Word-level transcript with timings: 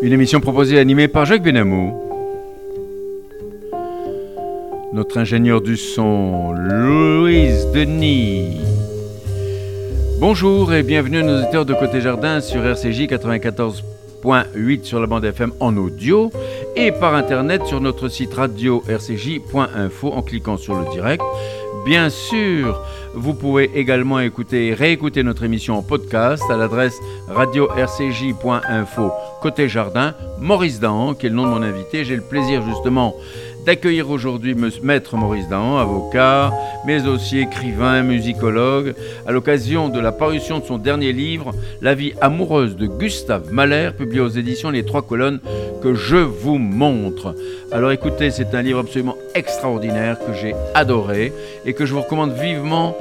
Une 0.00 0.12
émission 0.14 0.40
proposée 0.40 0.76
et 0.76 0.78
animée 0.78 1.08
par 1.08 1.26
Jacques 1.26 1.42
Benamou. 1.42 1.92
Notre 4.94 5.18
ingénieur 5.18 5.60
du 5.60 5.76
son, 5.76 6.52
Louise 6.52 7.66
Denis. 7.74 8.60
Bonjour 10.20 10.72
et 10.72 10.82
bienvenue 10.82 11.18
à 11.18 11.22
nos 11.22 11.42
auditeurs 11.42 11.66
de 11.66 11.74
Côté 11.74 12.00
Jardin 12.00 12.40
sur 12.40 12.64
RCJ 12.64 13.02
94.8 13.02 14.84
sur 14.84 15.00
la 15.00 15.06
bande 15.06 15.26
FM 15.26 15.52
en 15.60 15.76
audio 15.76 16.30
et 16.76 16.92
par 16.92 17.14
internet 17.14 17.66
sur 17.66 17.82
notre 17.82 18.08
site 18.08 18.32
radio 18.32 18.82
rcj.info 18.88 20.12
en 20.12 20.22
cliquant 20.22 20.56
sur 20.56 20.76
le 20.76 20.90
direct. 20.90 21.22
Bien 21.84 22.10
sûr, 22.10 22.78
vous 23.14 23.32
pouvez 23.32 23.70
également 23.74 24.20
écouter 24.20 24.68
et 24.68 24.74
réécouter 24.74 25.22
notre 25.22 25.44
émission 25.44 25.78
en 25.78 25.82
podcast 25.82 26.42
à 26.50 26.56
l'adresse 26.56 27.00
radio-rcj.info 27.28 29.12
côté 29.40 29.68
jardin. 29.68 30.14
Maurice 30.38 30.78
Dahan, 30.78 31.14
qui 31.14 31.26
est 31.26 31.30
le 31.30 31.34
nom 31.34 31.44
de 31.44 31.50
mon 31.50 31.62
invité. 31.62 32.04
J'ai 32.04 32.16
le 32.16 32.22
plaisir 32.22 32.62
justement 32.68 33.14
d'accueillir 33.64 34.10
aujourd'hui 34.10 34.54
Maître 34.82 35.16
Maurice 35.16 35.48
Dahan, 35.48 35.76
avocat, 35.78 36.52
mais 36.86 37.06
aussi 37.06 37.38
écrivain, 37.38 38.02
musicologue, 38.02 38.94
à 39.26 39.32
l'occasion 39.32 39.88
de 39.88 40.00
la 40.00 40.12
parution 40.12 40.58
de 40.58 40.64
son 40.64 40.78
dernier 40.78 41.12
livre, 41.12 41.52
La 41.80 41.94
vie 41.94 42.14
amoureuse 42.20 42.76
de 42.76 42.86
Gustave 42.86 43.52
Mahler, 43.52 43.90
publié 43.96 44.20
aux 44.20 44.28
éditions 44.28 44.70
Les 44.70 44.84
Trois 44.84 45.02
Colonnes, 45.02 45.40
que 45.82 45.94
je 45.94 46.16
vous 46.16 46.58
montre. 46.58 47.34
Alors 47.72 47.92
écoutez, 47.92 48.30
c'est 48.30 48.54
un 48.54 48.62
livre 48.62 48.80
absolument 48.80 49.16
extraordinaire 49.34 50.18
que 50.18 50.32
j'ai 50.32 50.54
adoré 50.74 51.32
et 51.64 51.74
que 51.74 51.86
je 51.86 51.94
vous 51.94 52.02
recommande 52.02 52.32
vivement 52.32 52.96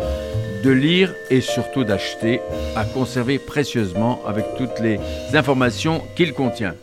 de 0.63 0.71
lire 0.71 1.13
et 1.29 1.41
surtout 1.41 1.85
d'acheter, 1.85 2.41
à 2.75 2.83
conserver 2.83 3.39
précieusement 3.39 4.19
avec 4.27 4.45
toutes 4.57 4.79
les 4.81 4.99
informations 5.33 6.01
qu'il 6.16 6.33
contient. 6.33 6.75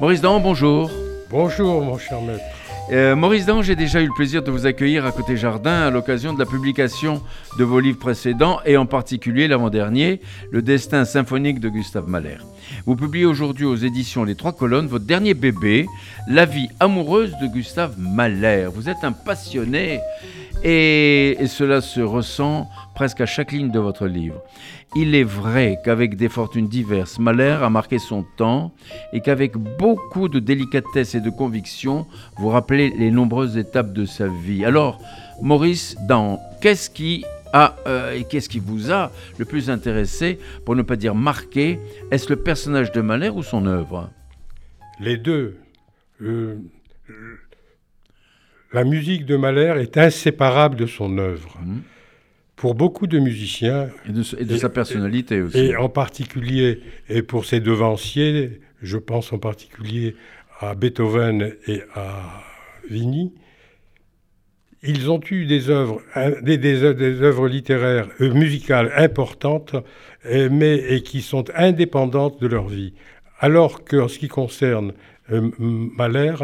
Maurice 0.00 0.20
Dahan, 0.20 0.40
bonjour. 0.40 0.90
Bonjour 1.30 1.82
mon 1.82 1.98
cher 1.98 2.20
maître. 2.20 2.63
Euh, 2.90 3.16
Maurice 3.16 3.46
Dan, 3.46 3.62
j'ai 3.62 3.76
déjà 3.76 4.02
eu 4.02 4.06
le 4.06 4.12
plaisir 4.12 4.42
de 4.42 4.50
vous 4.50 4.66
accueillir 4.66 5.06
à 5.06 5.12
Côté 5.12 5.38
Jardin 5.38 5.86
à 5.86 5.90
l'occasion 5.90 6.34
de 6.34 6.38
la 6.38 6.44
publication 6.44 7.22
de 7.58 7.64
vos 7.64 7.80
livres 7.80 7.98
précédents 7.98 8.60
et 8.66 8.76
en 8.76 8.84
particulier 8.84 9.48
l'avant-dernier, 9.48 10.20
Le 10.50 10.60
destin 10.60 11.06
symphonique 11.06 11.60
de 11.60 11.70
Gustave 11.70 12.08
Mahler. 12.08 12.36
Vous 12.84 12.94
publiez 12.94 13.24
aujourd'hui 13.24 13.64
aux 13.64 13.76
éditions 13.76 14.24
Les 14.24 14.34
Trois 14.34 14.52
Colonnes 14.52 14.86
votre 14.86 15.06
dernier 15.06 15.32
bébé, 15.32 15.86
La 16.28 16.44
vie 16.44 16.68
amoureuse 16.78 17.32
de 17.40 17.46
Gustave 17.46 17.94
Mahler. 17.98 18.68
Vous 18.74 18.90
êtes 18.90 19.02
un 19.02 19.12
passionné 19.12 20.00
et 20.62 21.36
cela 21.46 21.80
se 21.80 22.00
ressent 22.00 22.68
presque 22.94 23.20
à 23.20 23.26
chaque 23.26 23.52
ligne 23.52 23.70
de 23.70 23.78
votre 23.78 24.06
livre. 24.06 24.42
Il 24.96 25.16
est 25.16 25.24
vrai 25.24 25.80
qu'avec 25.84 26.14
des 26.16 26.28
fortunes 26.28 26.68
diverses, 26.68 27.18
Mahler 27.18 27.58
a 27.60 27.68
marqué 27.68 27.98
son 27.98 28.22
temps 28.36 28.72
et 29.12 29.20
qu'avec 29.20 29.56
beaucoup 29.56 30.28
de 30.28 30.38
délicatesse 30.38 31.16
et 31.16 31.20
de 31.20 31.30
conviction, 31.30 32.06
vous 32.36 32.48
rappelez 32.48 32.92
les 32.96 33.10
nombreuses 33.10 33.56
étapes 33.56 33.92
de 33.92 34.04
sa 34.04 34.28
vie. 34.28 34.64
Alors, 34.64 35.00
Maurice, 35.42 35.96
dans 36.06 36.40
qu'est-ce 36.60 36.90
qui 36.90 37.24
a 37.52 37.74
euh, 37.88 38.12
et 38.12 38.22
qu'est-ce 38.22 38.48
qui 38.48 38.60
vous 38.60 38.92
a 38.92 39.10
le 39.36 39.44
plus 39.44 39.68
intéressé, 39.68 40.38
pour 40.64 40.76
ne 40.76 40.82
pas 40.82 40.94
dire 40.94 41.16
marqué 41.16 41.80
Est-ce 42.12 42.28
le 42.28 42.36
personnage 42.36 42.92
de 42.92 43.00
Mahler 43.00 43.30
ou 43.30 43.42
son 43.42 43.66
œuvre? 43.66 44.10
Les 45.00 45.16
deux. 45.16 45.56
Euh, 46.22 46.56
la 48.72 48.84
musique 48.84 49.26
de 49.26 49.36
Mahler 49.36 49.74
est 49.80 49.98
inséparable 49.98 50.76
de 50.76 50.86
son 50.86 51.18
œuvre. 51.18 51.58
Mmh 51.64 51.80
pour 52.56 52.74
beaucoup 52.74 53.06
de 53.06 53.18
musiciens. 53.18 53.88
Et 54.08 54.12
de, 54.44 54.56
sa 54.56 54.68
personnalité 54.68 55.42
aussi. 55.42 55.58
Et 55.58 55.76
en 55.76 55.88
particulier, 55.88 56.80
et 57.08 57.22
pour 57.22 57.44
ses 57.44 57.60
devanciers, 57.60 58.60
je 58.82 58.98
pense 58.98 59.32
en 59.32 59.38
particulier 59.38 60.16
à 60.60 60.74
Beethoven 60.74 61.54
et 61.66 61.82
à 61.94 62.42
Vigny, 62.88 63.32
ils 64.86 65.10
ont 65.10 65.20
eu 65.30 65.46
des 65.46 65.70
œuvres, 65.70 66.02
des, 66.42 66.58
des, 66.58 66.82
œuvres 66.84 67.48
littéraires, 67.48 68.08
euh, 68.20 68.32
musicales 68.34 68.92
importantes, 68.96 69.74
mais 70.24 70.76
et 70.76 71.02
qui 71.02 71.22
sont 71.22 71.44
indépendantes 71.54 72.40
de 72.40 72.46
leur 72.46 72.68
vie. 72.68 72.92
Alors 73.38 73.84
qu'en 73.84 74.08
ce 74.08 74.18
qui 74.18 74.28
concerne 74.28 74.92
euh, 75.32 75.50
Mahler, 75.58 76.34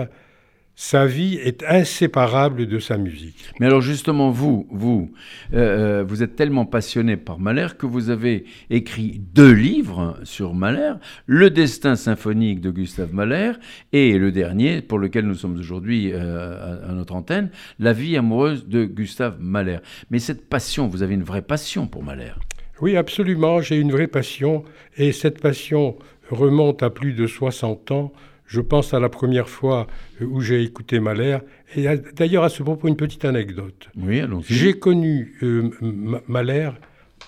sa 0.81 1.05
vie 1.05 1.35
est 1.35 1.63
inséparable 1.63 2.67
de 2.67 2.79
sa 2.79 2.97
musique. 2.97 3.45
Mais 3.61 3.67
alors 3.67 3.83
justement, 3.83 4.31
vous, 4.31 4.67
vous, 4.71 5.13
euh, 5.53 5.99
euh, 6.01 6.05
vous 6.09 6.23
êtes 6.23 6.37
tellement 6.37 6.65
passionné 6.65 7.19
par 7.19 7.39
Mahler 7.39 7.67
que 7.79 7.85
vous 7.85 8.09
avez 8.09 8.45
écrit 8.71 9.21
deux 9.35 9.53
livres 9.53 10.19
sur 10.25 10.55
Mahler, 10.55 10.95
Le 11.27 11.51
destin 11.51 11.97
symphonique 11.97 12.63
de 12.63 12.71
Gustave 12.71 13.13
Mahler 13.13 13.53
et 13.93 14.17
le 14.17 14.33
dernier, 14.33 14.81
pour 14.81 14.99
lequel 14.99 15.27
nous 15.27 15.35
sommes 15.35 15.59
aujourd'hui 15.59 16.13
euh, 16.15 16.89
à, 16.89 16.95
notre 16.95 17.15
antenne, 17.15 17.51
La 17.79 17.93
vie 17.93 18.17
amoureuse 18.17 18.67
de 18.67 18.87
Gustave 18.87 19.37
Mahler. 19.39 19.81
Mais 20.11 20.19
cette 20.19 20.49
passion, 20.49 20.89
vous 20.89 21.03
avez 21.03 21.13
une 21.13 21.25
vraie 21.25 21.43
passion 21.43 21.87
pour 21.89 22.03
Mahler. 22.03 22.33
Oui, 22.81 22.97
absolument, 22.97 23.61
j'ai 23.61 23.77
une 23.77 23.93
vraie 23.93 24.07
passion 24.07 24.65
et 24.97 25.13
cette 25.13 25.43
passion 25.43 25.99
remonte 26.31 26.83
à 26.83 26.89
plus 26.89 27.13
de 27.13 27.27
60 27.27 27.91
ans 27.91 28.13
je 28.51 28.61
pense 28.61 28.93
à 28.95 28.99
la 28.99 29.09
première 29.09 29.49
fois 29.49 29.87
où 30.21 30.41
j'ai 30.41 30.65
écouté 30.65 30.99
Mahler. 30.99 31.39
Et 31.77 31.87
d'ailleurs, 32.17 32.43
à 32.43 32.49
ce 32.49 32.65
propos, 32.65 32.89
une 32.89 32.97
petite 32.97 33.25
anecdote. 33.25 33.89
Oui, 33.97 34.19
allons-y. 34.19 34.53
J'ai 34.53 34.75
connu 34.75 35.37
euh, 35.45 35.71
Mahler 36.27 36.71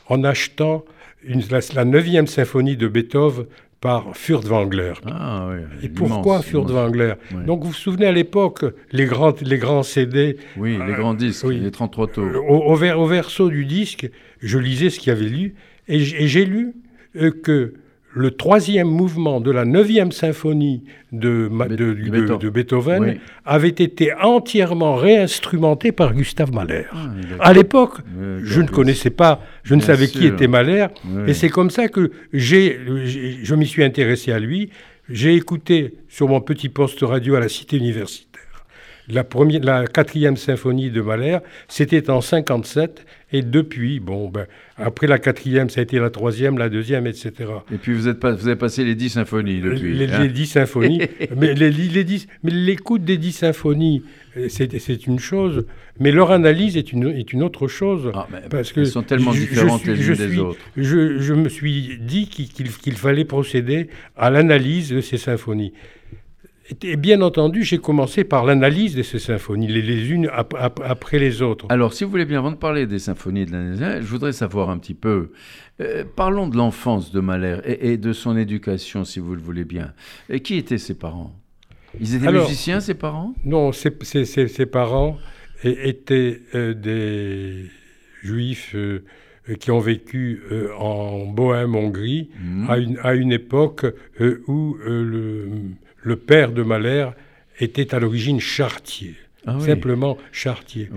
en 0.09 0.25
achetant 0.25 0.85
une, 1.23 1.41
la 1.77 1.85
neuvième 1.85 2.27
symphonie 2.27 2.77
de 2.77 2.89
Beethoven 2.89 3.47
par 3.81 4.17
Furtwängler. 4.17 4.95
Ah, 5.07 5.49
oui, 5.51 5.61
Et 5.85 5.89
pourquoi 5.89 6.43
Furtwängler 6.43 7.15
Donc 7.47 7.63
vous 7.63 7.69
vous 7.69 7.73
souvenez 7.73 8.07
à 8.07 8.13
l'époque, 8.13 8.65
les 8.91 9.05
grands, 9.05 9.33
les 9.43 9.59
grands 9.59 9.85
CD. 9.85 10.39
Oui, 10.57 10.77
les 10.85 10.95
grands 10.95 11.15
disques, 11.15 11.45
les 11.45 11.71
33 11.71 12.09
tours. 12.09 12.27
Au, 12.49 12.73
au, 12.73 13.07
verso 13.07 13.49
du 13.49 13.65
disque, 13.65 14.11
je 14.41 14.59
lisais 14.59 14.91
ce 14.91 14.99
qu'il 14.99 15.13
y 15.13 15.17
avait 15.17 15.29
lu, 15.29 15.55
et 15.87 16.01
j'ai 16.01 16.45
lu 16.45 16.75
euh, 17.15 17.31
que 17.31 17.75
le 18.15 18.31
troisième 18.31 18.89
mouvement 18.89 19.41
de 19.41 19.51
la 19.51 19.65
neuvième 19.65 20.13
symphonie 20.13 20.85
de, 21.13 21.51
de, 21.69 22.51
Beethoven, 22.51 23.19
avait 23.45 23.69
été 23.69 24.13
entièrement 24.15 24.97
réinstrumenté 24.97 25.93
par 25.93 26.15
Gustave 26.15 26.53
Mahler. 26.53 26.85
Ah, 26.93 27.09
à 27.41 27.53
l'époque, 27.53 27.99
je 28.43 28.61
ne 28.61 28.69
connaissais 28.69 29.11
pas, 29.11 29.41
je 29.63 29.75
ne 29.75 29.81
savais 29.81 30.09
qui 30.09 30.27
était 30.27 30.49
Mahler, 30.49 30.87
et 31.27 31.35
c'est 31.35 31.49
comme 31.49 31.71
ça 31.71 31.89
que 31.89 32.13
j'ai, 32.33 32.79
je 33.43 33.55
m'y 33.55 33.67
suis 33.67 33.85
intéressé 33.85 34.33
à 34.33 34.39
lui. 34.39 34.71
J'ai 35.09 35.35
écouté 35.35 35.95
sur 36.09 36.29
mon 36.29 36.41
petit 36.41 36.69
poste 36.69 37.01
radio 37.03 37.35
à 37.35 37.41
la 37.41 37.49
Cité 37.49 37.77
universitaire. 37.77 38.29
La, 39.09 39.25
première, 39.25 39.63
la 39.63 39.87
quatrième 39.87 40.37
symphonie 40.37 40.91
de 40.91 41.01
Mahler, 41.01 41.39
c'était 41.67 42.09
en 42.09 42.21
57, 42.21 43.05
et 43.33 43.43
depuis, 43.43 43.99
bon, 43.99 44.29
ben, 44.29 44.47
après 44.77 45.07
la 45.07 45.19
quatrième, 45.19 45.71
ça 45.71 45.81
a 45.81 45.83
été 45.83 45.99
la 45.99 46.11
troisième, 46.11 46.59
la 46.59 46.69
deuxième, 46.69 47.07
etc. 47.07 47.33
Et 47.73 47.77
puis 47.77 47.95
vous, 47.95 48.09
êtes 48.09 48.21
pas, 48.21 48.33
vous 48.33 48.47
avez 48.47 48.57
passé 48.57 48.85
les 48.85 48.95
dix 48.95 49.11
symphonies 49.11 49.61
depuis. 49.61 49.95
Les, 49.95 50.13
hein. 50.13 50.27
dix 50.27 50.47
symphonies, 50.47 51.01
mais 51.37 51.55
l'écoute 52.43 53.05
des 53.05 53.17
dix 53.17 53.33
symphonies, 53.33 54.03
c'est 54.49 55.07
une 55.07 55.19
chose, 55.19 55.67
mais 55.99 56.13
leur 56.13 56.31
analyse 56.31 56.77
est 56.77 56.93
une, 56.93 57.09
est 57.09 57.33
une 57.33 57.43
autre 57.43 57.69
chose. 57.69 58.11
Ah, 58.15 58.27
parce 58.51 58.73
que 58.73 58.81
elles 58.81 58.87
sont 58.87 59.03
tellement 59.03 59.33
différentes 59.33 59.87
les 59.87 60.09
unes 60.09 60.15
des 60.15 60.39
autres. 60.39 60.59
Je, 60.77 61.19
je, 61.19 61.35
me 61.35 61.49
suis 61.49 61.99
dit 62.01 62.29
qu'il 62.29 62.97
fallait 62.97 63.25
procéder 63.25 63.89
à 64.17 64.31
l'analyse 64.31 64.91
de 64.91 65.01
ces 65.01 65.17
symphonies. 65.17 65.73
Et 66.83 66.97
bien 66.97 67.21
entendu, 67.23 67.65
j'ai 67.65 67.79
commencé 67.79 68.25
par 68.25 68.45
l'analyse 68.45 68.95
de 68.95 69.03
ces 69.03 69.19
symphonies, 69.19 69.67
les, 69.67 70.11
unes 70.11 70.31
après 70.85 71.19
les 71.19 71.43
autres. 71.43 71.67
Alors, 71.69 71.93
si 71.93 72.05
vous 72.05 72.11
voulez 72.11 72.25
bien, 72.25 72.39
avant 72.39 72.51
de 72.51 72.57
parler 72.57 72.87
des 72.87 72.99
symphonies 72.99 73.47
de 73.47 73.53
l'analyse, 73.53 74.01
je 74.01 74.07
voudrais 74.07 74.33
savoir 74.33 74.71
un 74.71 74.79
petit 74.79 74.95
peu. 74.95 75.33
Euh, 75.81 76.05
parlons 76.17 76.49
de 76.49 76.57
l'enfance 76.57 77.13
de 77.13 77.21
Mahler 77.21 77.59
et, 77.65 77.97
de 77.97 78.13
son 78.13 78.37
éducation, 78.37 79.05
si 79.05 79.21
vous 79.21 79.35
le 79.35 79.41
voulez 79.41 79.65
bien. 79.65 79.93
Et 80.29 80.41
qui 80.41 80.57
étaient 80.57 80.79
ses 80.79 80.95
parents? 80.95 81.35
Ils 82.01 82.15
étaient 82.15 82.33
musiciens, 82.33 82.81
ses 82.81 82.95
parents? 82.95 83.35
Non, 83.45 83.73
ses, 83.73 83.91
parents 84.67 85.19
étaient 85.65 86.41
euh, 86.55 86.75
des 86.75 87.67
juifs. 88.23 88.75
Euh, 88.75 89.05
qui 89.59 89.73
ont 89.73 89.81
vécu 89.81 90.41
en 90.79 91.27
Bohème, 91.27 91.75
Hongrie, 91.75 92.31
mmh. 92.41 92.71
à, 92.71 92.79
une, 92.79 92.99
à, 93.03 93.15
une, 93.15 93.33
époque 93.33 93.85
où 94.47 94.77
le, 94.87 95.49
le 96.03 96.17
père 96.17 96.53
de 96.53 96.63
Mahler 96.63 97.09
était 97.59 97.95
à 97.95 98.01
l'origine 98.01 98.41
chartier. 98.41 99.17
Ah 99.45 99.59
simplement 99.59 100.19
chartier. 100.31 100.89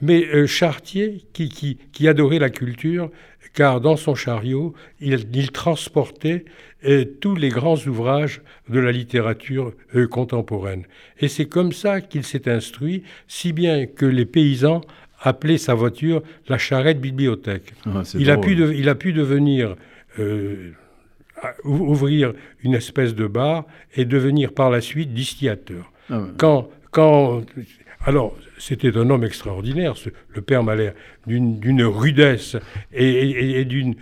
Mais 0.00 0.26
euh, 0.34 0.48
chartier 0.48 1.24
qui, 1.32 1.78
qui, 1.92 2.08
adorait 2.08 2.40
la 2.40 2.50
culture, 2.50 3.10
car 3.54 3.80
dans 3.80 3.96
son 3.96 4.16
chariot, 4.16 4.74
il, 5.00 5.52
transportait 5.52 6.44
euh, 6.84 7.04
tous 7.20 7.36
les 7.36 7.48
grands 7.48 7.76
ouvrages 7.76 8.40
de 8.68 8.80
la 8.80 8.90
littérature 8.90 9.72
euh, 9.94 10.08
contemporaine. 10.08 10.82
Et 11.20 11.28
c'est 11.28 11.44
comme 11.44 11.70
ça 11.70 12.00
qu'il 12.00 12.24
s'est 12.24 12.50
instruit, 12.50 13.04
si 13.28 13.52
bien 13.52 13.86
que 13.86 14.06
les 14.06 14.26
paysans 14.26 14.80
appelé 15.20 15.56
sa 15.56 15.74
voiture 15.74 16.24
la 16.48 16.58
charrette 16.58 17.00
bibliothèque. 17.00 17.72
Ah, 17.86 18.02
il, 18.18 18.32
a 18.32 18.36
pu 18.36 18.54
il, 18.74 18.88
a 18.88 18.96
pu 18.96 19.12
devenir 19.12 19.76
ouvrir 21.64 22.32
une 22.62 22.74
espèce 22.74 23.14
de 23.14 23.26
bar 23.26 23.64
et 23.96 24.04
devenir 24.04 24.52
par 24.52 24.70
la 24.70 24.80
suite 24.80 25.12
distillateur. 25.12 25.90
Ah 26.10 26.20
quand, 26.36 26.68
quand, 26.90 27.42
alors, 28.04 28.36
c'était 28.58 28.96
un 28.96 29.10
homme 29.10 29.24
extraordinaire, 29.24 29.94
le 30.34 30.40
père 30.40 30.64
Malher, 30.64 30.90
d'une 31.26 31.84
rudesse 31.84 32.56
et, 32.92 33.60
et, 33.60 33.64
d'une 33.64 33.94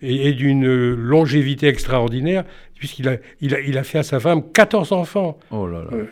et 0.00 0.32
d'une 0.32 0.94
longévité 0.94 1.66
extraordinaire, 1.66 2.44
puisqu'il 2.76 3.08
a, 3.08 3.16
il 3.40 3.54
a, 3.54 3.60
il 3.60 3.76
a 3.76 3.82
fait 3.82 3.98
à 3.98 4.02
sa 4.02 4.20
femme 4.20 4.42
14 4.52 4.92
enfants. 4.92 5.38
Oh 5.50 5.66
là 5.66 5.82
là. 5.82 5.96
Euh, 5.96 6.04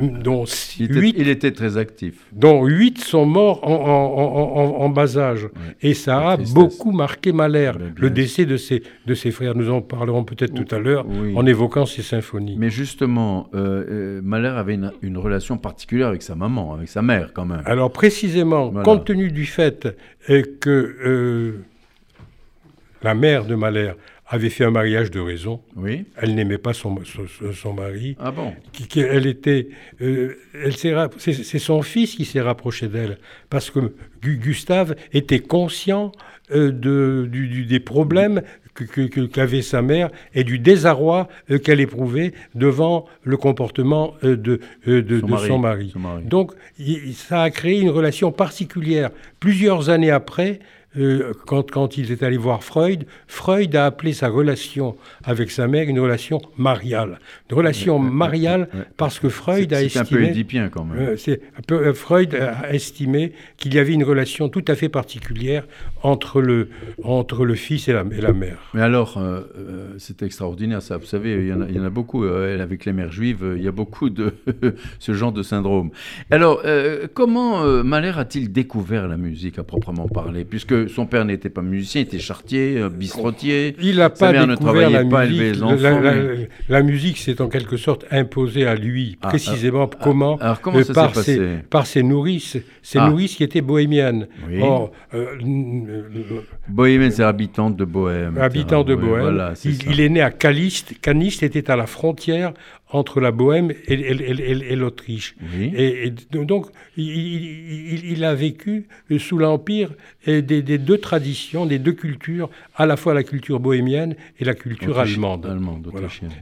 dont 0.00 0.44
il, 0.78 0.84
était, 0.84 1.20
il, 1.20 1.28
était, 1.28 1.52
très 1.52 1.76
actif. 1.76 2.26
Dont 2.32 2.64
8 2.64 2.98
sont 2.98 3.26
morts 3.26 3.60
en, 3.62 4.88
bas 4.88 5.18
âge. 5.18 5.48
Et 5.80 5.94
ça 5.94 6.30
a 6.30 6.36
beaucoup 6.36 6.92
marqué 6.92 7.32
Mahler, 7.32 7.72
le 7.96 8.10
décès 8.10 8.46
de 8.46 8.56
ses, 8.56 8.82
de 9.06 9.14
ses 9.14 9.30
frères. 9.30 9.54
Nous 9.54 9.70
en 9.70 9.80
parlerons 9.80 10.24
peut-être 10.24 10.54
tout 10.54 10.74
à 10.74 10.78
l'heure 10.78 11.06
en 11.34 11.46
évoquant 11.46 11.86
ses 11.86 12.02
symphonies. 12.02 12.56
Mais 12.58 12.70
justement, 12.70 13.48
euh, 13.54 13.84
euh, 13.88 14.20
Mahler 14.22 14.48
avait 14.48 14.78
une, 15.02 15.18
relation 15.22 15.56
particulière 15.56 16.08
avec 16.08 16.22
sa 16.22 16.34
maman, 16.34 16.74
avec 16.74 16.88
sa 16.88 17.02
mère 17.02 17.32
quand 17.32 17.44
même. 17.44 17.62
Alors 17.66 17.92
précisément, 17.92 18.70
compte 18.82 19.04
tenu 19.04 19.30
du 19.30 19.46
fait 19.46 19.96
que 20.26 20.96
euh, 21.04 21.64
la 23.02 23.14
mère 23.14 23.44
de 23.44 23.54
Mahler 23.54 23.92
avait 24.32 24.48
fait 24.48 24.64
un 24.64 24.70
mariage 24.70 25.10
de 25.10 25.20
raison. 25.20 25.60
Oui. 25.76 26.06
Elle 26.16 26.34
n'aimait 26.34 26.56
pas 26.56 26.72
son, 26.72 26.96
son, 27.52 27.72
mari. 27.74 28.16
Ah 28.18 28.30
bon? 28.30 28.54
Qui, 28.72 29.00
elle 29.00 29.26
était, 29.26 29.68
euh, 30.00 30.38
elle 30.54 30.74
c'est 30.74 31.58
son 31.58 31.82
fils 31.82 32.14
qui 32.14 32.24
s'est 32.24 32.40
rapproché 32.40 32.88
d'elle 32.88 33.18
parce 33.50 33.70
que 33.70 33.94
Gustave 34.22 34.96
était 35.12 35.40
conscient 35.40 36.12
euh, 36.50 36.72
de, 36.72 37.28
du, 37.30 37.66
des 37.66 37.78
problèmes 37.78 38.40
qu'avait 39.34 39.60
sa 39.60 39.82
mère 39.82 40.08
et 40.34 40.44
du 40.44 40.58
désarroi 40.58 41.28
euh, 41.50 41.58
qu'elle 41.58 41.80
éprouvait 41.80 42.32
devant 42.54 43.04
le 43.24 43.36
comportement 43.36 44.14
de, 44.22 44.60
de, 44.86 45.22
son, 45.46 45.58
mari. 45.58 45.92
Donc 46.24 46.52
ça 47.12 47.42
a 47.42 47.50
créé 47.50 47.80
une 47.80 47.90
relation 47.90 48.32
particulière. 48.32 49.10
Plusieurs 49.40 49.90
années 49.90 50.10
après, 50.10 50.60
euh, 50.98 51.32
quand, 51.46 51.70
quand 51.70 51.96
il 51.96 52.12
est 52.12 52.22
allé 52.22 52.36
voir 52.36 52.62
Freud, 52.62 53.06
Freud 53.26 53.74
a 53.76 53.86
appelé 53.86 54.12
sa 54.12 54.28
relation 54.28 54.96
avec 55.24 55.50
sa 55.50 55.66
mère 55.66 55.88
une 55.88 55.98
relation 55.98 56.40
mariale. 56.58 57.18
Une 57.50 57.56
relation 57.56 57.98
mariale 57.98 58.68
parce 58.96 59.18
que 59.18 59.28
Freud 59.30 59.72
a 59.72 59.82
estimé... 59.82 60.04
C'est 60.04 60.14
un 60.14 60.18
peu 60.18 60.24
édipien 60.24 60.68
quand 60.68 60.84
même. 60.84 60.98
Euh, 60.98 61.36
un 61.58 61.62
peu, 61.66 61.74
euh, 61.76 61.94
Freud 61.94 62.34
a 62.34 62.72
estimé 62.74 63.32
qu'il 63.56 63.74
y 63.74 63.78
avait 63.78 63.94
une 63.94 64.04
relation 64.04 64.50
tout 64.50 64.64
à 64.68 64.74
fait 64.74 64.90
particulière 64.90 65.64
entre 66.02 66.42
le, 66.42 66.68
entre 67.02 67.46
le 67.46 67.54
fils 67.54 67.88
et 67.88 67.94
la, 67.94 68.04
et 68.12 68.20
la 68.20 68.32
mère. 68.32 68.58
Mais 68.74 68.82
alors, 68.82 69.22
c'est 69.98 70.22
extraordinaire 70.22 70.82
ça. 70.82 70.96
Vous 70.96 71.06
savez, 71.06 71.32
il 71.32 71.48
y 71.48 71.52
en 71.52 71.62
a, 71.62 71.68
il 71.68 71.76
y 71.76 71.80
en 71.80 71.84
a 71.84 71.90
beaucoup. 71.90 72.24
avec 72.24 72.84
les 72.84 72.92
mères 72.92 73.12
juives, 73.12 73.54
il 73.56 73.62
y 73.62 73.68
a 73.68 73.72
beaucoup 73.72 74.10
de 74.10 74.34
ce 74.98 75.12
genre 75.12 75.32
de 75.32 75.42
syndrome. 75.42 75.90
Alors, 76.30 76.62
comment 77.14 77.64
Mahler 77.84 78.12
a-t-il 78.16 78.52
découvert 78.52 79.08
la 79.08 79.16
musique 79.16 79.58
à 79.58 79.62
proprement 79.62 80.08
parler? 80.08 80.44
Puisque 80.44 80.81
son 80.88 81.06
père 81.06 81.24
n'était 81.24 81.50
pas 81.50 81.62
musicien, 81.62 82.00
il 82.00 82.04
était 82.04 82.18
chartier, 82.18 82.78
euh, 82.78 82.88
bistrotier. 82.88 83.76
Il 83.80 83.96
n'a 83.96 84.10
pas 84.10 84.32
découvert 84.32 84.90
la 84.90 85.04
musique. 85.04 85.62
la, 86.68 86.82
musique 86.82 87.18
s'est 87.18 87.40
en 87.40 87.48
quelque 87.48 87.76
sorte 87.76 88.06
imposée 88.10 88.66
à 88.66 88.74
lui, 88.74 89.18
ah, 89.22 89.28
précisément 89.28 89.88
ah, 89.92 89.96
comment, 90.02 90.36
alors 90.36 90.60
comment 90.60 90.78
euh, 90.78 90.92
par, 90.92 91.14
ses, 91.14 91.58
par 91.68 91.86
ses 91.86 92.02
nourrices, 92.02 92.56
ses 92.82 92.98
ah. 92.98 93.08
nourrices 93.08 93.36
qui 93.36 93.44
étaient 93.44 93.60
bohémiennes. 93.60 94.28
Or, 94.60 94.92
euh, 95.14 95.26
Bohémienne, 96.68 97.10
c'est 97.10 97.24
habitante 97.24 97.76
de 97.76 97.84
Bohème. 97.84 98.38
Habitant 98.38 98.84
de 98.84 98.94
Bohème. 98.94 99.54
il, 99.64 100.00
est 100.00 100.08
né 100.08 100.20
à 100.20 100.30
Caliste. 100.30 101.00
Caliste 101.00 101.42
était 101.42 101.70
à 101.70 101.76
la 101.76 101.86
frontière 101.86 102.52
entre 102.92 103.20
la 103.20 103.32
Bohème 103.32 103.72
et, 103.86 104.76
l'Autriche. 104.76 105.34
Et, 105.74 106.12
donc, 106.30 106.66
il, 106.96 108.24
a 108.24 108.34
vécu 108.34 108.86
sous 109.18 109.38
l'empire 109.38 109.92
des, 110.26 110.42
deux 110.78 110.98
traditions, 110.98 111.66
des 111.66 111.78
deux 111.78 111.92
cultures, 111.92 112.50
à 112.76 112.86
la 112.86 112.96
fois 112.96 113.14
la 113.14 113.22
culture 113.22 113.60
bohémienne 113.60 114.14
et 114.38 114.44
la 114.44 114.54
culture 114.54 114.98
allemande. 114.98 115.46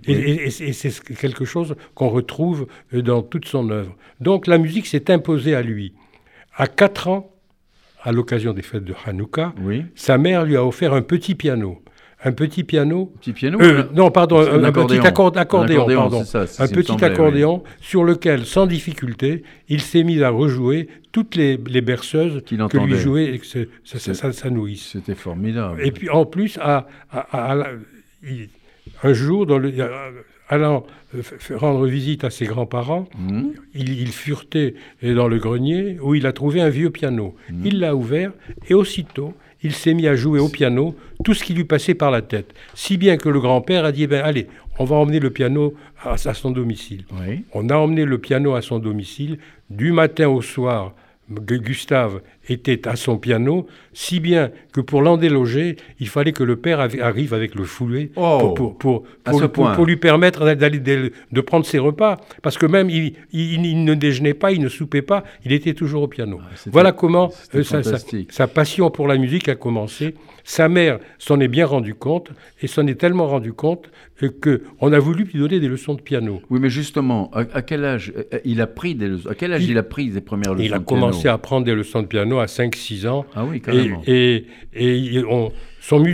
Et, 0.06 0.50
c'est 0.50 1.14
quelque 1.14 1.44
chose 1.44 1.76
qu'on 1.94 2.08
retrouve 2.08 2.66
dans 2.92 3.22
toute 3.22 3.46
son 3.46 3.70
œuvre. 3.70 3.96
Donc, 4.20 4.46
la 4.46 4.58
musique 4.58 4.86
s'est 4.86 5.10
imposée 5.10 5.54
à 5.54 5.62
lui. 5.62 5.94
À 6.56 6.66
4 6.66 7.08
ans, 7.08 7.30
à 8.02 8.12
l'occasion 8.12 8.52
des 8.52 8.62
fêtes 8.62 8.84
de 8.84 8.94
Hanouka, 9.06 9.54
sa 9.94 10.18
mère 10.18 10.44
lui 10.44 10.56
a 10.56 10.64
offert 10.64 10.94
un 10.94 11.02
petit 11.02 11.34
piano 11.36 11.82
un 12.22 12.32
petit 12.32 12.64
piano. 12.64 13.12
Petit 13.20 13.32
piano 13.32 13.60
euh, 13.60 13.84
Non, 13.94 14.10
pardon, 14.10 14.40
un, 14.40 14.72
petit 14.72 14.98
accordéon, 14.98 15.86
pardon. 15.86 16.22
un 16.22 16.68
petit 16.68 17.04
accordéon 17.04 17.62
sur 17.80 18.04
lequel, 18.04 18.44
sans 18.44 18.66
difficulté, 18.66 19.42
il 19.68 19.80
s'est 19.80 20.02
mis 20.02 20.22
à 20.22 20.30
rejouer 20.30 20.88
toutes 21.12 21.34
les, 21.34 21.56
berceuses 21.56 22.42
que 22.44 22.78
lui 22.78 22.96
jouait 22.96 23.40
sa, 23.84 24.32
sa, 24.32 24.50
nourrice. 24.50 24.90
C'était 24.92 25.14
formidable. 25.14 25.80
Et 25.84 25.92
puis 25.92 26.10
en 26.10 26.26
plus, 26.26 26.58
à, 26.60 26.86
un 29.02 29.12
jour, 29.12 29.46
dans 29.46 29.58
le, 29.58 29.72
allant 30.48 30.84
euh, 31.14 31.22
rendre 31.54 31.86
visite 31.86 32.24
à 32.24 32.30
ses 32.30 32.44
grands-parents, 32.44 33.08
mmh. 33.18 33.42
il, 33.74 34.00
il, 34.00 34.12
furetait 34.12 34.74
dans 35.02 35.28
le 35.28 35.38
grenier 35.38 35.96
où 36.00 36.14
il 36.14 36.26
a 36.26 36.32
trouvé 36.32 36.60
un 36.60 36.68
vieux 36.68 36.90
piano. 36.90 37.34
Mmh. 37.48 37.66
Il 37.66 37.80
l'a 37.80 37.96
ouvert 37.96 38.32
et 38.68 38.74
aussitôt, 38.74 39.34
il 39.62 39.72
s'est 39.72 39.94
mis 39.94 40.06
à 40.06 40.16
jouer 40.16 40.40
au 40.40 40.48
piano 40.48 40.94
tout 41.24 41.34
ce 41.34 41.44
qui 41.44 41.54
lui 41.54 41.64
passait 41.64 41.94
par 41.94 42.10
la 42.10 42.22
tête. 42.22 42.54
Si 42.74 42.96
bien 42.96 43.16
que 43.16 43.28
le 43.28 43.40
grand-père 43.40 43.84
a 43.84 43.92
dit, 43.92 44.06
ben, 44.06 44.24
allez, 44.24 44.46
on 44.78 44.84
va 44.84 44.96
emmener 44.96 45.20
le 45.20 45.30
piano 45.30 45.74
à, 46.02 46.16
son 46.16 46.50
domicile. 46.50 47.04
On 47.52 47.68
a 47.68 47.76
emmené 47.76 48.04
le 48.04 48.18
piano 48.18 48.54
à 48.54 48.62
son 48.62 48.78
domicile 48.78 49.38
du 49.68 49.92
matin 49.92 50.28
au 50.28 50.40
soir. 50.40 50.94
Gustave 51.30 52.22
était 52.48 52.88
à 52.88 52.96
son 52.96 53.18
piano, 53.18 53.66
si 53.92 54.20
bien 54.20 54.50
que 54.72 54.80
pour 54.80 55.02
l'en 55.02 55.16
déloger, 55.16 55.76
il 55.98 56.08
fallait 56.08 56.32
que 56.32 56.44
le 56.44 56.56
père 56.56 56.80
arrive 56.80 57.34
avec 57.34 57.54
le 57.54 57.64
foulet 57.64 58.10
oh, 58.16 58.54
pour, 58.56 58.78
pour, 58.78 59.04
pour, 59.52 59.86
lui 59.86 59.96
permettre 59.96 60.54
d'aller 60.54 60.78
de 60.78 61.40
prendre 61.40 61.66
ses 61.66 61.78
repas. 61.78 62.18
Parce 62.42 62.58
que 62.58 62.66
même 62.66 62.90
il, 62.90 63.14
il, 63.32 63.84
ne 63.84 63.94
déjeunait 63.94 64.34
pas, 64.34 64.52
il 64.52 64.60
ne 64.60 64.68
soupait 64.68 65.02
pas, 65.02 65.24
il 65.44 65.52
était 65.52 65.74
toujours 65.74 66.02
au 66.02 66.08
piano. 66.08 66.40
Ah, 66.40 66.54
voilà 66.66 66.92
comment 66.92 67.30
euh, 67.54 67.62
sa, 67.62 68.46
passion 68.46 68.90
pour 68.90 69.08
la 69.08 69.16
musique 69.16 69.48
a 69.48 69.54
commencé. 69.54 70.14
Sa 70.44 70.68
mère 70.68 70.98
s'en 71.18 71.38
est 71.40 71.48
bien 71.48 71.66
rendu 71.66 71.94
compte 71.94 72.30
et 72.62 72.66
s'en 72.66 72.86
est 72.86 72.94
tellement 72.94 73.26
rendu 73.26 73.52
compte 73.52 73.90
euh, 74.22 74.30
que 74.40 74.62
on 74.80 74.92
a 74.92 74.98
voulu 74.98 75.24
lui 75.24 75.38
donner 75.38 75.60
des 75.60 75.68
leçons 75.68 75.94
de 75.94 76.00
piano. 76.00 76.42
Oui, 76.50 76.58
mais 76.60 76.70
justement, 76.70 77.30
à, 77.32 77.62
quel 77.62 77.84
âge 77.84 78.12
euh, 78.16 78.38
il 78.44 78.60
a 78.60 78.66
pris 78.66 78.94
des 78.94 79.08
leçons 79.08 79.28
À 79.28 79.34
quel 79.34 79.52
âge 79.52 79.64
il, 79.64 79.78
a 79.78 79.82
pris 79.82 80.12
ses 80.12 80.20
premières 80.20 80.54
leçons 80.54 80.64
Il 80.64 80.74
a 80.74 80.78
commencé 80.78 81.28
à 81.28 81.38
prendre 81.38 81.66
des 81.66 81.74
leçons 81.74 82.02
de 82.02 82.06
piano 82.06 82.38
à 82.38 82.46
5-6 82.46 83.06
ans. 83.06 83.26
Ah 83.34 83.44
oui, 83.44 83.60
Et, 84.06 84.46
et, 84.74 85.22
son, 85.80 86.04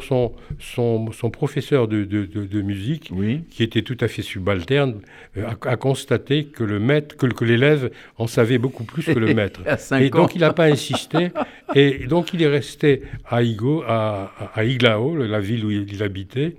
son, 0.00 0.32
son, 0.58 1.12
son, 1.12 1.30
professeur 1.30 1.88
de, 1.88 2.04
de, 2.04 2.62
musique, 2.62 3.10
oui. 3.12 3.44
qui 3.50 3.62
était 3.62 3.82
tout 3.82 3.96
à 4.00 4.08
fait 4.08 4.22
subalterne, 4.22 5.00
euh, 5.36 5.46
a, 5.62 5.76
constaté 5.76 6.46
que 6.46 6.64
le 6.64 6.78
maître, 6.78 7.16
que, 7.16 7.26
que 7.26 7.44
l'élève 7.44 7.90
en 8.18 8.26
savait 8.26 8.58
beaucoup 8.58 8.84
plus 8.84 9.04
que 9.04 9.18
le 9.18 9.32
maître. 9.34 9.60
et 9.98 10.10
donc 10.10 10.34
il 10.34 10.40
n'a 10.40 10.52
pas 10.52 10.66
insisté. 10.66 11.30
et 11.74 12.06
donc 12.06 12.34
il 12.34 12.42
est 12.42 12.48
resté 12.48 13.02
à, 13.24 13.42
Igo, 13.42 13.82
à, 13.86 14.32
à 14.54 14.64
Iglao, 14.64 15.16
la 15.16 15.40
ville 15.40 15.64
où 15.64 15.70
il 15.70 16.02
habitait, 16.02 16.56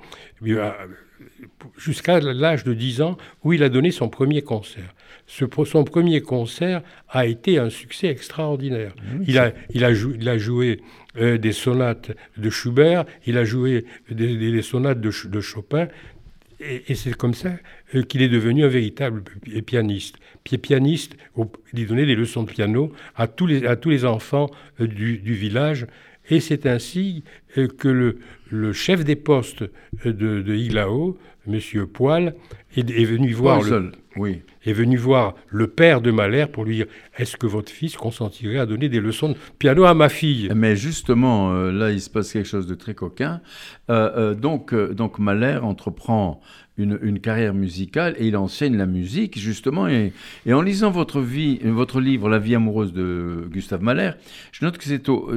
jusqu'à 1.77 2.19
l'âge 2.19 2.63
de 2.63 2.73
10 2.73 3.01
ans, 3.01 3.17
où 3.43 3.53
il 3.53 3.63
a 3.63 3.69
donné 3.69 3.91
son 3.91 4.09
premier 4.09 4.41
concert. 4.41 4.95
Ce, 5.25 5.45
son 5.65 5.83
premier 5.83 6.21
concert 6.21 6.81
a 7.09 7.25
été 7.25 7.57
un 7.57 7.69
succès 7.69 8.07
extraordinaire. 8.07 8.93
il, 9.25 9.37
a, 9.37 9.53
il, 9.73 9.83
a 9.83 9.91
il, 9.91 10.29
a, 10.29 10.37
joué 10.37 10.81
euh, 11.17 11.37
des 11.37 11.53
sonates 11.53 12.11
de 12.37 12.49
Schubert, 12.49 13.05
il 13.25 13.37
a 13.37 13.45
joué 13.45 13.85
des, 14.09 14.61
sonates 14.61 14.99
de, 14.99 15.11
de, 15.27 15.41
Chopin, 15.41 15.87
et, 16.59 16.95
c'est 16.95 17.15
comme 17.15 17.33
ça 17.33 17.53
euh, 17.95 18.03
qu'il 18.03 18.21
est 18.21 18.29
devenu 18.29 18.63
un 18.63 18.69
véritable 18.69 19.23
pianiste. 19.65 20.17
Pianiste, 20.43 21.15
il 21.73 21.87
donnait 21.87 22.05
des 22.05 22.15
leçons 22.15 22.43
de 22.43 22.51
piano 22.51 22.91
à 23.15 23.27
tous 23.27 23.47
les, 23.47 23.65
à 23.65 23.75
tous 23.75 23.89
les 23.89 24.05
enfants 24.05 24.49
euh, 24.81 24.87
du, 24.87 25.17
du 25.17 25.33
village, 25.33 25.87
et 26.29 26.39
c'est 26.39 26.65
ainsi 26.65 27.23
que 27.77 27.87
le, 27.87 28.19
le 28.49 28.71
chef 28.71 29.03
des 29.03 29.17
postes 29.17 29.63
de, 30.05 30.41
de 30.41 30.55
Iglao 30.55 31.17
Monsieur 31.45 31.85
Poil 31.85 32.35
est, 32.77 33.05
venu 33.05 33.33
voir 33.33 33.61
le, 33.61 33.91
oui. 34.15 34.41
est 34.65 34.73
venu 34.73 34.97
voir 34.97 35.35
le 35.49 35.67
père 35.67 36.01
de 36.01 36.11
Malher 36.11 36.45
pour 36.51 36.65
lui 36.65 36.75
dire 36.75 36.85
est-ce 37.17 37.37
que 37.37 37.47
votre 37.47 37.71
fils 37.71 37.95
consentirait 37.97 38.59
à 38.59 38.65
donner 38.65 38.89
des 38.89 38.99
leçons 38.99 39.29
de 39.29 39.35
piano 39.59 39.85
à 39.85 39.93
ma 39.93 40.09
fille? 40.09 40.51
Mais 40.55 40.75
justement, 40.75 41.51
euh, 41.53 41.71
là, 41.71 41.91
il 41.91 42.01
se 42.01 42.09
passe 42.09 42.31
quelque 42.31 42.47
chose 42.47 42.67
de 42.67 42.75
très 42.75 42.93
coquin. 42.93 43.41
Euh, 43.89 44.11
euh, 44.15 44.33
donc, 44.33 44.73
donc 44.73 45.19
Mahler 45.19 45.59
entreprend 45.61 46.41
une, 46.77 47.19
carrière 47.19 47.53
musicale 47.53 48.15
et 48.17 48.27
il 48.27 48.37
enseigne 48.37 48.77
la 48.77 48.85
musique 48.85 49.37
justement. 49.39 49.87
Et, 49.87 50.13
en 50.51 50.61
lisant 50.61 50.91
votre 50.91 51.21
vie, 51.21 51.59
votre 51.63 51.99
livre 51.99 52.29
La 52.29 52.39
vie 52.39 52.55
amoureuse 52.55 52.93
de 52.93 53.47
Gustave 53.51 53.83
Mahler, 53.83 54.11
je 54.51 54.65
note 54.65 54.77
que 54.77 54.85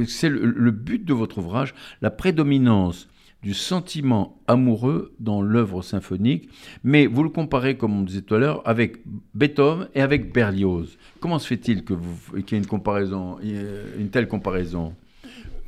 c'est 0.06 0.28
le 0.28 0.70
but 0.70 1.04
de 1.04 1.12
votre 1.12 1.38
ouvrage, 1.38 1.74
la 2.00 2.10
prédominance 2.10 3.08
du 3.42 3.54
sentiment 3.54 4.38
amoureux 4.46 5.12
dans 5.20 5.40
l'œuvre 5.42 5.82
symphonique, 5.82 6.48
mais 6.82 7.06
vous 7.06 7.22
le 7.22 7.28
comparez, 7.28 7.76
comme 7.76 7.98
on 7.98 8.02
disait 8.02 8.22
tout 8.22 8.34
à 8.34 8.38
l'heure, 8.38 8.62
avec 8.64 8.96
Beethoven 9.34 9.88
et 9.94 10.00
avec 10.00 10.32
Berlioz. 10.32 10.98
Comment 11.20 11.38
se 11.38 11.46
fait-il 11.46 11.84
qu'il 11.84 11.96
y 12.36 12.54
ait 12.54 12.58
une 12.58 12.66
comparaison, 12.66 13.38
une 13.42 14.08
telle 14.08 14.26
comparaison? 14.26 14.94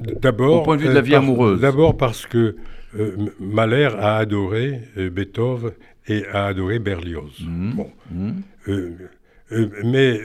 D'abord, 0.01 0.61
au 0.61 0.63
point 0.63 0.77
de 0.77 0.83
vue 0.83 0.89
de 0.89 0.93
la 0.93 1.01
vie 1.01 1.15
euh, 1.15 1.19
amoureuse. 1.19 1.61
D'abord 1.61 1.97
parce 1.97 2.27
que 2.27 2.57
euh, 2.99 3.17
Mahler 3.41 3.91
a 3.99 4.17
adoré 4.17 4.81
euh, 4.97 5.11
Beethoven 5.11 5.73
et 6.07 6.25
a 6.27 6.47
adoré 6.47 6.79
Berlioz. 6.79 7.41
Mmh. 7.41 7.73
Bon. 7.73 7.91
Mmh. 8.11 8.31
mais 9.85 10.21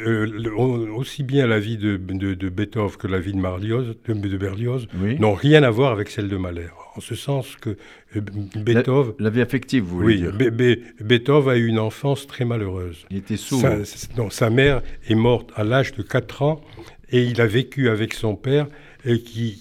aussi 0.96 1.24
bien 1.24 1.48
la 1.48 1.60
vie 1.60 1.78
de, 1.78 1.98
Beethoven 1.98 2.98
que 2.98 3.08
la 3.08 3.20
vie 3.20 3.34
de, 3.34 4.14
de, 4.14 4.38
Berlioz 4.38 4.88
n'ont 5.20 5.34
rien 5.34 5.64
à 5.64 5.70
voir 5.70 5.92
avec 5.92 6.10
celle 6.10 6.30
de 6.30 6.38
Mahler 6.38 6.68
en 6.96 7.02
ce 7.02 7.16
sens 7.16 7.56
que 7.56 7.78
euh, 8.16 8.22
Beethoven... 8.56 9.14
La, 9.20 9.30
vie 9.30 9.42
affective, 9.42 9.84
vous 9.84 9.98
voulez 9.98 10.24
oui, 10.24 10.32
dire 10.32 10.82
Beethoven 11.02 11.54
a 11.54 11.58
eu 11.58 11.68
une 11.68 11.80
enfance 11.80 12.28
très 12.28 12.46
malheureuse. 12.46 13.06
Il 13.10 13.18
était 13.18 13.38
sourd. 13.38 13.62
Sa, 13.84 14.30
sa 14.30 14.50
mère 14.50 14.82
est 15.08 15.16
morte 15.16 15.52
à 15.56 15.64
l'âge 15.64 15.94
de 15.94 16.04
4 16.04 16.42
ans 16.42 16.62
et 17.10 17.24
il 17.24 17.42
a 17.42 17.48
vécu 17.48 17.90
avec 17.90 18.14
son 18.14 18.36
père 18.36 18.68
euh, 19.08 19.18
qui, 19.18 19.60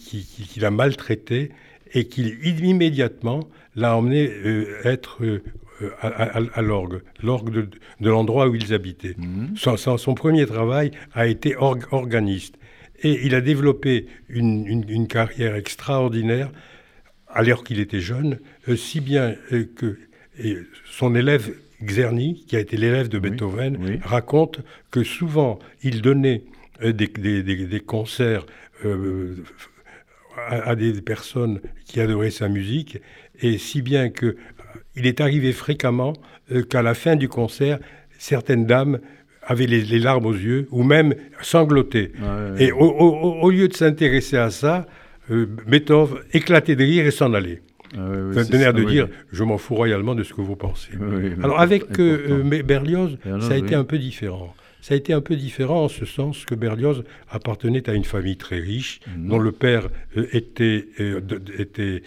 qui, 0.49 0.61
l'a 0.61 0.71
maltraité 0.71 1.51
et 1.95 2.07
qui 2.07 2.35
immédiatement 2.43 3.41
l'a 3.77 3.97
emmené 3.97 4.29
euh, 4.29 4.81
être 4.85 5.21
à, 6.01 6.63
l'orgue, 6.63 7.03
l'orgue 7.23 7.69
de, 8.01 8.09
l'endroit 8.09 8.49
où 8.49 8.55
ils 8.55 8.73
habitaient. 8.73 9.17
Mhm. 9.19 9.57
Son, 9.57 10.15
premier 10.15 10.47
travail 10.47 10.93
a 11.13 11.27
été 11.27 11.57
organiste. 11.57 12.57
Et 13.05 13.27
il 13.27 13.35
a 13.35 13.41
développé 13.41 14.07
une, 14.29 14.65
une 14.89 15.09
carrière 15.09 15.57
extraordinaire 15.57 16.53
alors 17.33 17.65
qu'il 17.65 17.81
était 17.81 18.01
jeune, 18.01 18.39
euh, 18.69 18.77
si 18.77 19.01
bien 19.01 19.35
euh, 19.53 19.65
que 19.77 19.99
son 20.91 21.15
élève 21.15 21.53
Czerny, 21.87 22.45
qui 22.47 22.57
a 22.57 22.61
été 22.61 22.77
l'élève 22.77 23.09
de 23.09 23.19
Beethoven, 23.19 24.01
raconte 24.03 24.61
que 24.91 25.03
souvent 25.03 25.59
il 25.83 26.01
donnait 26.01 26.45
euh, 26.83 26.93
des, 26.93 27.81
concerts 27.81 28.47
à, 30.49 30.75
des 30.75 31.03
personnes 31.03 31.61
qui 31.85 32.01
adoraient 32.01 32.31
sa 32.31 32.49
musique, 32.49 32.99
et 33.41 33.59
si 33.59 33.83
bien 33.83 34.11
que 34.11 34.37
il 34.95 35.07
est 35.07 35.21
arrivé 35.21 35.53
fréquemment 35.53 36.13
qu'à 36.69 36.83
la 36.83 36.95
fin 36.95 37.17
du 37.17 37.29
concert, 37.29 37.79
certaines 38.19 38.67
dames 38.67 39.01
avaient 39.43 39.67
les, 39.67 39.99
larmes 39.99 40.27
aux 40.27 40.35
yeux 40.35 40.69
ou 40.71 40.83
même 40.83 41.15
sanglotaient. 41.41 42.13
et 42.59 42.73
au, 42.73 43.51
lieu 43.51 43.69
de 43.69 43.75
s'intéresser 43.75 44.37
à 44.37 44.51
ça, 44.51 44.87
euh, 45.31 45.47
Beethoven 45.67 46.19
éclatait 46.33 46.77
de 46.77 46.85
rire 46.85 47.07
et 47.07 47.11
s'en 47.11 47.33
allait. 47.35 47.63
Ah 47.95 47.99
de 47.99 48.85
dire 48.85 49.09
je 49.33 49.45
m'en 49.45 49.59
fous 49.59 49.75
royalement 49.75 50.15
de 50.15 50.23
ce 50.23 50.33
que 50.33 50.41
vous 50.41 50.57
pensez. 50.57 50.93
Alors 51.43 51.61
avec 51.61 51.99
euh, 52.01 52.43
Berlioz, 52.63 53.19
ça 53.41 53.55
a 53.55 53.57
été 53.57 53.75
un 53.75 53.85
peu 53.85 53.99
différent. 53.99 54.55
Ça 54.83 54.95
a 54.95 54.97
été 54.97 55.13
un 55.13 55.21
peu 55.21 55.37
différent 55.37 55.85
en 55.85 55.89
ce 55.89 56.05
sens 56.05 56.45
que 56.45 56.57
Berlioz 56.57 57.05
appartenait 57.31 57.89
à 57.89 57.95
une 57.95 58.05
famille 58.05 58.37
très 58.37 58.59
riche, 58.59 58.99
mhm. 59.07 59.29
dont 59.29 59.39
le 59.39 59.53
père 59.53 59.89
euh, 60.17 60.27
était, 60.33 60.89
était 61.57 62.03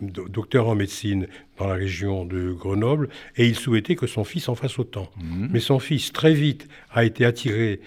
docteur 0.00 0.68
en 0.68 0.76
médecine 0.76 1.26
dans 1.58 1.66
la 1.66 1.74
région 1.74 2.24
de 2.24 2.52
Grenoble, 2.52 3.08
et 3.36 3.46
il 3.46 3.56
souhaitait 3.56 3.96
que 3.96 4.06
son 4.06 4.22
fils 4.22 4.48
en 4.48 4.54
fasse 4.54 4.78
autant. 4.78 5.10
Mhm. 5.20 5.48
Mais 5.52 5.58
son 5.58 5.80
fils, 5.80 6.12
très 6.12 6.34
vite, 6.34 6.68
a 6.92 7.04
été 7.04 7.24
attiré 7.24 7.80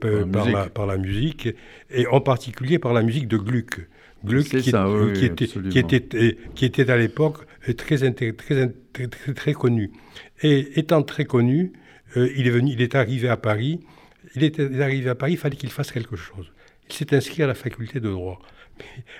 par, 0.00 0.48
la, 0.48 0.68
par, 0.70 0.86
la, 0.86 0.96
musique, 0.96 1.48
et 1.90 2.06
en 2.06 2.20
particulier 2.20 2.78
par 2.78 2.92
la 2.92 3.02
musique 3.02 3.26
de 3.26 3.36
Gluck. 3.36 3.88
Gluck, 4.24 4.46
qui, 4.46 4.56
était, 4.56 5.46
qui, 5.46 5.78
était, 5.78 6.36
qui, 6.54 6.64
était, 6.64 6.90
à 6.90 6.96
l'époque 6.96 7.38
très, 7.76 7.96
très, 7.96 8.32
très, 8.32 9.34
très, 9.34 9.52
connu. 9.52 9.90
Et 10.42 10.78
étant 10.78 11.02
très 11.02 11.24
connu, 11.24 11.72
euh, 12.16 12.30
il, 12.36 12.46
est 12.46 12.50
venu, 12.50 12.72
il 12.72 12.82
est 12.82 12.94
arrivé 12.94 13.28
à 13.28 13.36
Paris. 13.36 13.80
Il 14.34 14.44
est 14.44 14.60
arrivé 14.60 15.08
à 15.08 15.14
Paris, 15.14 15.32
il 15.32 15.38
fallait 15.38 15.56
qu'il 15.56 15.70
fasse 15.70 15.92
quelque 15.92 16.16
chose. 16.16 16.52
Il 16.88 16.94
s'est 16.94 17.14
inscrit 17.14 17.42
à 17.42 17.46
la 17.46 17.54
faculté 17.54 18.00
de 18.00 18.10
droit. 18.10 18.40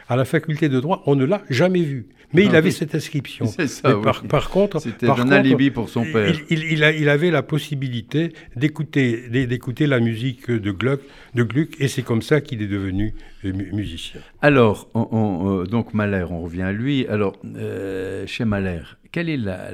à 0.08 0.16
la 0.16 0.24
faculté 0.24 0.68
de 0.68 0.80
droit, 0.80 1.02
on 1.06 1.16
ne 1.16 1.24
l'a 1.24 1.42
jamais 1.50 1.82
vu. 1.82 2.08
Mais 2.32 2.44
il 2.44 2.54
avait 2.54 2.70
cette 2.70 2.94
inscription. 2.94 3.46
Ça, 3.66 3.96
par, 4.28 4.50
contre, 4.50 4.80
c'était 4.80 5.08
un 5.08 5.30
alibi 5.30 5.70
pour 5.70 5.88
son 5.88 6.04
père. 6.04 6.34
Il, 6.50 7.08
avait 7.08 7.30
la 7.30 7.42
possibilité 7.42 8.32
d'écouter, 8.56 9.28
d'écouter 9.46 9.86
la 9.86 10.00
musique 10.00 10.50
de 10.50 10.70
Gluck, 10.70 11.00
de 11.34 11.42
Gluck 11.42 11.76
et 11.80 11.88
c'est 11.88 12.02
comme 12.02 12.22
ça 12.22 12.40
qu'il 12.40 12.62
est 12.62 12.68
devenu 12.68 13.14
euh, 13.44 13.52
musicien. 13.52 14.20
Alors, 14.42 14.88
on, 14.94 15.60
euh, 15.60 15.64
donc 15.64 15.94
Mahler, 15.94 16.26
on 16.30 16.42
revient 16.42 16.62
à 16.62 16.72
lui. 16.72 17.06
Alors, 17.06 17.36
euh, 17.44 18.26
chez 18.26 18.44
Mahler, 18.44 18.82
quelle 19.12 19.28
est 19.28 19.36
la, 19.36 19.70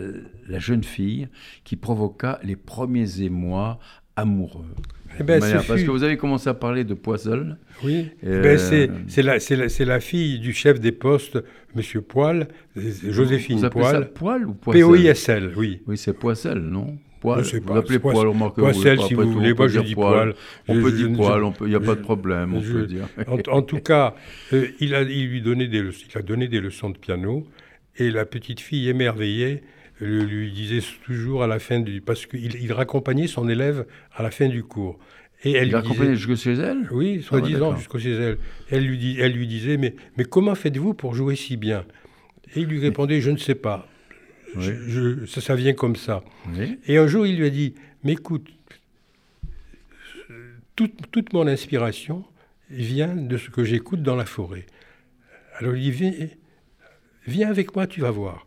la 0.48 0.58
jeune 0.58 0.84
fille 0.84 1.28
qui 1.64 1.76
provoqua 1.76 2.38
les 2.42 2.56
premiers 2.56 3.20
émois 3.22 3.78
amoureux? 4.16 4.74
Eh 5.20 5.22
ben, 5.22 5.40
Parce 5.40 5.82
que 5.82 5.90
vous 5.90 6.02
avez 6.02 6.16
commencé 6.16 6.48
à 6.48 6.54
parler 6.54 6.84
de 6.84 6.94
Poisson. 6.94 7.56
Oui, 7.82 8.08
euh, 8.24 8.42
ben, 8.42 8.58
c'est 9.08 9.22
la, 9.22 9.38
la, 9.86 10.00
fille 10.00 10.38
du 10.38 10.52
chef 10.52 10.80
des 10.80 10.92
postes, 10.92 11.42
M. 11.76 12.02
Poil, 12.02 12.48
Joséphine 12.76 13.58
vous 13.58 13.70
Poil. 13.70 13.92
Ça 13.92 14.00
Poil 14.02 14.46
ou 14.46 14.54
P-O-I-S-L, 14.54 15.52
oui. 15.56 15.82
Oui, 15.86 15.96
c'est 15.96 16.12
Poisson, 16.12 16.56
non 16.56 16.96
Poil. 17.20 17.42
Vous 17.42 17.76
appelez 17.76 17.98
Poil, 17.98 18.26
remarque 18.26 18.56
Poisson, 18.56 18.96
si 19.06 19.14
vous 19.14 19.30
voulez. 19.30 19.54
Moi, 19.54 19.68
je 19.68 19.80
dis 19.80 19.94
Poil. 19.94 20.34
On 20.68 20.80
peut 20.80 20.92
dire 20.92 21.12
Poil, 21.12 21.52
il 21.62 21.66
n'y 21.66 21.74
a 21.74 21.80
pas 21.80 21.94
de 21.94 22.00
problème, 22.00 22.54
on 22.54 22.60
peut 22.60 22.86
dire. 22.86 23.08
En, 23.48 23.62
tout 23.62 23.80
cas, 23.80 24.14
euh, 24.52 24.68
il, 24.80 24.94
a, 24.94 25.02
il, 25.02 25.28
lui 25.28 25.42
donné 25.42 25.68
des, 25.68 25.80
il 25.80 26.18
a 26.18 26.22
donné 26.22 26.48
des 26.48 26.60
leçons 26.60 26.90
de 26.90 26.98
piano, 26.98 27.46
et 27.96 28.10
la 28.10 28.24
petite 28.24 28.60
fille 28.60 28.88
émerveillée 28.88 29.62
lui 30.00 30.52
disait 30.52 30.80
toujours 31.04 31.42
à 31.42 31.46
la 31.46 31.58
fin 31.58 31.80
du... 31.80 32.00
Parce 32.00 32.26
qu'il 32.26 32.56
il 32.56 32.72
raccompagnait 32.72 33.26
son 33.26 33.48
élève 33.48 33.86
à 34.14 34.22
la 34.22 34.30
fin 34.30 34.48
du 34.48 34.62
cours. 34.64 34.98
Et 35.44 35.52
elle 35.52 35.68
il 35.68 35.76
raccompagnait 35.76 36.16
jusqu'au 36.16 36.36
chez 36.36 36.54
elle? 36.54 36.88
Oui, 36.90 37.20
ah 37.20 37.26
soi-disant 37.26 37.76
jusqu'au 37.76 37.98
chez 37.98 38.12
elle. 38.12 38.38
Elle 38.70 38.86
lui, 38.86 38.98
dit, 38.98 39.16
elle 39.20 39.32
lui 39.32 39.46
disait, 39.46 39.76
mais, 39.76 39.94
mais 40.16 40.24
comment 40.24 40.54
faites-vous 40.54 40.94
pour 40.94 41.14
jouer 41.14 41.36
si 41.36 41.56
bien? 41.56 41.84
Et 42.54 42.60
il 42.60 42.66
lui 42.66 42.80
répondait, 42.80 43.20
je 43.20 43.30
ne 43.30 43.36
sais 43.36 43.54
pas. 43.54 43.88
Je, 44.56 45.26
ça, 45.26 45.40
ça, 45.40 45.54
vient 45.56 45.72
comme 45.72 45.96
ça. 45.96 46.22
Et 46.86 46.96
un 46.96 47.06
jour, 47.06 47.26
il 47.26 47.36
lui 47.36 47.46
a 47.46 47.50
dit, 47.50 47.74
mais 48.04 48.12
écoute, 48.12 48.48
toute, 50.76 51.10
toute 51.10 51.32
mon 51.32 51.46
inspiration 51.46 52.24
vient 52.70 53.14
de 53.14 53.36
ce 53.36 53.50
que 53.50 53.64
j'écoute 53.64 54.02
dans 54.02 54.16
la 54.16 54.24
forêt. 54.24 54.66
Alors 55.58 55.76
il 55.76 55.92
dit, 55.92 56.30
viens 57.26 57.48
avec 57.48 57.74
moi, 57.74 57.86
tu 57.86 58.00
vas 58.00 58.10
voir. 58.10 58.46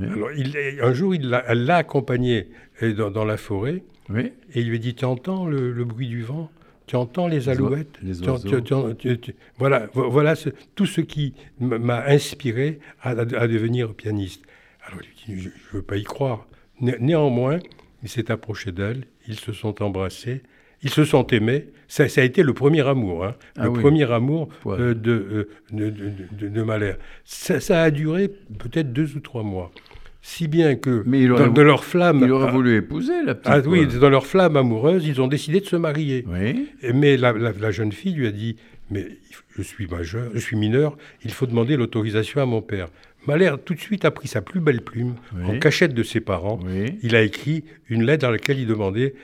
Alors, 0.00 0.32
il, 0.32 0.56
un 0.82 0.92
jour, 0.92 1.14
il 1.14 1.28
l'a, 1.28 1.44
elle 1.48 1.64
l'a 1.64 1.76
accompagné 1.76 2.48
euh, 2.82 3.10
dans, 3.10 3.24
la 3.24 3.36
forêt. 3.36 3.82
Et 4.14 4.32
il 4.54 4.68
lui 4.68 4.78
dit 4.78 4.94
Tu 4.94 5.04
entends 5.04 5.46
le, 5.46 5.72
bruit 5.84 6.08
du 6.08 6.22
vent? 6.22 6.50
Tu 6.86 6.96
entends 6.96 7.26
les 7.26 7.48
alouettes? 7.48 7.98
Voilà, 9.58 9.88
voilà 9.94 10.34
tout 10.74 10.86
ce 10.86 11.00
qui 11.00 11.34
m'a 11.60 12.04
inspiré 12.06 12.78
à, 13.00 13.14
devenir 13.14 13.94
pianiste. 13.94 14.42
Alors, 14.86 15.00
il 15.02 15.34
dit 15.34 15.42
Je 15.42 15.48
ne 15.48 15.54
veux 15.72 15.82
pas 15.82 15.96
y 15.96 16.04
croire. 16.04 16.46
néanmoins, 16.80 17.58
il 18.02 18.08
s'est 18.08 18.30
approché 18.30 18.72
d'elle, 18.72 19.04
ils 19.26 19.38
se 19.38 19.52
sont 19.52 19.82
embrassés. 19.82 20.42
Ils 20.82 20.90
se 20.90 21.04
sont 21.04 21.26
aimés. 21.28 21.66
Ça, 21.88 22.04
a 22.04 22.22
été 22.22 22.42
le 22.42 22.52
premier 22.52 22.86
amour, 22.86 23.24
hein. 23.24 23.36
ah 23.56 23.64
le 23.64 23.72
premier 23.72 24.10
amour 24.10 24.48
euh, 24.66 24.92
de, 24.92 25.48
de, 25.72 25.90
de, 26.32 26.48
de, 26.48 26.62
Mahler. 26.62 26.94
Ça, 27.24 27.82
a 27.82 27.90
duré 27.90 28.28
peut-être 28.58 28.92
deux 28.92 29.16
ou 29.16 29.20
trois 29.20 29.44
mois. 29.44 29.70
Si 30.20 30.48
bien 30.48 30.74
que 30.74 31.04
Mais 31.06 31.28
dans, 31.28 31.46
de 31.46 31.62
leur 31.62 31.84
flamme... 31.84 32.22
Il 32.24 32.32
aurait 32.32 32.50
voulu 32.50 32.76
épouser 32.76 33.22
la 33.24 33.36
petite. 33.36 33.64
Ah 33.64 33.68
oui, 33.68 33.86
dans 33.86 34.10
leur 34.10 34.26
flamme 34.26 34.56
amoureuse, 34.56 35.06
ils 35.06 35.20
ont 35.20 35.28
décidé 35.28 35.60
de 35.60 35.66
se 35.66 35.76
marier. 35.76 36.24
Oui. 36.28 36.68
Mais 36.92 37.16
la, 37.16 37.32
la, 37.32 37.70
jeune 37.70 37.92
fille 37.92 38.14
lui 38.14 38.26
a 38.26 38.32
dit, 38.32 38.56
mais 38.90 39.06
je 39.56 39.62
suis 39.62 39.86
majeur, 39.86 40.30
je 40.34 40.38
suis 40.38 40.56
mineur, 40.56 40.96
il 41.24 41.32
faut 41.32 41.46
demander 41.46 41.76
l'autorisation 41.76 42.40
à 42.40 42.46
mon 42.46 42.62
père. 42.62 42.88
Mahler 43.26 43.52
tout 43.64 43.74
de 43.74 43.80
suite 43.80 44.04
a 44.04 44.10
pris 44.12 44.28
sa 44.28 44.40
plus 44.40 44.60
belle 44.60 44.82
plume, 44.82 45.16
en 45.44 45.58
cachette 45.58 45.94
de 45.94 46.02
ses 46.04 46.20
parents. 46.20 46.60
Il 47.02 47.16
a 47.16 47.22
écrit 47.22 47.64
une 47.88 48.04
lettre 48.04 48.22
dans 48.22 48.30
laquelle 48.30 48.58
il 48.58 48.66
demandait 48.66 49.14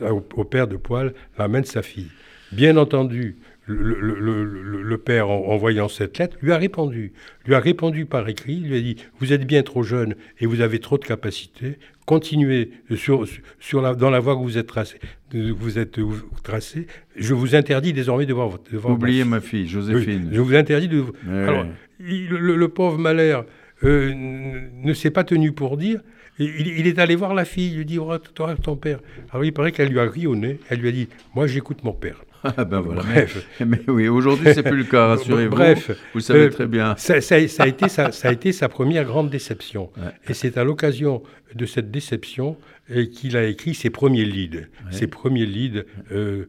au, 0.00 0.44
père 0.44 0.66
de 0.66 0.76
Poil 0.76 1.12
la 1.38 1.48
main 1.48 1.60
de 1.60 1.66
sa 1.66 1.82
fille. 1.82 2.10
Bien 2.52 2.78
entendu, 2.78 3.36
le, 3.66 4.96
père, 4.96 5.28
en, 5.28 5.56
voyant 5.58 5.88
cette 5.88 6.18
lettre, 6.18 6.38
lui 6.40 6.52
a 6.52 6.56
répondu. 6.56 7.12
Lui 7.46 7.54
a 7.54 7.60
répondu 7.60 8.06
par 8.06 8.28
écrit, 8.28 8.56
lui 8.56 8.76
a 8.76 8.80
dit 8.80 8.96
Vous 9.20 9.32
êtes 9.32 9.46
bien 9.46 9.62
trop 9.62 9.82
jeune 9.82 10.14
et 10.40 10.46
vous 10.46 10.62
avez 10.62 10.78
trop 10.80 10.96
de 10.96 11.04
capacités. 11.04 11.78
Continuez 12.10 12.72
sur, 12.96 13.24
sur 13.60 13.80
la, 13.80 13.94
dans 13.94 14.10
la 14.10 14.18
voie 14.18 14.34
que 14.34 14.40
vous 14.40 14.58
êtes 14.58 14.66
tracé. 14.66 14.98
Vous 15.32 15.78
êtes 15.78 16.00
tracé. 16.42 16.88
Je 17.14 17.34
vous 17.34 17.54
interdis 17.54 17.92
désormais 17.92 18.26
de 18.26 18.32
voir 18.34 18.48
votre. 18.48 18.68
Oubliez 18.84 19.22
ma 19.22 19.40
fille, 19.40 19.68
Joséphine. 19.68 20.28
je 20.32 20.40
vous 20.40 20.56
interdis 20.56 20.88
de. 20.88 21.04
Alors, 21.28 21.66
le, 22.00 22.66
pauvre 22.66 22.98
Malher 22.98 23.38
euh, 23.84 24.12
ne 24.12 24.92
s'est 24.92 25.12
pas 25.12 25.22
tenu 25.22 25.52
pour 25.52 25.76
dire. 25.76 26.00
Il, 26.40 26.88
est 26.88 26.98
allé 26.98 27.14
voir 27.14 27.32
la 27.32 27.44
fille, 27.44 27.70
il 27.70 27.76
lui 27.76 27.84
dit 27.84 28.00
oh, 28.00 28.18
toi, 28.18 28.56
ton 28.56 28.74
père. 28.74 28.98
Alors 29.30 29.44
il 29.44 29.52
paraît 29.52 29.70
qu'elle 29.70 29.90
lui 29.90 30.00
a 30.00 30.10
ri 30.10 30.26
au 30.26 30.34
nez, 30.34 30.58
elle 30.68 30.80
lui 30.80 30.88
a 30.88 30.92
dit 30.92 31.06
Moi 31.36 31.46
j'écoute 31.46 31.84
mon 31.84 31.92
père. 31.92 32.24
Ah 32.44 32.64
ben 32.64 32.80
voilà. 32.80 33.02
Bref. 33.02 33.46
Mais, 33.64 33.80
oui, 33.88 34.08
aujourd'hui 34.08 34.48
c'est 34.54 34.62
plus 34.62 34.78
le 34.78 34.84
cas, 34.84 35.06
rassurez-vous. 35.16 35.50
Bref, 35.50 35.90
vous 36.14 36.20
savez 36.20 36.46
euh, 36.46 36.50
très 36.50 36.66
bien. 36.66 36.94
Ça, 36.96 37.14
a 37.14 37.66
été 37.66 37.88
sa, 37.88 38.12
ça 38.12 38.28
a 38.28 38.32
été 38.32 38.52
sa 38.52 38.68
première 38.68 39.04
grande 39.04 39.30
déception. 39.30 39.90
Et 40.28 40.34
c'est 40.34 40.56
à 40.58 40.64
l'occasion 40.64 41.22
de 41.54 41.66
cette 41.66 41.90
déception 41.90 42.56
euh, 42.90 43.06
qu'il 43.06 43.36
a 43.36 43.44
écrit 43.44 43.74
ses 43.74 43.90
premiers 43.90 44.24
leads. 44.24 44.66
Ses 44.90 45.06
premiers 45.06 45.46
leads. 45.46 45.84
Euh, 46.12 46.46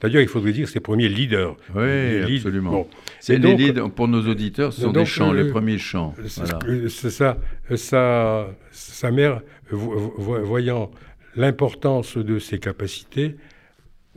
D'ailleurs, 0.00 0.22
il 0.22 0.28
faudrait 0.28 0.52
dire 0.52 0.68
ses 0.68 0.78
premiers 0.78 1.08
leaders. 1.08 1.56
Oui, 1.74 2.36
absolument. 2.36 2.88
C'est 3.18 3.38
les 3.38 3.56
leads, 3.56 3.88
pour 3.90 4.08
nos 4.08 4.22
auditeurs, 4.28 4.72
ce 4.72 4.82
sont 4.82 4.92
des 4.92 5.04
chants, 5.04 5.32
les 5.32 5.50
premiers 5.50 5.78
chants. 5.78 6.14
C'est 6.26 7.10
ça. 7.10 7.38
Sa 8.70 9.10
mère, 9.10 9.42
voyant 9.70 10.90
l'importance 11.36 12.16
de 12.16 12.38
ses 12.38 12.58
capacités, 12.58 13.36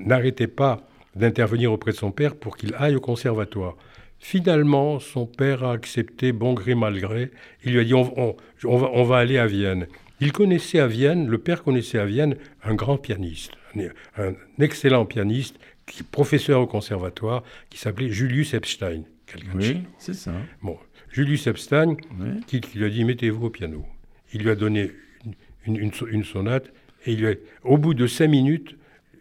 n'arrêtait 0.05 0.47
pas 0.47 0.87
d'intervenir 1.15 1.71
auprès 1.71 1.91
de 1.91 1.97
son 1.97 2.11
père 2.11 2.35
pour 2.35 2.57
qu'il 2.57 2.73
aille 2.75 2.95
au 2.95 3.01
conservatoire. 3.01 3.75
Finalement, 4.19 4.99
son 4.99 5.25
père 5.25 5.63
a 5.63 5.73
accepté, 5.73 6.31
bon 6.31 6.53
gré 6.53 6.75
mal 6.75 6.99
gré. 6.99 7.31
Il 7.63 7.73
lui 7.73 7.79
a 7.79 7.83
dit 7.83 7.93
on, 7.95 9.03
va, 9.03 9.17
aller 9.17 9.39
à 9.39 9.47
Vienne. 9.47 9.87
Il 10.19 10.31
connaissait 10.31 10.79
à 10.79 10.85
Vienne, 10.85 11.27
le 11.27 11.39
père 11.39 11.63
connaissait 11.63 11.97
à 11.97 12.05
Vienne 12.05 12.35
un 12.63 12.75
grand 12.75 12.97
pianiste, 12.97 13.53
un, 14.17 14.33
excellent 14.59 15.05
pianiste, 15.05 15.57
qui, 15.87 16.03
professeur 16.03 16.61
au 16.61 16.67
conservatoire, 16.67 17.43
qui 17.71 17.79
s'appelait 17.79 18.09
Julius 18.09 18.53
Epstein. 18.53 19.01
Oui, 19.55 19.81
c'est 19.97 20.13
ça. 20.13 20.33
Bon, 20.61 20.77
Julius 21.09 21.47
Epstein, 21.47 21.95
qui, 22.45 22.61
lui 22.75 22.85
a 22.85 22.89
dit 22.89 23.03
mettez-vous 23.03 23.47
au 23.47 23.49
piano. 23.49 23.83
Il 24.33 24.43
lui 24.43 24.51
a 24.51 24.55
donné 24.55 24.91
une, 25.65 26.23
sonate 26.23 26.71
et 27.07 27.13
il 27.13 27.39
au 27.63 27.77
bout 27.79 27.95
de 27.95 28.05
cinq 28.05 28.27
minutes, 28.27 28.77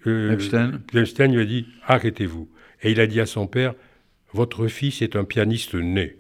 euh, 0.07 0.33
Epstein. 0.33 1.29
lui 1.29 1.41
a 1.41 1.45
dit 1.45 1.67
arrêtez-vous. 1.87 2.49
Et 2.83 2.93
il 2.93 3.01
a 3.01 3.07
dit 3.07 3.21
à 3.21 3.27
son 3.27 3.47
père 3.47 3.75
votre 4.33 4.67
fils 4.69 5.03
est 5.03 5.17
un 5.17 5.25
pianiste 5.25 5.75
né. 5.75 6.17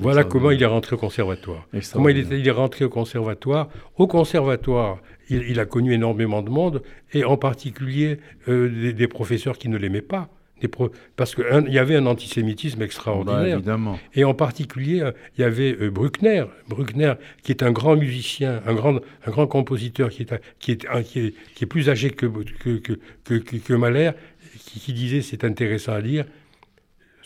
voilà 0.00 0.24
comment 0.24 0.50
il 0.50 0.62
est 0.62 0.66
rentré 0.66 0.96
au 0.96 0.98
conservatoire. 0.98 1.68
Comment 1.92 2.08
il 2.08 2.46
est, 2.46 2.50
rentré 2.50 2.84
au 2.84 2.88
conservatoire. 2.88 3.68
Au 3.96 4.06
conservatoire, 4.06 4.98
il, 5.28 5.60
a 5.60 5.66
connu 5.66 5.92
énormément 5.92 6.42
de 6.42 6.50
monde, 6.50 6.82
et 7.12 7.24
en 7.24 7.36
particulier 7.36 8.18
euh, 8.48 8.92
des, 8.92 9.08
professeurs 9.08 9.58
qui 9.58 9.68
ne 9.68 9.76
l'aimaient 9.76 10.00
pas 10.00 10.30
parce 11.16 11.34
qu'il 11.34 11.68
y 11.68 11.78
avait 11.78 11.96
un 11.96 12.06
antisémitisme 12.06 12.82
extraordinaire. 12.82 13.60
Bah, 13.60 13.98
et 14.14 14.24
en 14.24 14.34
particulier, 14.34 15.02
euh, 15.02 15.12
il 15.36 15.42
y 15.42 15.44
avait 15.44 15.76
euh, 15.80 15.90
Bruckner, 15.90 16.44
Bruckner, 16.68 17.14
qui 17.42 17.52
est 17.52 17.62
un 17.62 17.72
grand 17.72 17.96
musicien, 17.96 18.62
un 18.66 18.74
grand, 18.74 18.96
un 19.26 19.30
grand 19.30 19.46
compositeur, 19.46 20.10
qui 20.10 20.22
est, 20.22 20.34
qui 20.58 20.72
est, 20.72 20.86
qui 21.04 21.20
est, 21.20 21.34
qui 21.54 21.64
est 21.64 21.66
plus 21.66 21.88
âgé 21.88 22.10
que, 22.10 22.26
que, 22.26 22.98
que, 23.24 23.34
que 23.34 23.74
Mahler, 23.74 24.12
qui, 24.64 24.80
qui 24.80 24.92
disait, 24.92 25.22
c'est 25.22 25.44
intéressant 25.44 25.92
à 25.92 26.00
lire, 26.00 26.24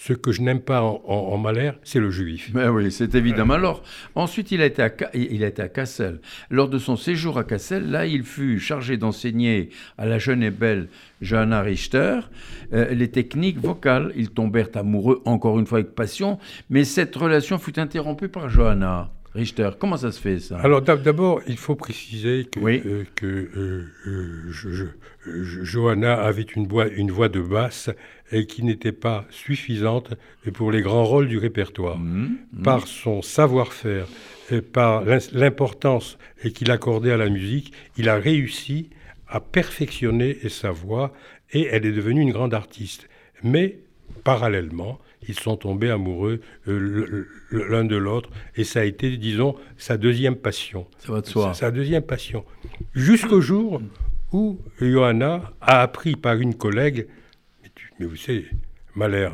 ce 0.00 0.14
que 0.14 0.32
je 0.32 0.40
n'aime 0.40 0.60
pas 0.60 0.80
en, 0.80 1.02
en, 1.04 1.36
Mahler, 1.36 1.72
c'est 1.82 2.00
le 2.00 2.10
juif. 2.10 2.52
Ben 2.54 2.70
oui, 2.70 2.90
c'est 2.90 3.14
évident. 3.14 3.50
Alors, 3.50 3.82
ensuite, 4.14 4.50
il 4.50 4.62
a, 4.62 4.64
été 4.64 4.80
à, 4.80 4.90
il 5.12 5.44
à 5.44 5.50
Kassel. 5.50 6.22
Lors 6.48 6.70
de 6.70 6.78
son 6.78 6.96
séjour 6.96 7.36
à 7.36 7.44
Kassel, 7.44 7.90
là, 7.90 8.06
il 8.06 8.24
fut 8.24 8.58
chargé 8.60 8.96
d'enseigner 8.96 9.68
à 9.98 10.06
la 10.06 10.18
jeune 10.18 10.42
et 10.42 10.50
belle 10.50 10.88
Johanna 11.20 11.60
Richter 11.60 12.20
euh, 12.72 12.94
les 12.94 13.10
techniques 13.10 13.58
vocales. 13.58 14.10
Ils 14.16 14.30
tombèrent 14.30 14.70
amoureux, 14.74 15.20
encore 15.26 15.58
une 15.58 15.66
fois 15.66 15.80
avec 15.80 15.94
passion, 15.94 16.38
mais 16.70 16.84
cette 16.84 17.14
relation 17.14 17.58
fut 17.58 17.78
interrompue 17.78 18.30
par 18.30 18.48
Johanna. 18.48 19.12
Richter, 19.34 19.70
comment 19.78 19.96
ça 19.96 20.10
se 20.10 20.20
fait 20.20 20.40
ça? 20.40 20.58
Alors 20.58 20.82
d'abord, 20.82 21.40
il 21.46 21.56
faut 21.56 21.76
préciser 21.76 22.46
que, 22.50 22.58
euh, 22.58 23.04
que 23.14 23.48
euh, 23.56 24.50
Johanna 25.62 26.14
avait 26.14 26.42
une 26.42 26.66
voix, 26.66 26.88
une 26.88 27.12
voix 27.12 27.28
de 27.28 27.40
basse 27.40 27.90
et 28.32 28.46
qui 28.46 28.64
n'était 28.64 28.92
pas 28.92 29.26
suffisante 29.30 30.14
pour 30.54 30.72
les 30.72 30.82
grands 30.82 31.04
rôles 31.04 31.28
du 31.28 31.38
répertoire. 31.38 31.98
Mmh, 31.98 32.38
mmh. 32.52 32.62
Par 32.62 32.86
son 32.88 33.22
savoir-faire 33.22 34.06
et 34.50 34.62
par 34.62 35.04
l'importance 35.32 36.18
qu'il 36.54 36.70
accordait 36.72 37.12
à 37.12 37.16
la 37.16 37.28
musique, 37.28 37.72
il 37.96 38.08
a 38.08 38.16
réussi 38.16 38.90
à 39.28 39.38
perfectionner 39.40 40.38
sa 40.48 40.72
voix 40.72 41.12
et 41.52 41.66
elle 41.66 41.86
est 41.86 41.92
devenue 41.92 42.22
une 42.22 42.32
grande 42.32 42.54
artiste. 42.54 43.08
Mais 43.44 43.78
parallèlement, 44.24 44.98
ils 45.28 45.38
sont 45.38 45.56
tombés 45.56 45.90
amoureux 45.90 46.40
euh, 46.68 47.26
l'un 47.50 47.84
de 47.84 47.96
l'autre 47.96 48.30
et 48.56 48.64
ça 48.64 48.80
a 48.80 48.84
été, 48.84 49.16
disons, 49.16 49.54
sa 49.76 49.96
deuxième 49.96 50.36
passion. 50.36 50.86
Ça 50.98 51.12
va 51.12 51.20
de 51.20 51.26
soi. 51.26 51.54
Sa, 51.54 51.70
deuxième 51.70 52.02
passion. 52.02 52.44
Jusqu'au 52.94 53.40
jour 53.40 53.80
où 54.32 54.58
Johanna 54.80 55.52
a 55.60 55.82
appris 55.82 56.16
par 56.16 56.36
une 56.36 56.54
collègue 56.54 57.06
mais 58.00 58.06
vous 58.06 58.16
savez, 58.16 58.46
Mahler, 58.94 59.28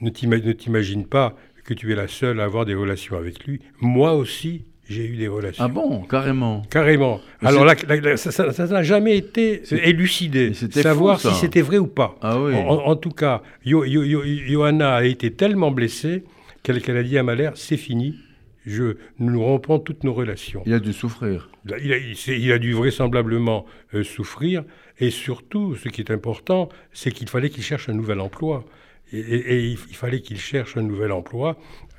ne 0.00 0.10
t'imagine 0.10 1.06
pas 1.06 1.36
que 1.64 1.72
tu 1.72 1.92
es 1.92 1.94
la 1.94 2.08
seule 2.08 2.40
à 2.40 2.44
avoir 2.44 2.64
des 2.64 2.74
relations 2.74 3.16
avec 3.16 3.46
lui. 3.46 3.60
Moi 3.80 4.12
aussi, 4.14 4.64
j'ai 4.88 5.06
eu 5.06 5.16
des 5.16 5.28
relations. 5.28 5.64
Ah 5.64 5.68
bon, 5.68 6.02
carrément 6.02 6.62
Carrément. 6.70 7.20
Alors 7.42 7.64
là, 7.64 7.74
ça 8.16 8.66
n'a 8.66 8.82
jamais 8.82 9.16
été 9.16 9.62
élucidé, 9.72 10.52
savoir 10.54 11.20
si 11.20 11.32
c'était 11.34 11.62
vrai 11.62 11.78
ou 11.78 11.86
pas. 11.86 12.16
Ah 12.22 12.40
oui. 12.40 12.54
en, 12.54 12.96
tout 12.96 13.10
cas, 13.10 13.42
Johanna 13.64 14.96
a 14.96 15.04
été 15.04 15.32
tellement 15.32 15.70
blessée 15.70 16.24
qu'elle 16.62 16.96
a 16.96 17.02
dit 17.02 17.18
à 17.18 17.22
Mahler, 17.22 17.50
c'est 17.54 17.76
fini, 17.76 18.16
je, 18.66 18.96
nous 19.18 19.42
rompons 19.42 19.78
toutes 19.78 20.02
nos 20.04 20.12
relations. 20.12 20.62
Il 20.66 20.74
a 20.74 20.80
dû 20.80 20.92
souffrir. 20.92 21.50
Il 21.80 21.92
a, 21.92 21.98
il 21.98 22.52
a 22.52 22.58
dû 22.58 22.72
vraisemblablement 22.72 23.64
euh, 23.94 24.02
souffrir. 24.02 24.64
Et 24.98 25.10
surtout, 25.10 25.76
ce 25.76 25.88
qui 25.88 26.00
est 26.00 26.10
important, 26.10 26.68
c'est 26.92 27.12
qu'il 27.12 27.28
fallait 27.28 27.50
qu'il 27.50 27.62
cherche 27.62 27.88
un 27.88 27.92
nouvel 27.92 28.20
emploi. 28.20 28.64
Et, 29.12 29.68
il, 29.68 29.76
fallait 29.76 30.20
qu'il 30.20 30.38
cherche 30.38 30.76
un 30.76 30.82
nouvel 30.82 31.12
emploi. 31.12 31.56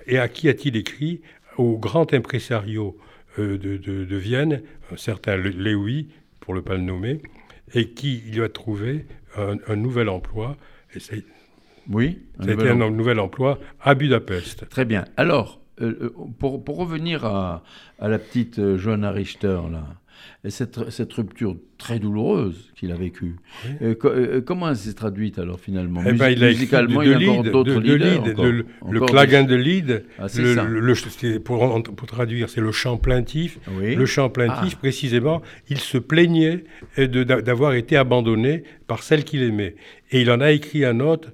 Et 0.07 0.17
à 0.17 0.27
qui 0.27 0.49
a-t-il 0.49 0.75
écrit 0.75 1.21
Au 1.57 1.77
grand 1.77 2.13
impresario 2.13 2.97
euh, 3.39 3.57
de, 3.57 4.15
Vienne, 4.15 4.61
un 4.91 4.97
certain 4.97 5.35
Lewy, 5.35 6.09
pour 6.39 6.53
ne 6.55 6.59
pas 6.59 6.75
le 6.75 6.81
nommer, 6.83 7.21
et 7.73 7.89
qui 7.89 8.23
il 8.27 8.41
a 8.41 8.49
trouvé 8.49 9.05
un, 9.35 9.75
nouvel 9.75 10.09
emploi. 10.09 10.57
Et 10.95 11.23
oui, 11.89 12.19
un, 12.39 12.45
nouvel, 12.45 12.81
un 12.81 12.89
nouvel 12.89 13.19
emploi 13.19 13.59
à 13.81 13.95
Budapest. 13.95 14.67
Très 14.69 14.85
bien. 14.85 15.05
Alors, 15.17 15.61
euh, 15.81 15.95
euh, 16.01 16.13
pour, 16.39 16.63
pour, 16.63 16.77
revenir 16.77 17.25
à, 17.25 17.63
à 17.99 18.07
la 18.07 18.17
petite 18.17 18.77
Johanna 18.77 19.11
Richter, 19.11 19.59
là, 19.71 19.83
cette, 20.49 20.89
cette 20.89 21.13
rupture 21.13 21.55
très 21.77 21.99
douloureuse 21.99 22.71
qu'il 22.75 22.91
a 22.91 22.95
vécue. 22.95 23.35
Euh, 23.81 23.95
euh, 24.05 24.41
comment 24.41 24.69
elle 24.69 24.75
s'est 24.75 24.93
traduite 24.93 25.39
alors 25.39 25.59
finalement? 25.59 26.01
Eh 26.05 26.13
ben, 26.13 26.29
il 26.29 26.43
Musicalement, 26.43 27.01
il 27.01 27.21
y 27.21 27.27
a 27.27 27.31
encore 27.31 27.63
d'autres 27.63 27.79
leaders. 27.79 28.23
le 28.89 28.99
clagin 29.01 29.43
de 29.43 29.55
lead, 29.55 30.05
ah, 30.19 30.27
pour, 31.43 31.83
pour, 31.83 32.07
traduire, 32.07 32.49
c'est 32.49 32.61
le 32.61 32.71
chant 32.71 32.97
plaintif. 32.97 33.59
Le 33.79 34.05
chant 34.05 34.29
plaintif, 34.29 34.73
ah. 34.75 34.79
précisément, 34.79 35.41
il 35.69 35.79
se 35.79 35.97
plaignait 35.97 36.63
d'avoir 36.97 37.73
été 37.73 37.97
abandonné 37.97 38.63
par 38.87 39.03
celle 39.03 39.23
qu'il 39.23 39.43
aimait. 39.43 39.75
Et 40.11 40.21
il 40.21 40.31
en 40.31 40.41
a 40.41 40.51
écrit 40.51 40.85
un 40.85 40.99
autre, 40.99 41.31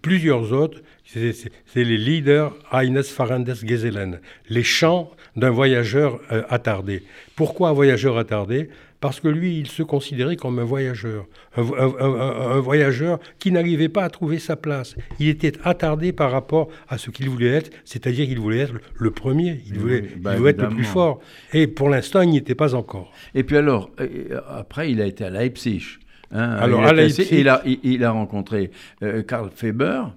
plusieurs 0.00 0.52
autres, 0.52 0.80
c'est 1.12 1.84
les 1.84 1.98
leaders 1.98 2.54
Eines 2.70 3.02
Farandes 3.02 3.54
Gesellen, 3.64 4.20
les 4.48 4.62
chants 4.62 5.10
d'un 5.36 5.50
voyageur 5.50 6.20
euh, 6.30 6.42
attardé. 6.48 7.02
Pourquoi 7.36 7.70
un 7.70 7.72
voyageur 7.72 8.18
attardé? 8.18 8.68
Parce 9.00 9.18
que 9.18 9.26
lui, 9.26 9.58
il 9.58 9.66
se 9.66 9.82
considérait 9.82 10.36
comme 10.36 10.60
un 10.60 10.64
voyageur, 10.64 11.26
un, 11.56 12.60
voyageur 12.60 13.18
qui 13.40 13.50
n'arrivait 13.50 13.88
pas 13.88 14.04
à 14.04 14.10
trouver 14.10 14.38
sa 14.38 14.54
place. 14.54 14.94
Il 15.18 15.26
était 15.26 15.54
attardé 15.64 16.12
par 16.12 16.30
rapport 16.30 16.68
à 16.88 16.98
ce 16.98 17.10
qu'il 17.10 17.28
voulait 17.28 17.48
être, 17.48 17.70
c'est-à-dire 17.84 18.26
qu'il 18.26 18.38
voulait 18.38 18.60
être 18.60 18.74
le 18.94 19.10
premier, 19.10 19.60
il 19.66 19.76
voulait, 19.76 20.04
bah, 20.18 20.36
être 20.46 20.62
le 20.62 20.68
plus 20.68 20.84
fort. 20.84 21.20
Et 21.52 21.66
pour 21.66 21.88
l'instant, 21.88 22.20
il 22.20 22.30
n'y 22.30 22.36
était 22.36 22.54
pas 22.54 22.76
encore. 22.76 23.10
Et 23.34 23.42
puis 23.42 23.56
alors, 23.56 23.90
euh, 24.00 24.40
après, 24.48 24.92
il 24.92 25.02
a 25.02 25.06
été 25.06 25.24
à 25.24 25.30
Leipzig. 25.30 25.98
Hein, 26.32 26.52
Alors, 26.52 26.82
il, 26.92 27.00
a 27.00 27.06
il, 27.30 27.48
a, 27.48 27.62
il, 27.64 28.04
a, 28.04 28.10
rencontré 28.10 28.70
euh, 29.02 29.22
Karl, 29.22 29.50
Weber, 29.60 30.14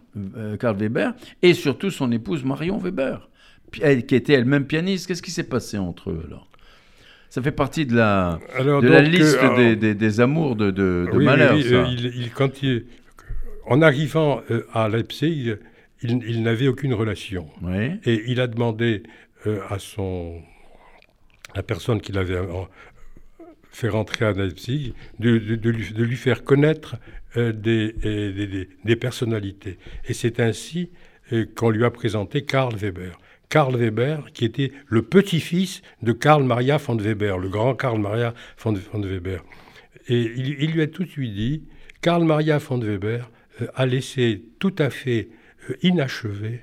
Karl 0.59 0.77
Weber 0.77 1.13
et 1.41 1.53
surtout 1.53 1.91
son 1.91 2.11
épouse 2.11 2.43
Marion 2.43 2.77
Weber 2.77 3.29
qui 3.71 4.15
était 4.15 4.33
elle-même 4.33 4.65
pianiste. 4.65 5.07
Qu'est-ce 5.07 5.21
qui 5.21 5.31
s'est 5.31 5.49
passé 5.49 5.77
entre 5.77 6.11
eux 6.11 6.23
alors? 6.27 6.47
Ça 7.29 7.41
fait 7.41 7.51
partie 7.51 7.85
de 7.85 7.95
la, 7.95 8.39
de 8.57 8.87
la 8.87 9.01
liste 9.01 9.37
euh, 9.41 9.75
des, 9.75 9.93
des, 9.93 10.21
amours 10.21 10.55
de, 10.55 10.71
de, 10.71 11.09
de 11.11 11.17
Mahler, 11.19 11.49
il, 11.57 12.31
quand 12.31 12.63
il, 12.63 12.85
en 13.65 13.81
arrivant 13.81 14.41
à 14.73 14.87
Leipzig, 14.87 15.55
il, 16.01 16.43
n'avait 16.43 16.69
aucune 16.69 16.93
relation. 16.93 17.49
Et 18.05 18.23
il 18.27 18.39
a 18.39 18.47
demandé 18.47 19.03
à 19.69 19.79
son 19.79 20.41
la 21.55 21.63
personne 21.63 21.99
qui 21.99 22.11
l'avait 22.11 22.39
fait 23.75 23.89
rentrer 23.89 24.25
à 24.25 24.31
Leipzig, 24.31 24.93
de, 25.19 25.37
de, 25.37 25.69
lui, 26.03 26.15
faire 26.15 26.43
connaître 26.43 26.95
des, 27.35 27.93
des, 27.93 28.69
des, 28.83 28.95
personnalités. 28.95 29.77
Et 30.07 30.13
c'est 30.13 30.39
ainsi 30.39 30.89
qu'on 31.55 31.69
lui 31.69 31.83
a 31.83 31.91
présenté 31.91 32.43
Karl 32.43 32.75
Weber. 32.75 33.19
Karl 33.49 33.75
Weber, 33.75 34.31
qui 34.33 34.45
était 34.45 34.71
le 34.87 35.01
petit-fils 35.01 35.81
de 36.01 36.11
Karl 36.11 36.43
Maria 36.43 36.77
von 36.77 36.97
Weber, 36.97 37.37
le 37.37 37.49
grand 37.49 37.75
Karl 37.75 37.99
Maria 37.99 38.33
von, 38.57 38.73
Weber. 38.73 39.43
Et 40.07 40.21
il, 40.35 40.71
lui 40.71 40.81
a 40.81 40.87
tout 40.87 41.03
de 41.03 41.09
suite 41.09 41.33
dit, 41.33 41.63
Karl 42.01 42.23
Maria 42.23 42.57
von 42.57 42.79
Weber 42.79 43.29
euh, 43.61 43.67
a 43.75 43.85
laissé 43.85 44.43
tout 44.59 44.75
à 44.77 44.89
fait 44.89 45.29
euh, 45.69 45.75
inachevé 45.81 46.61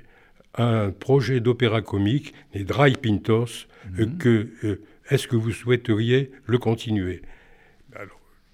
un 0.55 0.91
projet 0.91 1.39
d'opéra 1.39 1.81
comique, 1.81 2.33
les 2.53 2.63
Drei 2.63 2.91
Pintos, 2.91 3.67
euh, 3.99 4.05
mhm. 4.05 4.17
que 4.17 4.79
est-ce 5.09 5.27
que 5.27 5.35
vous 5.35 5.51
souhaiteriez 5.51 6.31
le 6.45 6.57
continuer? 6.57 7.21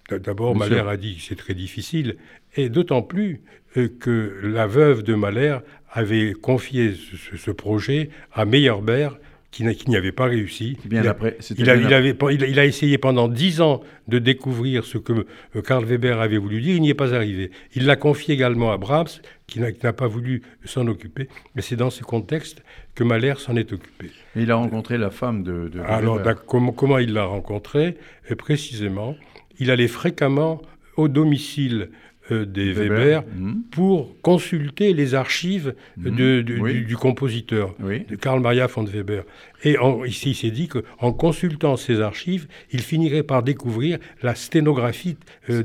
D'abord, 0.10 0.56
Mahler 0.56 0.84
a 0.88 0.98
dit 0.98 1.18
que 1.18 1.22
c'est 1.22 1.36
très 1.36 1.54
difficile, 1.54 2.18
et 2.56 2.70
d'autant 2.70 3.04
plus 3.04 3.42
que 3.74 4.40
la 4.44 4.66
veuve 4.66 5.04
de 5.04 5.14
Mahler 5.14 5.58
avait 5.92 6.34
confié 6.34 6.96
ce, 7.38 7.52
projet 7.52 8.10
à 8.34 8.46
Meyerbeer, 8.46 9.20
qui 9.52 9.64
n'y 9.64 9.98
avait 9.98 10.12
pas 10.12 10.26
réussi. 10.26 10.78
Bien 10.86 11.02
il, 11.02 11.08
a, 11.08 11.12
après, 11.12 11.38
il, 11.58 11.70
avait, 11.70 12.16
il, 12.32 12.60
a, 12.60 12.66
essayé 12.66 12.98
pendant 13.00 13.28
dix 13.28 13.62
ans 13.62 13.82
de 14.08 14.20
découvrir 14.20 14.86
ce 14.86 15.00
que 15.00 15.26
euh, 15.56 15.62
Karl 15.64 15.86
Weber 15.86 16.22
avait 16.22 16.38
voulu 16.38 16.62
dire, 16.62 16.76
il 16.76 16.82
n'y 16.82 16.90
est 16.90 16.96
pas 16.96 17.16
arrivé. 17.16 17.50
Il 17.74 17.86
l'a 17.86 17.96
confié 17.96 18.36
également 18.36 18.72
à 18.72 18.78
Brahms, 18.78 19.08
qui 19.48 19.60
n'a 19.60 19.94
pas 19.94 20.08
voulu 20.08 20.44
s'en 20.66 20.86
occuper. 20.88 21.28
Mais 21.56 21.64
c'est 21.64 21.76
dans 21.76 21.90
ce 21.90 22.04
contexte 22.04 22.64
que 23.00 23.06
Mahler 23.06 23.36
s'en 23.38 23.56
est 23.56 23.72
occupé. 23.72 24.12
il 24.36 24.52
a 24.52 24.56
rencontré 24.56 24.98
la 24.98 25.10
femme 25.10 25.42
de, 25.42 25.70
de 25.70 25.80
Alors, 25.80 26.20
comment, 26.46 26.74
comment, 26.74 26.98
il 26.98 27.14
l'a 27.14 27.24
rencontré 27.24 27.96
euh, 28.30 28.36
Précisément, 28.36 29.16
il 29.58 29.72
allait 29.72 29.88
fréquemment 29.88 30.62
au 30.98 31.08
domicile 31.08 31.92
euh, 32.32 32.46
des 32.46 32.74
Weber, 32.74 33.24
mhm. 33.24 33.62
pour 33.72 34.20
consulter 34.22 34.94
les 34.94 35.16
archives 35.16 35.76
de, 35.96 36.42
du, 36.42 36.98
compositeur, 36.98 37.74
de 37.80 38.16
Karl 38.18 38.42
Maria 38.42 38.68
von 38.68 38.84
Weber. 38.84 39.24
Et 39.64 39.78
ici, 40.06 40.32
il 40.32 40.36
s'est 40.36 40.52
dit 40.52 40.68
qu'en 40.68 41.14
consultant 41.14 41.78
ces 41.78 42.02
archives, 42.02 42.48
il 42.74 42.82
finirait 42.82 43.24
par 43.24 43.44
découvrir 43.44 43.98
la 44.22 44.36
sténographie 44.36 45.16
euh, 45.50 45.64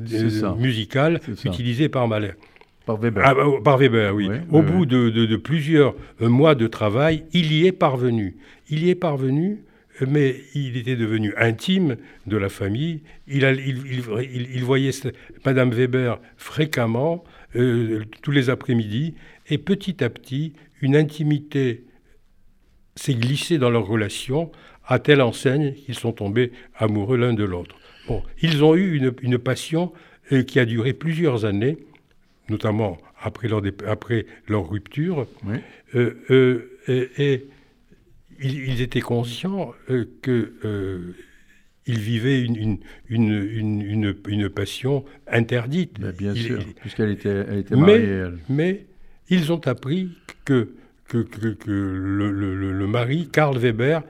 musicale 0.57 1.20
utilisée 1.44 1.88
par 1.88 2.07
Mahler. 2.07 2.35
Par 2.87 2.97
Weber. 2.99 3.23
Ah, 3.25 3.35
bah, 3.35 3.44
par 3.64 3.79
Weber, 3.79 4.14
oui. 4.14 4.29
Au 4.51 4.62
bout 4.62 4.87
de, 4.87 5.37
plusieurs 5.37 5.94
euh, 6.20 6.29
mois 6.29 6.55
de 6.55 6.66
travail, 6.66 7.25
il 7.33 7.53
y 7.53 7.66
est 7.66 7.73
parvenu. 7.73 8.37
Il 8.68 8.85
y 8.85 8.90
est 8.90 8.94
parvenu 8.94 9.64
mais 10.09 10.37
il 10.55 10.77
était 10.77 10.97
devenu 10.97 11.33
intime 11.37 11.97
de 12.27 12.37
la 12.37 12.49
famille. 12.49 13.03
Il, 13.29 13.44
il, 13.44 14.64
voyait 14.64 14.90
Madame 15.44 15.70
Weber 15.70 16.18
fréquemment, 16.37 17.25
euh, 17.57 18.03
tous 18.23 18.31
les 18.31 18.51
après-midi, 18.51 19.14
et 19.49 19.59
petit 19.59 20.03
à 20.03 20.11
petit, 20.11 20.55
une 20.81 20.97
intimité 20.97 21.85
s'est 22.97 23.14
glissée 23.14 23.59
dans 23.59 23.70
leur 23.70 23.87
relation, 23.87 24.51
à 24.87 24.99
telle 24.99 25.23
enseigne 25.23 25.75
qu'ils 25.75 25.94
sont 25.94 26.12
tombés 26.12 26.53
amoureux 26.77 27.16
l'un 27.16 27.33
de 27.33 27.44
l'autre. 27.44 27.77
Bon, 28.07 28.23
ils 28.42 28.62
ont 28.62 28.75
eu 28.75 29.01
une, 29.23 29.38
passion 29.38 29.92
euh, 30.33 30.42
qui 30.42 30.59
a 30.59 30.64
duré 30.64 30.92
plusieurs 30.92 31.44
années, 31.44 31.79
notamment 32.48 32.98
après 33.20 33.48
leur, 33.48 33.62
après 33.87 34.26
leur 34.48 34.68
rupture, 34.68 35.26
euh, 35.94 36.78
et 36.88 37.46
ils, 38.40 38.80
étaient 38.83 39.00
conscients 39.00 39.72
euh, 39.90 40.04
qu'ils 40.22 40.52
euh, 40.64 41.14
vivaient 41.87 42.42
une, 42.42 42.78
une, 43.09 44.14
une, 44.26 44.48
passion 44.48 45.04
interdite. 45.26 46.00
bien 46.00 46.35
sûr, 46.35 46.62
puisqu'elle 46.80 47.11
était, 47.11 47.28
elle 47.28 47.59
était 47.59 47.76
mariée. 47.76 48.28
Mais, 48.48 48.87
ils 49.30 49.52
ont 49.52 49.66
appris 49.66 50.11
que, 50.44 50.74
que, 51.09 51.18
que, 51.18 51.57
le, 51.70 52.30
le, 52.72 52.87
mari, 52.87 53.28
Karl 53.33 53.57
Weber, 53.57 54.02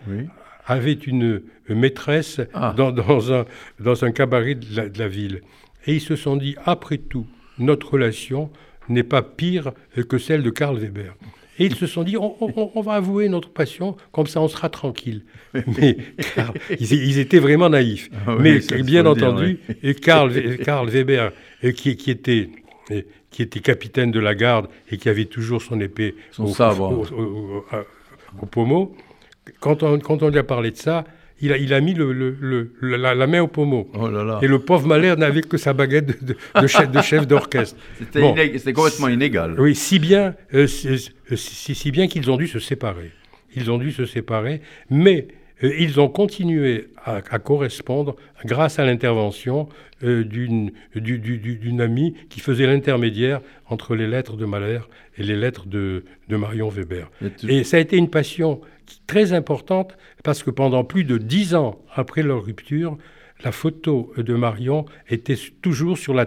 avait 0.67 0.93
une 0.95 1.43
maîtresse 1.69 2.41
ah. 2.53 2.75
dans, 2.77 2.91
dans, 2.91 3.33
un, 3.33 3.45
dans 3.79 4.05
un 4.05 4.11
cabaret 4.11 4.57
de 4.57 4.67
la, 4.75 4.89
de 4.89 4.99
la 4.99 5.09
ville. 5.09 5.43
Et 5.87 5.95
ils 5.95 6.01
se 6.01 6.17
sont 6.17 6.37
dit, 6.37 6.57
après 6.65 6.99
tout, 6.99 7.27
notre 7.59 7.93
relation 7.93 8.51
n'est 8.89 9.03
pas 9.03 9.23
pire 9.23 9.73
que 10.09 10.19
celle 10.19 10.43
de 10.43 10.51
Karl 10.51 10.79
Weber. 10.79 11.15
Et 11.59 11.67
ils 11.67 11.77
se 11.77 11.87
sont 11.87 12.03
dit, 12.03 12.17
on, 12.17 12.81
va 12.81 12.95
avouer 12.95 13.29
notre 13.29 13.49
passion, 13.49 13.97
comme 14.11 14.27
ça 14.27 14.41
on 14.41 14.49
sera 14.49 14.69
tranquille. 14.69 15.23
Mais 15.79 15.97
ils, 16.81 17.19
étaient 17.19 17.39
vraiment 17.39 17.69
naïfs. 17.69 18.11
Ah 18.27 18.37
Mais 18.41 18.59
bien 18.83 19.07
entendu, 19.07 19.61
Karl, 20.03 20.59
Karl 20.59 20.89
Weber, 20.89 21.33
qui, 21.77 21.97
qui, 21.97 22.11
était, 22.11 22.51
qui 23.31 23.43
était 23.43 23.61
capitaine 23.61 24.11
de 24.11 24.19
la 24.19 24.35
garde 24.35 24.69
et 24.91 24.97
qui 24.97 25.09
avait 25.09 25.27
toujours 25.27 25.63
son 25.63 25.81
épée 25.81 26.17
son 26.33 26.49
sabre. 26.49 27.07
Au, 28.43 28.47
pommeau, 28.47 28.97
quand 29.61 29.85
on, 29.85 30.01
quand 30.01 30.25
on 30.25 30.29
lui 30.31 30.39
a 30.39 30.43
parlé 30.43 30.73
de 30.73 30.77
ça, 30.77 31.05
il 31.41 31.53
a, 31.53 31.59
il 31.59 31.75
a 31.75 31.81
mis 31.81 31.95
le, 31.95 32.71
la, 32.81 33.27
main 33.27 33.43
au 33.43 33.49
pommeau. 33.49 33.91
Oh 33.95 34.09
Et 34.43 34.47
le 34.47 34.59
pauvre 34.61 34.87
Mahler 34.87 35.15
n'avait 35.17 35.43
que 35.43 35.57
sa 35.57 35.73
baguette 35.73 36.25
de, 36.25 36.37
de, 36.61 36.67
chef, 36.67 37.27
d'orchestre. 37.27 37.77
C'était 38.13 38.73
complètement 38.73 39.09
inégal. 39.09 39.57
Oui, 39.59 39.75
si 39.75 39.99
bien, 39.99 40.35
euh, 40.55 40.67
si, 40.67 41.91
bien 41.91 42.07
qu'ils 42.07 42.31
ont 42.31 42.37
dû 42.37 42.47
se 42.47 42.59
séparer. 42.59 43.11
Ils 43.57 43.71
ont 43.71 43.79
dû 43.79 43.93
se 43.93 44.07
séparer, 44.07 44.61
mais 44.91 45.29
euh, 45.63 45.73
ils 45.79 46.01
ont 46.01 46.09
continué 46.09 46.89
à, 47.05 47.21
correspondre 47.39 48.17
grâce 48.45 48.79
à 48.79 48.85
l'intervention 48.85 49.69
euh, 50.03 50.25
d'une 50.25 51.81
amie 51.81 52.15
qui 52.31 52.41
faisait 52.41 52.67
l'intermédiaire 52.67 53.41
entre 53.69 53.97
les 53.97 54.07
lettres 54.07 54.37
de 54.37 54.45
Mahler 54.45 54.81
et 55.19 55.23
les 55.23 55.37
lettres 55.37 55.67
de, 55.67 56.05
de 56.29 56.37
Marion 56.37 56.69
Weber. 56.69 57.11
Et 57.49 57.65
ça 57.65 57.77
a 57.77 57.81
été 57.81 57.97
une 57.97 58.09
passion 58.09 58.61
très 59.07 59.33
importante 59.33 59.97
parce 60.23 60.43
que 60.43 60.51
pendant 60.51 60.85
plus 60.85 61.05
de 61.05 61.19
dix 61.19 61.55
ans 61.55 61.83
après 61.95 62.23
leur 62.23 62.45
rupture, 62.45 62.97
la 63.43 63.53
photo 63.53 64.13
de 64.17 64.35
Marion 64.35 64.87
était 65.09 65.39
toujours 65.63 65.99
sur 65.99 66.15
la, 66.15 66.27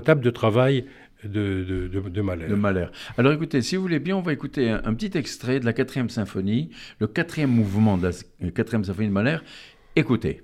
table 0.00 0.20
de 0.22 0.30
travail 0.30 0.86
de, 1.24 1.88
de, 1.88 2.08
de, 2.08 2.20
Mahler. 2.20 2.86
Alors 3.18 3.32
écoutez, 3.32 3.62
si 3.62 3.76
vous 3.76 3.82
voulez 3.82 3.98
bien, 3.98 4.16
on 4.16 4.22
va 4.22 4.32
écouter 4.32 4.70
un, 4.70 4.94
petit 4.94 5.16
extrait 5.16 5.60
de 5.60 5.64
la 5.64 5.72
quatrième 5.72 6.08
symphonie, 6.08 6.70
le 6.98 7.06
quatrième 7.06 7.50
mouvement 7.50 7.98
de 7.98 8.10
la 8.40 8.50
quatrième 8.50 8.84
symphonie 8.84 9.08
de 9.08 9.12
Mahler. 9.12 9.38
Écoutez. 9.96 10.42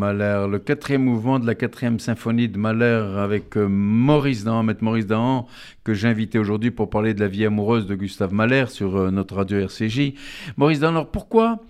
Mahler. 0.00 0.46
Le 0.50 0.58
quatrième 0.58 1.04
mouvement 1.04 1.38
de 1.38 1.46
la 1.46 1.54
quatrième 1.54 2.00
symphonie 2.00 2.48
de 2.48 2.56
Mahler 2.56 3.18
avec 3.18 3.56
euh, 3.58 3.68
Maurice 3.68 4.44
Dahan, 4.44 4.62
maître 4.62 4.82
Maurice 4.82 5.06
Dahan, 5.06 5.46
que 5.84 5.92
j'ai 5.92 6.08
invité 6.08 6.38
aujourd'hui 6.38 6.70
pour 6.70 6.88
parler 6.88 7.12
de 7.12 7.20
la 7.20 7.28
vie 7.28 7.44
amoureuse 7.44 7.86
de 7.86 7.94
Gustave 7.94 8.32
Mahler 8.32 8.64
sur 8.68 8.96
euh, 8.96 9.10
notre 9.10 9.36
radio 9.36 9.58
RCJ. 9.58 10.14
Maurice 10.56 10.80
Dahan, 10.80 10.92
alors 10.92 11.10
pourquoi 11.10 11.60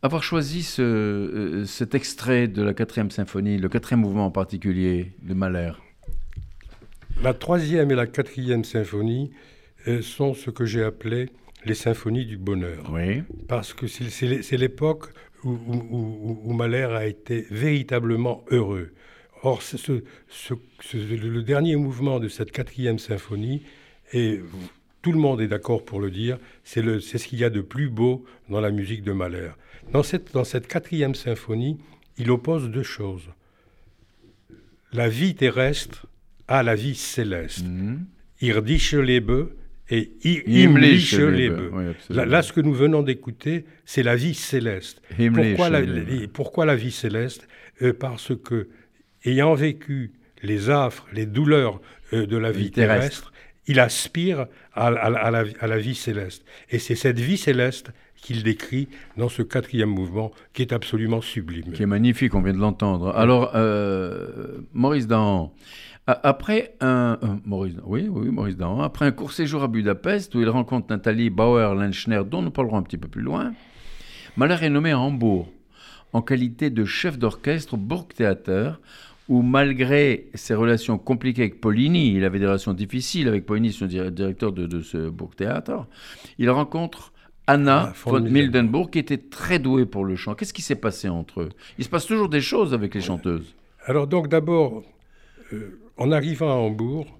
avoir 0.00 0.22
choisi 0.22 0.62
ce, 0.62 0.80
euh, 0.80 1.64
cet 1.66 1.94
extrait 1.94 2.48
de 2.48 2.62
la 2.62 2.72
quatrième 2.72 3.10
symphonie, 3.10 3.58
le 3.58 3.68
quatrième 3.68 4.00
mouvement 4.00 4.24
en 4.24 4.30
particulier 4.30 5.12
de 5.22 5.34
Mahler? 5.34 5.72
La 7.22 7.34
troisième 7.34 7.90
et 7.90 7.94
la 7.94 8.06
quatrième 8.06 8.64
symphonie 8.64 9.32
sont 10.00 10.34
ce 10.34 10.50
que 10.50 10.64
j'ai 10.64 10.82
appelé 10.82 11.28
les 11.64 11.74
symphonies 11.74 12.24
du 12.24 12.36
bonheur. 12.38 12.90
Oui. 12.90 13.22
Parce 13.48 13.74
que 13.74 13.86
c'est 13.86 14.56
l'époque 14.56 15.12
où, 15.44 16.52
Mahler 16.52 16.88
a 16.92 17.06
été 17.06 17.46
véritablement 17.50 18.44
heureux. 18.50 18.92
Or, 19.42 19.62
le 20.94 21.40
dernier 21.42 21.76
mouvement 21.76 22.18
de 22.20 22.28
cette 22.28 22.50
quatrième 22.52 22.98
symphonie, 22.98 23.62
et 24.12 24.40
tout 25.02 25.12
le 25.12 25.18
monde 25.18 25.40
est 25.40 25.48
d'accord 25.48 25.84
pour 25.84 26.00
le 26.00 26.10
dire, 26.10 26.38
c'est 26.64 26.82
ce 26.82 27.26
qu'il 27.26 27.38
y 27.38 27.44
a 27.44 27.50
de 27.50 27.60
plus 27.60 27.88
beau 27.88 28.24
dans 28.48 28.60
la 28.60 28.70
musique 28.70 29.02
de 29.02 29.12
Mahler. 29.12 29.50
Dans 29.92 30.02
cette, 30.02 30.32
dans 30.32 30.44
cette 30.44 30.66
quatrième 30.66 31.14
symphonie, 31.14 31.78
il 32.18 32.30
oppose 32.30 32.70
deux 32.70 32.82
choses. 32.82 33.28
La 34.92 35.08
vie 35.08 35.34
terrestre 35.34 36.06
à 36.48 36.62
la 36.62 36.74
vie 36.74 36.94
céleste. 36.94 37.64
Mm 37.64 38.06
-hmm. 38.40 39.02
Lebe 39.02 39.50
et 39.90 40.10
himmlische 40.22 41.18
Lebe. 41.18 41.94
là, 42.10 42.42
ce 42.42 42.52
que 42.52 42.60
nous 42.60 42.74
venons 42.74 43.02
d'écouter, 43.02 43.64
c'est 43.84 44.02
la 44.02 44.16
vie 44.16 44.34
céleste. 44.34 45.00
Pourquoi 45.16 45.70
la, 45.70 45.80
pourquoi 46.32 46.66
la, 46.66 46.76
vie 46.76 46.90
céleste? 46.90 47.46
Euh, 47.82 47.92
Parce 47.92 48.32
que, 48.36 48.68
ayant 49.24 49.54
vécu 49.54 50.12
les 50.42 50.70
affres, 50.70 51.06
les 51.12 51.26
douleurs 51.26 51.80
euh, 52.12 52.26
de 52.26 52.36
la 52.36 52.50
vie, 52.50 52.70
terrestre, 52.70 53.32
il 53.66 53.80
aspire 53.80 54.46
à, 54.72 54.90
la, 54.90 55.00
à, 55.00 55.66
la, 55.66 55.78
vie 55.78 55.94
céleste. 55.94 56.44
Et 56.70 56.78
c'est 56.78 56.94
cette 56.94 57.18
vie 57.18 57.36
céleste 57.36 57.90
qu'il 58.16 58.42
décrit 58.42 58.88
dans 59.16 59.28
ce 59.28 59.42
quatrième 59.42 59.90
mouvement, 59.90 60.32
qui 60.52 60.62
est 60.62 60.72
absolument 60.72 61.20
sublime. 61.20 61.72
Qui 61.72 61.82
est 61.82 61.86
magnifique, 61.86 62.34
on 62.34 62.42
vient 62.42 62.54
de 62.54 62.58
l'entendre. 62.58 63.14
Alors, 63.14 63.52
euh, 63.54 64.58
Maurice 64.72 65.06
Dan, 65.06 65.50
après 66.06 66.74
un, 66.80 67.18
Maurice, 67.44 67.74
oui, 67.84 68.08
oui, 68.08 68.28
Maurice 68.30 68.56
après 68.80 69.06
un 69.06 69.10
court 69.10 69.32
séjour 69.32 69.62
à 69.62 69.68
Budapest 69.68 70.34
où 70.34 70.40
il 70.40 70.48
rencontre 70.48 70.86
Nathalie 70.88 71.30
Bauer-Lenschner, 71.30 72.22
dont 72.24 72.42
nous 72.42 72.50
parlerons 72.50 72.78
un 72.78 72.82
petit 72.82 72.98
peu 72.98 73.08
plus 73.08 73.22
loin, 73.22 73.52
Mahler 74.36 74.56
est 74.62 74.70
nommé 74.70 74.92
à 74.92 74.98
Hambourg 74.98 75.48
en 76.12 76.22
qualité 76.22 76.70
de 76.70 76.84
chef 76.84 77.18
d'orchestre 77.18 77.74
au 77.74 77.76
Burgtheater, 77.76 78.80
où 79.28 79.42
malgré 79.42 80.28
ses 80.34 80.54
relations 80.54 80.98
compliquées 80.98 81.42
avec 81.42 81.60
Poligny, 81.60 82.14
il 82.14 82.24
avait 82.24 82.38
des 82.38 82.46
relations 82.46 82.72
difficiles 82.72 83.26
avec 83.26 83.44
Poligny, 83.44 83.72
son 83.72 83.86
directeur 83.86 84.52
de, 84.52 84.66
de 84.66 84.80
ce 84.82 85.10
Burgtheater, 85.10 85.86
il 86.38 86.48
rencontre 86.50 87.12
Anna 87.48 87.90
ah, 87.90 87.94
von 88.04 88.20
Mildenburg, 88.20 88.90
qui 88.90 88.98
était 88.98 89.18
très 89.18 89.58
douée 89.58 89.86
pour 89.86 90.04
le 90.04 90.16
chant. 90.16 90.34
Qu'est-ce 90.34 90.54
qui 90.54 90.62
s'est 90.62 90.74
passé 90.74 91.08
entre 91.08 91.42
eux? 91.42 91.48
Il 91.78 91.84
se 91.84 91.88
passe 91.88 92.06
toujours 92.06 92.28
des 92.28 92.40
choses 92.40 92.74
avec 92.74 92.94
les 92.94 93.00
chanteuses. 93.00 93.54
Alors 93.84 94.06
donc 94.06 94.28
d'abord, 94.28 94.78
euh, 94.78 94.82
en 95.96 96.12
arrivant 96.12 96.50
à 96.50 96.54
Hambourg, 96.54 97.18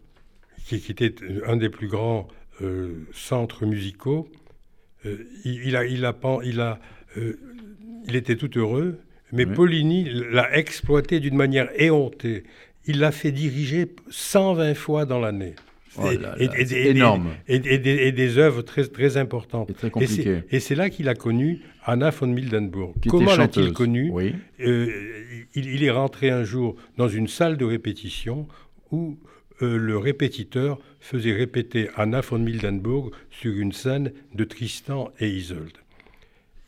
qui, 0.67 0.77
était 0.77 1.15
un 1.47 1.57
des 1.57 1.69
plus 1.69 1.89
grands 1.89 2.29
euh, 2.61 3.07
centres 3.13 3.67
musicaux, 3.67 4.29
euh, 5.05 5.25
il, 5.45 5.77
a, 5.77 5.85
il, 5.85 6.05
a, 6.05 6.17
il, 6.45 6.61
a, 6.61 6.81
il 8.07 8.17
était 8.17 8.37
tout 8.37 8.59
heureux, 8.59 8.99
mais 9.33 9.47
Poligny 9.47 10.09
l'a 10.31 10.57
exploité 10.57 11.21
d'une 11.21 11.37
manière 11.37 11.69
éhontée. 11.81 12.45
Il 12.87 13.01
l'a 13.01 13.13
fait 13.13 13.33
diriger 13.33 13.87
120 14.11 14.75
fois 14.75 15.05
dans 15.05 15.19
l'année. 15.19 15.55
Oh 15.99 16.09
et, 16.39 16.89
énorme. 16.89 17.29
Et, 17.49 17.59
des, 17.59 18.39
œuvres 18.39 18.63
très, 18.63 18.87
très 18.87 19.17
importantes. 19.17 19.71
Et 19.71 19.75
très 19.75 19.91
compliquées. 19.91 20.43
Et 20.51 20.61
c'est 20.61 20.75
là 20.75 20.91
qu'il 20.91 21.09
a 21.09 21.15
connu 21.15 21.61
Anna 21.85 22.11
von 22.11 22.27
Mildenburg. 22.27 22.95
Comment 23.09 23.35
l'a-t-il 23.37 23.73
connu 23.73 24.13
euh, 24.61 24.87
il, 25.55 25.83
est 25.83 25.91
rentré 25.91 26.31
un 26.31 26.45
jour 26.45 26.77
dans 26.97 27.09
une 27.09 27.29
salle 27.29 27.57
de 27.57 27.65
répétition 27.65 28.47
où 28.91 29.19
euh, 29.63 29.79
le 29.79 29.97
répétiteur 29.97 30.79
faisait 31.01 31.33
répéter 31.33 31.89
Anna 31.97 32.21
von 32.21 32.39
Mildenburg 32.39 33.11
sur 33.31 33.53
une 33.57 33.73
scène 33.73 34.13
de 34.35 34.45
Tristan 34.45 35.11
et 35.19 35.29
Isolde. 35.29 35.79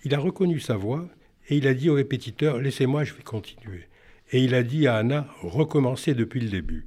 Il 0.05 0.15
a 0.15 0.19
reconnu 0.19 0.61
sa 0.61 0.77
voix 0.77 1.07
et 1.49 1.57
il 1.57 1.67
a 1.67 1.75
dit 1.75 1.91
au 1.91 1.95
répétiteur 1.95 2.59
Laissez-moi, 2.59 3.05
je 3.05 3.15
vais 3.15 3.23
continuer. 3.23 3.89
Et 4.33 4.43
il 4.43 4.55
a 4.55 4.63
dit 4.63 4.87
à 4.87 4.97
Anna 4.97 5.27
Recommencez 5.43 6.15
depuis 6.15 6.41
le 6.41 6.49
début. 6.49 6.87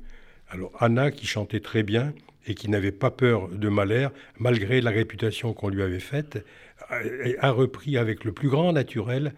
Alors 0.50 0.72
Anna, 0.80 1.12
qui 1.12 1.28
chantait 1.28 1.60
très 1.60 1.84
bien, 1.84 2.14
et 2.48 2.56
qui 2.56 2.70
n'avait 2.70 2.92
pas 2.92 3.12
peur 3.12 3.50
de 3.50 3.70
Mahler, 3.70 4.08
malgré 4.40 4.82
la 4.82 4.92
réputation 4.92 5.54
qu'on 5.54 5.70
lui 5.70 5.82
avait 5.82 6.00
faite, 6.00 6.44
a 6.90 7.52
repris 7.52 7.98
avec 7.98 8.24
le 8.26 8.32
plus 8.32 8.50
grand 8.50 8.74
naturel 8.74 9.34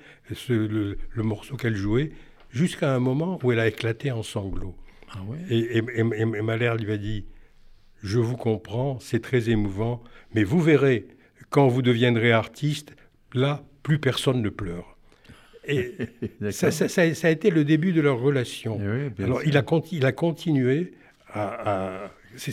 le, 0.50 0.98
morceau 1.18 1.58
qu'elle 1.58 1.76
jouait, 1.76 2.12
jusqu'à 2.50 2.94
un 2.94 3.00
moment 3.00 3.40
où 3.44 3.52
elle 3.52 3.60
a 3.60 3.68
éclaté 3.68 4.12
en 4.12 4.24
sanglots. 4.24 4.76
Ah 5.12 5.20
et, 5.50 5.82
Mahler 5.82 6.74
lui 6.80 6.92
a 6.92 6.98
dit, 6.98 7.26
je 8.02 8.20
vous 8.20 8.38
comprends, 8.38 9.00
c'est 9.00 9.22
très 9.22 9.50
émouvant, 9.50 10.04
mais 10.34 10.44
vous 10.44 10.62
verrez, 10.62 11.08
quand 11.50 11.68
vous 11.68 11.82
deviendrez 11.82 12.32
artiste, 12.32 12.96
là, 13.34 13.64
plus 13.84 14.00
personne 14.00 14.42
ne 14.42 14.50
pleure. 14.50 14.98
Et 15.66 15.96
ça, 16.52 16.68
a 16.68 17.30
été 17.30 17.50
le 17.50 17.64
début 17.64 17.94
de 17.94 18.02
leur 18.02 18.20
relation. 18.20 18.80
Eh 18.82 19.24
Alors 19.24 19.44
il 19.46 19.58
a, 19.58 19.64
il 19.92 20.06
a 20.06 20.12
continué 20.12 20.94
à 21.30 22.12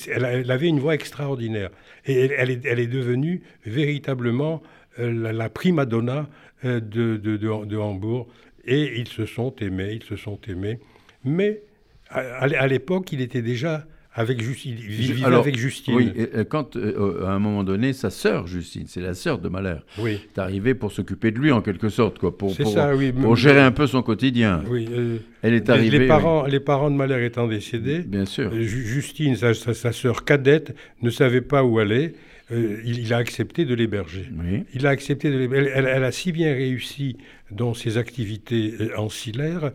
elle, 0.09 0.51
avait 0.51 0.69
une 0.69 0.81
voix 0.81 0.95
extraordinaire. 0.95 1.71
Et 2.07 2.19
elle, 2.37 2.51
est, 2.51 2.87
devenue 2.87 3.43
véritablement 3.65 4.63
euh, 4.99 5.33
la, 5.33 5.49
prima 5.49 5.87
donna 5.87 6.29
euh, 6.65 6.81
de, 6.81 7.79
Hambourg. 7.79 8.29
Et 8.65 8.99
ils 8.99 9.09
se 9.09 9.27
sont 9.27 9.55
aimés, 9.57 9.99
ils 10.01 10.05
se 10.05 10.17
sont 10.17 10.39
aimés. 10.49 10.79
Mais 11.25 11.63
à 12.11 12.67
l'époque, 12.67 13.13
il 13.13 13.21
était 13.21 13.43
déjà 13.43 13.87
avec 14.13 14.43
Justine. 14.43 14.75
vivait 14.75 15.25
avec 15.25 15.57
Justine. 15.57 15.95
Oui, 15.95 16.13
quand 16.49 16.77
euh, 16.77 17.25
à 17.27 17.31
un 17.31 17.39
moment 17.39 17.63
donné, 17.63 17.93
sa 17.93 18.11
sœur 18.11 18.47
Justine, 18.47 18.85
c'est 18.89 19.01
la 19.01 19.15
sœur 19.15 19.39
de 19.39 19.51
oui. 19.99 20.21
est 20.35 20.39
arrivée 20.39 20.75
pour 20.75 20.93
s'occuper 20.93 21.31
de 21.31 21.39
lui 21.39 21.53
en 21.53 21.61
quelque 21.61 21.89
sorte, 21.89 22.19
quoi, 22.19 22.37
pour, 22.37 22.57
pour, 22.57 23.37
gérer 23.37 23.61
un 23.61 23.71
peu 23.71 23.87
son 23.87 24.03
quotidien. 24.03 24.63
Oui, 24.69 24.89
euh, 24.91 25.19
elle 25.43 25.55
est 25.55 25.69
arrivée. 25.71 26.01
Les, 26.01 26.07
parents, 26.09 26.45
les 26.45 26.61
parents 26.61 26.91
de 26.91 26.97
Mahler 26.97 27.25
étant 27.25 27.47
décédés, 27.47 28.01
bien 28.01 28.25
sûr. 28.25 28.51
Euh, 28.53 28.63
Justine, 28.63 29.37
sa, 29.37 29.55
sa, 29.55 29.93
sœur 29.93 30.25
cadette, 30.25 30.75
ne 31.03 31.11
savait 31.11 31.41
pas 31.41 31.63
où 31.63 31.79
aller. 31.79 32.15
il, 32.51 33.13
a 33.13 33.19
accepté 33.19 33.65
de 33.65 33.75
l'héberger. 33.75 34.29
Oui. 34.41 34.65
Il 34.75 34.87
a 34.87 34.91
accepté 34.91 35.31
de 35.31 35.39
l'héberger. 35.39 35.71
Elle, 35.73 35.87
elle, 35.87 36.05
a 36.05 36.11
si 36.11 36.33
bien 36.33 36.53
réussi 36.53 37.17
dans 37.53 37.75
ses 37.75 37.97
activités 37.97 38.75
ancillaires 38.97 39.71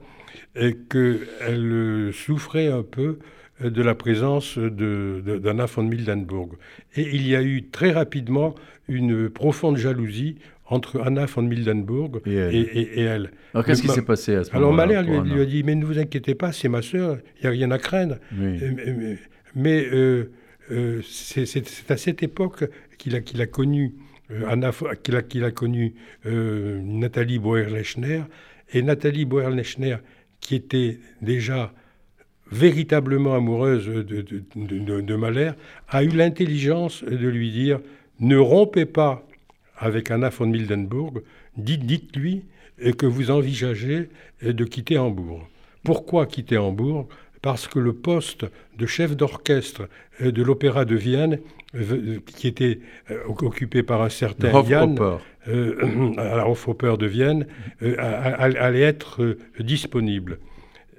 qu'elle 0.90 2.12
souffrait 2.14 2.68
un 2.68 2.84
peu 2.84 3.20
de 3.62 3.82
la 3.82 3.96
présence 3.96 4.58
d'Anna 4.58 5.66
von 5.66 5.84
Mildenburg. 5.84 6.54
Et 6.96 7.08
il 7.14 7.28
y 7.28 7.36
a 7.36 7.42
eu 7.42 7.64
très 7.64 7.92
rapidement 7.92 8.54
une 8.88 9.30
profonde 9.30 9.78
jalousie 9.78 10.38
entre 10.68 11.02
Anna 11.02 11.26
von 11.26 11.44
Mildenburg 11.44 12.22
et 12.26 13.00
elle. 13.00 13.32
Alors 13.54 13.66
qu'est-ce 13.66 13.82
qui 13.82 13.88
s'est 13.88 14.02
passé 14.02 14.36
à 14.36 14.44
ce 14.44 14.54
moment-là 14.54 14.84
Alors 14.84 15.04
Mahler 15.04 15.30
lui, 15.30 15.42
a 15.42 15.46
dit, 15.46 15.64
mais 15.64 15.76
ne 15.76 15.86
vous 15.86 16.00
inquiétez 16.00 16.36
pas, 16.36 16.52
c'est 16.52 16.70
ma 16.70 16.82
sœur, 16.82 17.18
il 17.38 17.42
n'y 17.42 17.48
a 17.48 17.52
rien 17.52 17.72
à 17.72 17.78
craindre. 17.78 18.18
Mais, 19.56 19.86
euh, 19.86 20.32
euh, 20.72 21.02
c'est 21.04 21.92
à 21.92 21.98
cette 21.98 22.24
époque 22.24 22.66
qu'il 22.98 23.16
a, 23.16 23.22
qu'il 23.22 23.42
a 23.42 23.48
connu 23.48 23.94
euh, 24.32 24.50
Anna, 24.50 24.72
qu'il 25.04 25.16
a, 25.16 25.22
qu'il 25.22 25.44
a 25.44 25.52
connu 25.52 25.94
Nathalie 26.26 27.40
Boer-Lechner. 27.40 28.24
Et 28.74 28.82
Nathalie 28.82 29.26
Boer-Lechner, 29.26 29.98
qui 30.42 30.56
était 30.56 31.00
déjà 31.22 31.72
véritablement 32.52 33.36
amoureuse 33.36 33.88
de, 33.88 34.04
de, 34.04 35.02
de, 35.02 35.16
Mahler, 35.16 35.52
a 35.90 36.04
eu 36.04 36.10
l'intelligence 36.10 37.04
de 37.04 37.28
lui 37.28 37.52
dire 37.52 37.80
ne 38.20 38.38
rompez 38.38 38.86
pas 38.86 39.26
avec 39.78 40.12
Anna 40.12 40.30
von 40.30 40.48
Mildenburg, 40.48 41.22
dites-lui 41.58 42.44
que 42.98 43.06
vous 43.06 43.32
envisagez 43.32 44.10
de 44.42 44.64
quitter 44.64 44.98
Hambourg. 44.98 45.48
Pourquoi 45.84 46.26
quitter 46.26 46.58
Hambourg? 46.58 47.08
Parce 47.42 47.68
que 47.68 47.80
le 47.80 47.94
poste 47.94 48.46
de 48.78 48.86
chef 48.86 49.16
d'orchestre 49.16 49.88
de 50.20 50.44
l'Opéra 50.44 50.86
de 50.86 50.96
Vienne, 50.96 51.40
qui 52.26 52.48
était 52.48 52.80
occupé 53.28 53.84
par 53.84 54.02
un 54.02 54.10
certain 54.10 54.52
à 56.18 56.38
la 56.38 56.50
Hofoper 56.50 56.98
de 56.98 57.06
Vienne, 57.06 57.46
allait 57.98 58.82
être 58.82 59.38
disponible. 59.60 60.40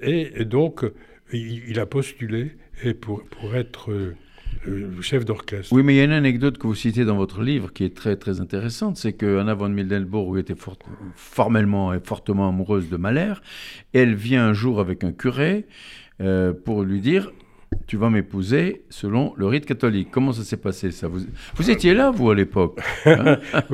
Et, 0.02 0.44
donc, 0.44 0.84
il, 1.32 1.78
a 1.78 1.86
postulé 1.86 2.52
pour, 3.00 3.24
pour 3.24 3.54
être 3.54 4.14
chef 5.00 5.24
d'orchestre. 5.24 5.72
Oui, 5.72 5.82
mais 5.82 5.94
il 5.94 5.96
y 5.98 6.00
a 6.00 6.04
une 6.04 6.12
anecdote 6.12 6.58
que 6.58 6.66
vous 6.66 6.74
citez 6.74 7.04
dans 7.04 7.16
votre 7.16 7.42
livre 7.42 7.72
qui 7.72 7.84
est 7.84 7.94
très 7.94 8.16
très 8.16 8.40
intéressante, 8.40 8.96
c'est 8.96 9.12
qu'Anna 9.12 9.54
von 9.54 9.68
Mildenburg 9.68 10.38
était 10.38 10.54
formellement 11.14 11.94
et 11.94 12.00
fortement 12.00 12.48
amoureuse 12.48 12.88
de 12.88 12.96
Mahler, 12.96 13.34
et 13.94 14.00
elle 14.00 14.14
vient 14.14 14.46
un 14.46 14.52
jour 14.52 14.80
avec 14.80 15.04
un 15.04 15.12
curé 15.12 15.66
euh, 16.20 16.52
pour 16.52 16.82
lui 16.82 17.00
dire 17.00 17.32
tu 17.86 17.96
vas 17.96 18.10
m'épouser 18.10 18.82
selon 18.90 19.32
le 19.36 19.46
rite 19.46 19.66
catholique. 19.66 20.08
Comment 20.10 20.32
ça 20.32 20.42
s'est 20.42 20.56
passé 20.56 20.90
ça? 20.90 21.08
Vous, 21.08 21.20
vous 21.54 21.70
étiez 21.70 21.94
là, 21.94 22.10
vous, 22.10 22.30
à 22.30 22.34
l'époque 22.34 22.80
hein? 23.04 23.38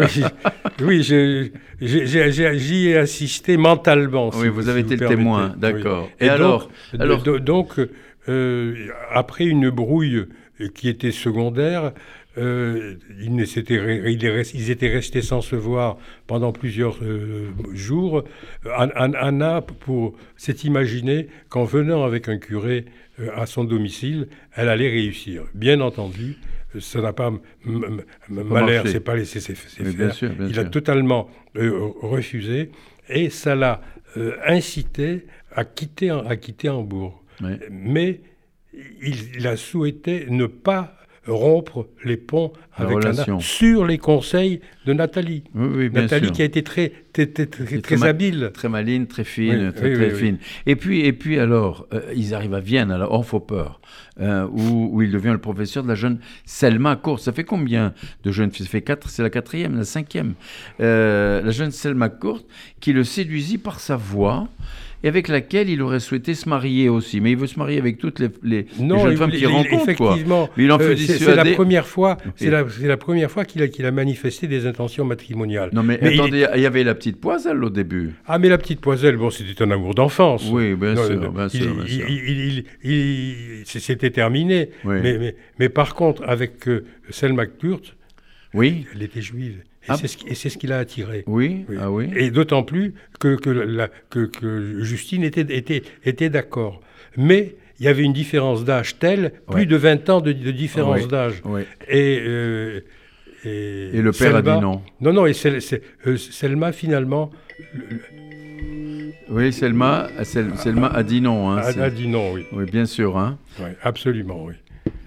Oui, 0.81 1.03
j'y 1.03 2.89
ai 2.89 2.97
assisté 2.97 3.57
mentalement. 3.57 4.31
Oui, 4.35 4.49
vous, 4.49 4.69
avez 4.69 4.81
été 4.81 4.97
le 4.97 5.07
témoin, 5.07 5.55
d'accord. 5.57 6.09
Et, 6.21 6.29
alors, 6.29 6.69
alors... 6.99 7.23
Donc, 7.23 7.81
euh, 8.29 8.89
après 9.11 9.45
une 9.45 9.71
brouille 9.71 10.27
qui 10.75 10.89
était 10.89 11.11
secondaire. 11.11 11.93
Euh, 12.39 12.95
ils, 13.21 13.43
étaient, 13.59 14.89
restés 14.89 15.21
sans 15.21 15.43
se 15.43 15.55
voir 15.55 15.99
pendant 16.27 16.53
plusieurs 16.53 16.97
euh, 17.03 17.51
jours. 17.75 18.25
Anna 18.75 19.61
pour, 19.61 20.15
s'est 20.37 20.57
imaginé 20.65 21.29
qu'en 21.51 21.65
venant 21.65 22.05
avec 22.05 22.29
un 22.31 22.39
curé 22.39 22.87
euh, 22.87 22.91
à 23.35 23.46
son 23.46 23.64
domicile, 23.64 24.29
elle 24.55 24.68
allait 24.68 24.88
réussir. 24.88 25.44
Bien 25.55 25.81
entendu, 25.81 26.38
ça 26.81 27.01
n'a 27.01 27.12
pas 27.12 27.33
malheur, 28.29 28.87
c'est 28.87 29.01
pas 29.01 29.16
laissé 29.16 29.40
ses, 29.40 29.55
faire. 29.55 30.33
Il 30.48 30.59
a 30.59 30.64
totalement 30.64 31.29
refusé 31.55 32.70
et 33.09 33.31
ça 33.31 33.55
l'a 33.55 33.81
incité 34.46 35.27
à 35.55 35.64
quitter, 35.64 36.11
à 36.11 36.37
quitter 36.37 36.68
Hambourg. 36.68 37.22
Mais 37.70 38.20
il, 39.03 39.46
a 39.46 39.57
souhaité 39.57 40.27
ne 40.29 40.46
pas 40.46 40.96
rompre 41.27 41.87
les 42.05 42.17
ponts 42.17 42.53
avec 42.75 43.05
Anna 43.05 43.25
sur 43.41 43.87
les 43.87 43.99
conseils 43.99 44.61
de 44.87 44.93
Nathalie. 44.93 45.45
Nathalie 45.55 46.33
qui 46.33 46.43
a 46.43 46.45
été 46.45 46.63
très, 46.63 46.93
très, 47.13 48.03
habile. 48.05 48.51
Très 48.53 48.69
maline, 48.69 49.07
très 49.07 49.25
fine, 49.25 49.73
très, 49.73 50.11
fine. 50.11 50.39
Et 50.67 50.75
puis, 50.75 51.01
et 51.01 51.13
puis 51.13 51.39
alors, 51.39 51.87
euh, 51.93 52.01
ils 52.17 52.35
arrivent 52.35 52.55
à 52.55 52.61
Vienne, 52.61 52.91
à 52.91 52.99
la 52.99 53.11
Orphoper, 53.11 53.81
euh, 54.21 54.47
où, 54.51 54.91
où, 54.93 55.03
il 55.03 55.13
devient 55.13 55.31
le 55.33 55.39
professeur 55.39 55.85
de 55.85 55.89
la 55.89 55.95
jeune 55.95 56.19
Selma 56.45 56.97
Court. 56.97 57.21
Ça 57.21 57.33
fait 57.33 57.45
combien 57.45 57.95
de 58.25 58.33
jeunes 58.33 58.51
filles? 58.51 58.67
Ça 58.67 58.73
fait 58.73 58.83
quatre, 58.83 59.09
c'est 59.09 59.23
la 59.23 59.31
quatrième, 59.31 59.77
la 59.77 59.85
cinquième. 59.85 60.35
Euh, 60.81 61.43
la 61.43 61.51
jeune 61.51 61.71
Selma 61.71 62.09
Court, 62.09 62.43
qui 62.81 62.93
le 62.93 63.05
séduisit 63.05 63.59
par 63.59 63.79
sa 63.79 63.97
voix 63.97 64.49
et 65.03 65.09
avec 65.09 65.29
laquelle 65.29 65.69
il 65.69 65.83
aurait 65.83 66.01
souhaité 66.01 66.35
se 66.35 66.49
marier 66.49 66.88
aussi. 66.88 67.21
Mais 67.21 67.33
il 67.33 67.37
veut 67.37 67.47
se 67.47 67.59
marier 67.59 67.79
avec 67.79 67.99
toutes 67.99 68.19
les, 68.19 68.29
les, 68.43 68.67
jeunes 68.79 69.17
femmes 69.17 69.31
qu'il 69.31 69.47
rencontre. 69.47 69.88
Effectivement, 69.88 70.49
il 70.57 70.71
en 70.71 70.81
euh, 70.81 70.97
c'est 70.97 71.35
la 71.35 71.45
première 71.45 71.87
fois, 71.87 72.17
c'est 72.37 72.51
la, 72.51 72.65
la, 72.83 72.97
première 72.97 73.31
fois 73.31 73.45
qu'il 73.45 73.62
a, 73.62 73.69
qu'il 73.69 73.85
a 73.87 73.91
manifesté 73.91 74.47
des 74.47 74.67
intentions 74.67 75.05
matrimoniales. 75.05 75.71
Non 75.73 75.83
mais, 75.83 76.01
attendez, 76.03 76.47
il... 76.55 76.61
y 76.61 76.67
avait 76.67 76.85
la 76.85 76.95
petite 76.95 77.21
Poiselle 77.21 77.62
au 77.62 77.71
début. 77.71 78.15
Ah 78.27 78.38
mais 78.38 78.49
la 78.49 78.59
petite 78.59 78.81
Poiselle, 78.81 79.17
bon, 79.17 79.31
c'était 79.31 79.62
un 79.62 79.71
amour 79.71 79.95
d'enfance. 79.95 80.49
Oui, 80.51 80.75
bien 80.75 80.97
sûr, 80.97 81.33
bien 81.33 81.49
sûr. 81.49 81.77
c'était 83.65 84.11
terminé. 84.11 84.71
Mais, 84.85 85.19
mais, 85.19 85.35
mais, 85.59 85.69
par 85.69 85.95
contre, 85.95 86.23
avec 86.27 86.69
euh, 86.69 86.85
Selma 87.11 87.47
Kurt, 87.47 87.97
oui. 88.55 88.87
elle 88.95 89.03
était 89.03 89.23
juive. 89.23 89.62
Et 89.88 90.35
c'est 90.35 90.49
ce 90.49 90.59
qui 90.59 90.66
l'a 90.66 90.79
attiré. 90.79 91.25
Oui, 91.27 91.64
Ah 91.81 91.90
oui. 91.90 92.09
Et 92.14 92.31
d'autant 92.31 92.62
plus 92.62 92.95
que, 93.18 93.37
que, 93.37 93.51
la, 93.51 93.88
que, 94.11 94.27
que, 94.27 94.83
Justine 94.83 95.25
était, 95.25 95.47
était, 95.57 95.83
était 96.05 96.31
d'accord. 96.31 96.81
Mais 97.16 97.57
il 97.81 97.87
y 97.87 97.88
avait 97.88 98.05
une 98.05 98.12
différence 98.12 98.64
d'âge 98.64 98.99
telle, 98.99 99.33
plus 99.51 99.66
de 99.66 99.77
20 99.77 100.09
ans 100.09 100.21
de, 100.21 100.33
de 100.33 100.51
différence 100.53 101.09
d'âge. 101.09 101.42
Et, 101.88 102.21
euh, 102.25 102.81
et, 103.45 103.90
et, 103.95 104.03
le 104.03 104.12
père 104.12 104.37
a 104.37 104.42
dit 104.42 104.61
non. 104.61 104.83
Non, 105.01 105.12
non, 105.12 105.27
et 105.27 105.35
euh, 106.07 106.16
Selma, 106.16 106.73
finalement. 106.73 107.33
Oui, 109.29 109.53
Selma, 109.53 110.09
Selma 110.23 110.87
a 110.88 111.03
dit 111.03 111.21
non. 111.21 111.51
Hein, 111.51 111.59
a, 111.59 111.83
a, 111.83 111.90
dit 111.90 112.07
non, 112.07 112.33
oui. 112.33 112.45
Oui, 112.53 112.66
bien 112.66 112.87
sûr. 112.87 113.18
Hein. 113.18 113.38
Oui, 113.59 113.71
absolument, 113.83 114.45
oui. 114.45 114.55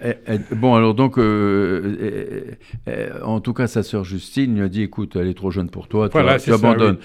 Eh, 0.02 0.14
eh, 0.26 0.38
bon, 0.54 0.74
alors 0.74 0.94
donc, 0.94 1.18
euh, 1.18 2.52
eh, 2.86 3.06
en 3.22 3.40
tout 3.40 3.52
cas, 3.52 3.66
sa 3.66 3.82
sœur 3.82 4.04
Justine 4.04 4.56
lui 4.56 4.62
a 4.62 4.68
dit, 4.68 4.82
écoute, 4.82 5.16
elle 5.16 5.28
est 5.28 5.34
trop 5.34 5.50
jeune 5.50 5.70
pour 5.70 5.88
toi, 5.88 6.08
tu, 6.08 6.52
abandonnes. 6.52 6.98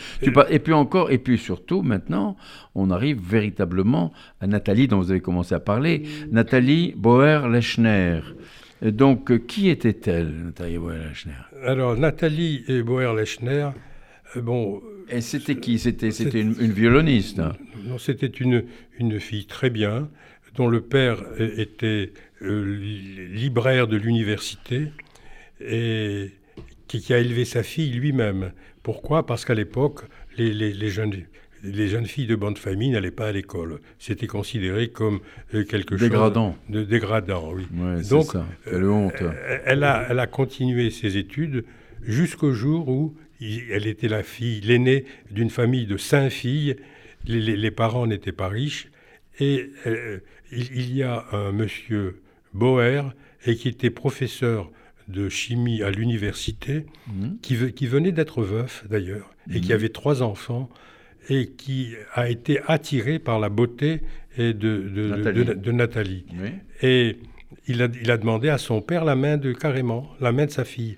et 0.50 0.60
puis 0.60 0.74
encore, 0.74 1.12
et 1.12 1.18
puis 1.18 1.38
surtout, 1.38 1.82
maintenant, 1.82 2.38
on 2.76 2.90
arrive 2.92 3.20
véritablement 3.22 4.14
à 4.40 4.48
Nathalie, 4.48 4.88
dont 4.88 5.00
vous 5.00 5.12
avez 5.12 5.22
commencé 5.22 5.56
à 5.56 5.60
parler, 5.60 6.04
Nathalie 6.32 6.94
Boer-Lechner. 6.98 8.22
Donc, 8.82 9.46
qui 9.46 9.70
était-elle, 9.70 10.32
Nathalie 10.46 10.78
Boer-Lechner? 10.78 11.34
Alors, 11.64 11.98
Nathalie 11.98 12.64
Boer-Lechner, 12.84 13.70
euh, 14.36 14.42
bon... 14.42 14.82
Et 15.10 15.22
c'était 15.22 15.56
qui? 15.56 15.78
C'était 15.78 16.10
une, 16.10 16.56
une, 16.60 16.72
violoniste 16.72 17.40
Non, 17.86 17.98
c'était 17.98 18.28
une, 18.28 18.64
une 18.98 19.20
fille 19.20 19.46
très 19.46 19.70
bien, 19.70 20.10
dont 20.56 20.68
le 20.68 20.82
père 20.82 21.18
était 21.38 22.12
euh, 22.14 22.31
libraire 22.42 23.88
de 23.88 23.98
l'université 23.98 24.88
et 25.60 26.32
qui, 26.88 27.14
a 27.14 27.20
élevé 27.20 27.46
sa 27.46 27.64
fille 27.64 27.92
lui-même. 27.92 28.52
Pourquoi? 28.84 29.26
Parce 29.26 29.46
qu'à 29.46 29.54
l'époque, 29.54 30.02
les, 30.38 30.90
jeunes, 30.90 31.14
les 31.64 31.88
jeunes 31.88 32.06
filles 32.06 32.28
de 32.28 32.36
bande 32.36 32.58
famille 32.58 32.90
n'allaient 32.90 33.12
pas 33.12 33.28
à 33.28 33.32
l'école. 33.32 33.80
C'était 34.00 34.28
considéré 34.28 34.90
comme 34.90 35.20
euh, 35.54 35.64
quelque 35.64 35.96
dégradant. 35.96 36.58
chose 36.68 36.76
de 36.76 36.84
dégradant. 36.84 37.54
Oui. 37.54 37.64
Donc, 38.10 38.26
ça. 38.26 38.46
Honte. 38.74 39.22
Euh, 39.22 39.60
elle, 39.66 39.84
a, 39.84 40.08
elle 40.10 40.20
a 40.20 40.28
continué 40.28 40.90
ses 40.90 41.18
études 41.18 41.64
jusqu'au 42.02 42.52
jour 42.52 42.90
où 42.90 43.16
elle 43.42 43.88
était 43.88 44.08
la 44.08 44.24
fille, 44.24 44.62
l'aînée 44.62 45.06
d'une 45.32 45.50
famille 45.50 45.86
de 45.86 45.98
cinq 45.98 46.30
filles. 46.30 46.76
Les, 47.26 47.72
parents 47.72 48.08
n'étaient 48.08 48.32
pas 48.32 48.48
riches. 48.48 48.90
Et 49.40 49.72
il, 50.52 50.96
y 50.96 51.04
a 51.04 51.26
un 51.32 51.52
monsieur 51.52 52.22
Boer, 52.54 53.14
et 53.46 53.56
qui 53.56 53.70
était 53.70 53.90
professeur 53.90 54.70
de 55.08 55.30
chimie 55.30 55.82
à 55.82 55.92
l'université, 55.92 56.86
mhm. 57.08 57.38
qui, 57.42 57.88
venait 57.88 58.12
d'être 58.12 58.44
veuf 58.44 58.86
d'ailleurs, 58.90 59.34
et 59.50 59.60
qui 59.62 59.70
mhm. 59.70 59.76
avait 59.76 59.90
trois 59.90 60.22
enfants, 60.22 60.70
et 61.30 61.48
qui 61.48 61.94
a 62.14 62.30
été 62.30 62.60
attiré 62.68 63.20
par 63.20 63.40
la 63.40 63.50
beauté 63.50 64.02
de, 64.38 64.54
de, 64.54 65.72
Nathalie. 65.72 66.26
Et 66.82 67.18
il 67.68 67.82
a, 67.84 67.88
il 68.02 68.10
a, 68.12 68.18
demandé 68.18 68.50
à 68.50 68.58
son 68.58 68.82
père 68.82 69.06
la 69.06 69.16
main 69.16 69.38
de 69.38 69.54
carrément, 69.54 70.10
la 70.20 70.32
main 70.32 70.46
de 70.46 70.52
sa 70.52 70.66
fille. 70.66 70.98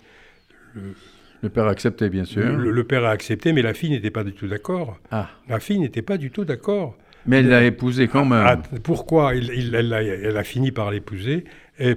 Le, 1.41 1.49
père 1.49 1.65
a 1.65 1.71
accepté, 1.71 2.09
bien 2.09 2.25
sûr. 2.25 2.41
Le, 2.41 2.83
père 2.83 3.03
a 3.03 3.11
accepté, 3.11 3.53
mais 3.53 3.61
la 3.61 3.73
fille 3.73 3.89
n'était 3.89 4.11
pas 4.11 4.23
du 4.23 4.33
tout 4.33 4.47
d'accord. 4.47 4.97
Ah. 5.11 5.29
La 5.49 5.59
fille 5.59 5.79
n'était 5.79 6.01
pas 6.01 6.17
du 6.17 6.31
tout 6.31 6.45
d'accord. 6.45 6.97
Mais 7.25 7.37
elle 7.37 7.49
l'a 7.49 7.63
épousé 7.63 8.07
quand 8.07 8.25
même. 8.25 8.43
Ah, 8.45 8.61
pourquoi 8.83 9.35
il, 9.35 9.75
elle, 9.75 10.37
a, 10.37 10.43
fini 10.43 10.71
par 10.71 10.91
l'épouser? 10.91 11.45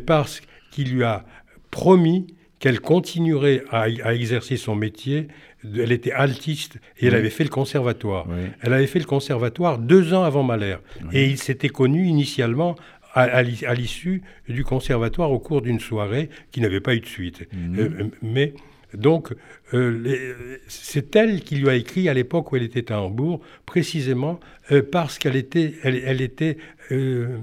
Parce 0.06 0.40
qu'il 0.70 0.92
lui 0.94 1.04
a 1.04 1.24
promis 1.70 2.26
qu'elle 2.58 2.80
continuerait 2.80 3.62
à, 3.70 3.88
exercer 4.14 4.56
son 4.56 4.74
métier. 4.74 5.28
Elle 5.64 5.92
était 5.92 6.12
altiste 6.12 6.78
et 6.98 7.06
elle 7.06 7.14
avait 7.14 7.30
fait 7.30 7.44
le 7.44 7.50
conservatoire. 7.50 8.26
Elle 8.60 8.72
avait 8.72 8.86
fait 8.86 8.98
le 8.98 9.04
conservatoire 9.04 9.78
deux 9.78 10.14
ans 10.14 10.22
avant 10.22 10.42
Mahler. 10.42 10.76
Et 11.12 11.26
ils 11.26 11.38
s'étaient 11.38 11.68
connus 11.68 12.06
initialement 12.06 12.76
à, 13.16 13.42
l'issue 13.42 14.22
du 14.48 14.62
conservatoire 14.62 15.32
au 15.32 15.38
cours 15.38 15.62
d'une 15.62 15.80
soirée 15.80 16.28
qui 16.52 16.60
n'avait 16.60 16.80
pas 16.80 16.94
eu 16.94 17.00
de 17.00 17.06
suite. 17.06 17.48
Mhm. 17.52 17.78
Euh, 17.78 18.10
mais 18.22 18.54
donc, 18.94 19.34
euh, 19.74 20.58
c'est 20.68 21.14
elle 21.16 21.42
qui 21.42 21.56
lui 21.56 21.68
a 21.68 21.74
écrit 21.74 22.08
à 22.08 22.14
l'époque 22.14 22.52
où 22.52 22.56
elle 22.56 22.62
était 22.62 22.92
à 22.92 23.00
Hambourg, 23.00 23.40
précisément 23.64 24.40
euh, 24.70 24.82
parce 24.82 25.18
qu'elle 25.18 25.36
était, 25.36 25.74
elle, 25.82 26.20
était 26.20 26.56
euh, 26.92 27.38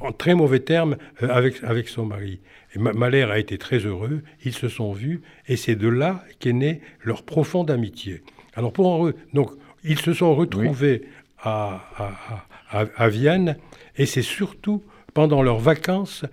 en 0.00 0.12
très 0.12 0.34
mauvais 0.34 0.60
termes 0.60 0.96
avec, 1.20 1.62
avec 1.62 1.88
son 1.88 2.06
mari. 2.06 2.40
Et 2.74 2.78
Mahler 2.78 3.24
a 3.24 3.38
été 3.38 3.58
très 3.58 3.78
heureux, 3.78 4.22
ils 4.44 4.54
se 4.54 4.68
sont 4.68 4.92
vus, 4.92 5.22
et 5.46 5.56
c'est 5.56 5.76
de 5.76 5.88
là 5.88 6.24
qu'est 6.38 6.52
née 6.52 6.80
leur 7.02 7.22
profonde 7.22 7.70
amitié. 7.70 8.22
Alors, 8.54 8.72
pour 8.72 9.06
eux, 9.06 9.14
donc, 9.34 9.50
ils 9.84 9.98
se 9.98 10.12
sont 10.12 10.34
retrouvés 10.34 11.02
à, 11.38 11.84
à, 12.70 12.86
à, 12.96 13.08
Vienne, 13.08 13.56
et 13.96 14.06
c'est 14.06 14.22
surtout 14.22 14.82
pendant 15.12 15.42
leurs 15.42 15.58
vacances 15.58 16.24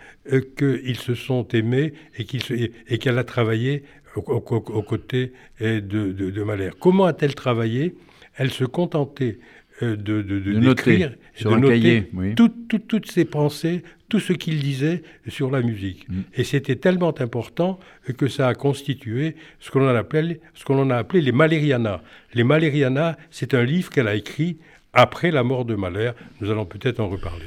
qu'ils 0.57 0.97
se 0.97 1.13
sont 1.13 1.47
aimés 1.49 1.93
et 2.17 2.97
qu'elle 2.97 3.17
a 3.17 3.23
travaillé 3.23 3.83
aux, 4.15 4.41
côtés 4.41 5.33
de, 5.61 5.79
de, 5.79 6.43
Mahler. 6.43 6.71
Comment 6.79 7.05
a-t-elle 7.05 7.35
travaillé? 7.35 7.95
Elle 8.35 8.51
se 8.51 8.63
contentait 8.63 9.39
de, 9.81 9.95
de, 9.95 10.21
de, 10.21 10.53
noter 10.53 11.07
sur 11.35 11.53
un 11.53 11.61
cahier 11.61 12.11
toutes 12.35 13.11
ses 13.11 13.25
pensées, 13.25 13.83
tout 14.09 14.19
ce 14.19 14.33
qu'il 14.33 14.59
disait 14.59 15.03
sur 15.27 15.51
la 15.51 15.61
musique. 15.61 16.09
Mm. 16.09 16.21
Et 16.35 16.43
c'était 16.43 16.75
tellement 16.75 17.13
important 17.19 17.79
que 18.17 18.27
ça 18.27 18.47
a 18.47 18.55
constitué 18.55 19.35
ce 19.59 19.71
qu'on 19.71 19.87
a 19.87 19.97
appelé, 19.97 20.41
ce 20.53 20.65
qu'on 20.65 20.89
a 20.89 20.97
appelé 20.97 21.21
les 21.21 21.31
Malériana. 21.31 22.01
Les 22.33 22.43
Malériana, 22.43 23.17
c'est 23.29 23.53
un 23.53 23.63
livre 23.63 23.89
qu'elle 23.89 24.07
a 24.07 24.15
écrit 24.15 24.57
après 24.93 25.31
la 25.31 25.43
mort 25.43 25.65
de 25.65 25.75
Mahler. 25.75 26.11
Nous 26.41 26.49
allons 26.49 26.65
peut-être 26.65 26.99
en 26.99 27.07
reparler. 27.07 27.45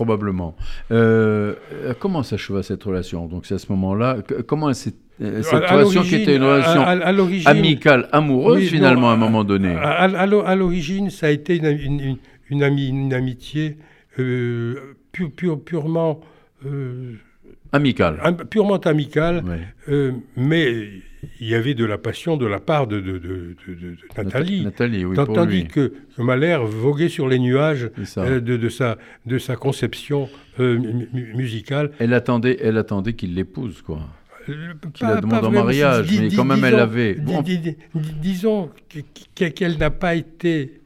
Probablement. 0.00 0.56
Euh, 0.92 1.56
comment 1.98 2.22
s'acheva 2.22 2.62
cette 2.62 2.82
relation 2.82 3.26
Donc 3.26 3.44
c'est 3.44 3.56
à 3.56 3.58
ce 3.58 3.70
moment-là? 3.70 4.16
Comment 4.46 4.72
cette, 4.72 4.94
euh, 5.20 5.42
cette 5.42 5.66
relation 5.66 6.00
qui 6.00 6.14
était 6.14 6.36
une 6.36 6.42
relation 6.42 6.80
amicale, 7.44 8.08
amoureuse 8.10 8.66
finalement 8.70 9.10
à 9.10 9.12
un 9.12 9.18
moment 9.18 9.44
donné? 9.44 9.74
À, 9.76 10.56
l'origine, 10.56 11.10
ça 11.10 11.26
a 11.26 11.30
été 11.30 11.56
une, 11.58 12.16
une, 12.48 13.12
amitié 13.12 13.76
euh, 14.18 14.94
purement... 15.66 16.20
Euh, 16.64 17.16
amicale. 17.70 18.36
purement 18.48 18.78
amicale, 18.78 19.44
mais 20.34 21.02
il 21.40 21.48
y 21.48 21.54
avait 21.54 21.74
de 21.74 21.84
la 21.84 21.98
passion 21.98 22.36
de 22.36 22.46
la 22.46 22.60
part 22.60 22.86
de, 22.86 23.00
de, 23.00 23.56
Nathalie. 24.16 24.64
Nathalie 24.64 25.04
oui, 25.04 25.16
Tandis 25.16 25.66
que, 25.66 25.92
que 26.16 26.22
Mahler 26.22 26.58
voguait 26.64 27.08
sur 27.08 27.28
les 27.28 27.38
nuages 27.38 27.90
de, 27.96 28.68
sa, 28.68 28.98
de 29.26 29.38
sa 29.38 29.56
conception 29.56 30.28
musicale. 30.58 31.92
Elle 31.98 32.14
attendait, 32.14 32.58
elle 32.60 32.78
attendait 32.78 33.12
qu'il 33.14 33.34
l'épouse, 33.34 33.82
quoi. 33.82 34.00
Qu'il 34.46 35.06
la 35.06 35.20
demande 35.20 35.44
en 35.44 35.50
mariage, 35.50 36.10
mais 36.18 36.28
quand 36.34 36.44
même 36.44 36.64
elle 36.64 36.80
avait. 36.80 37.16
disons 38.22 38.70
qu'elle 39.34 39.78
n'a 39.78 39.90
pas 39.90 40.14
été 40.14 40.80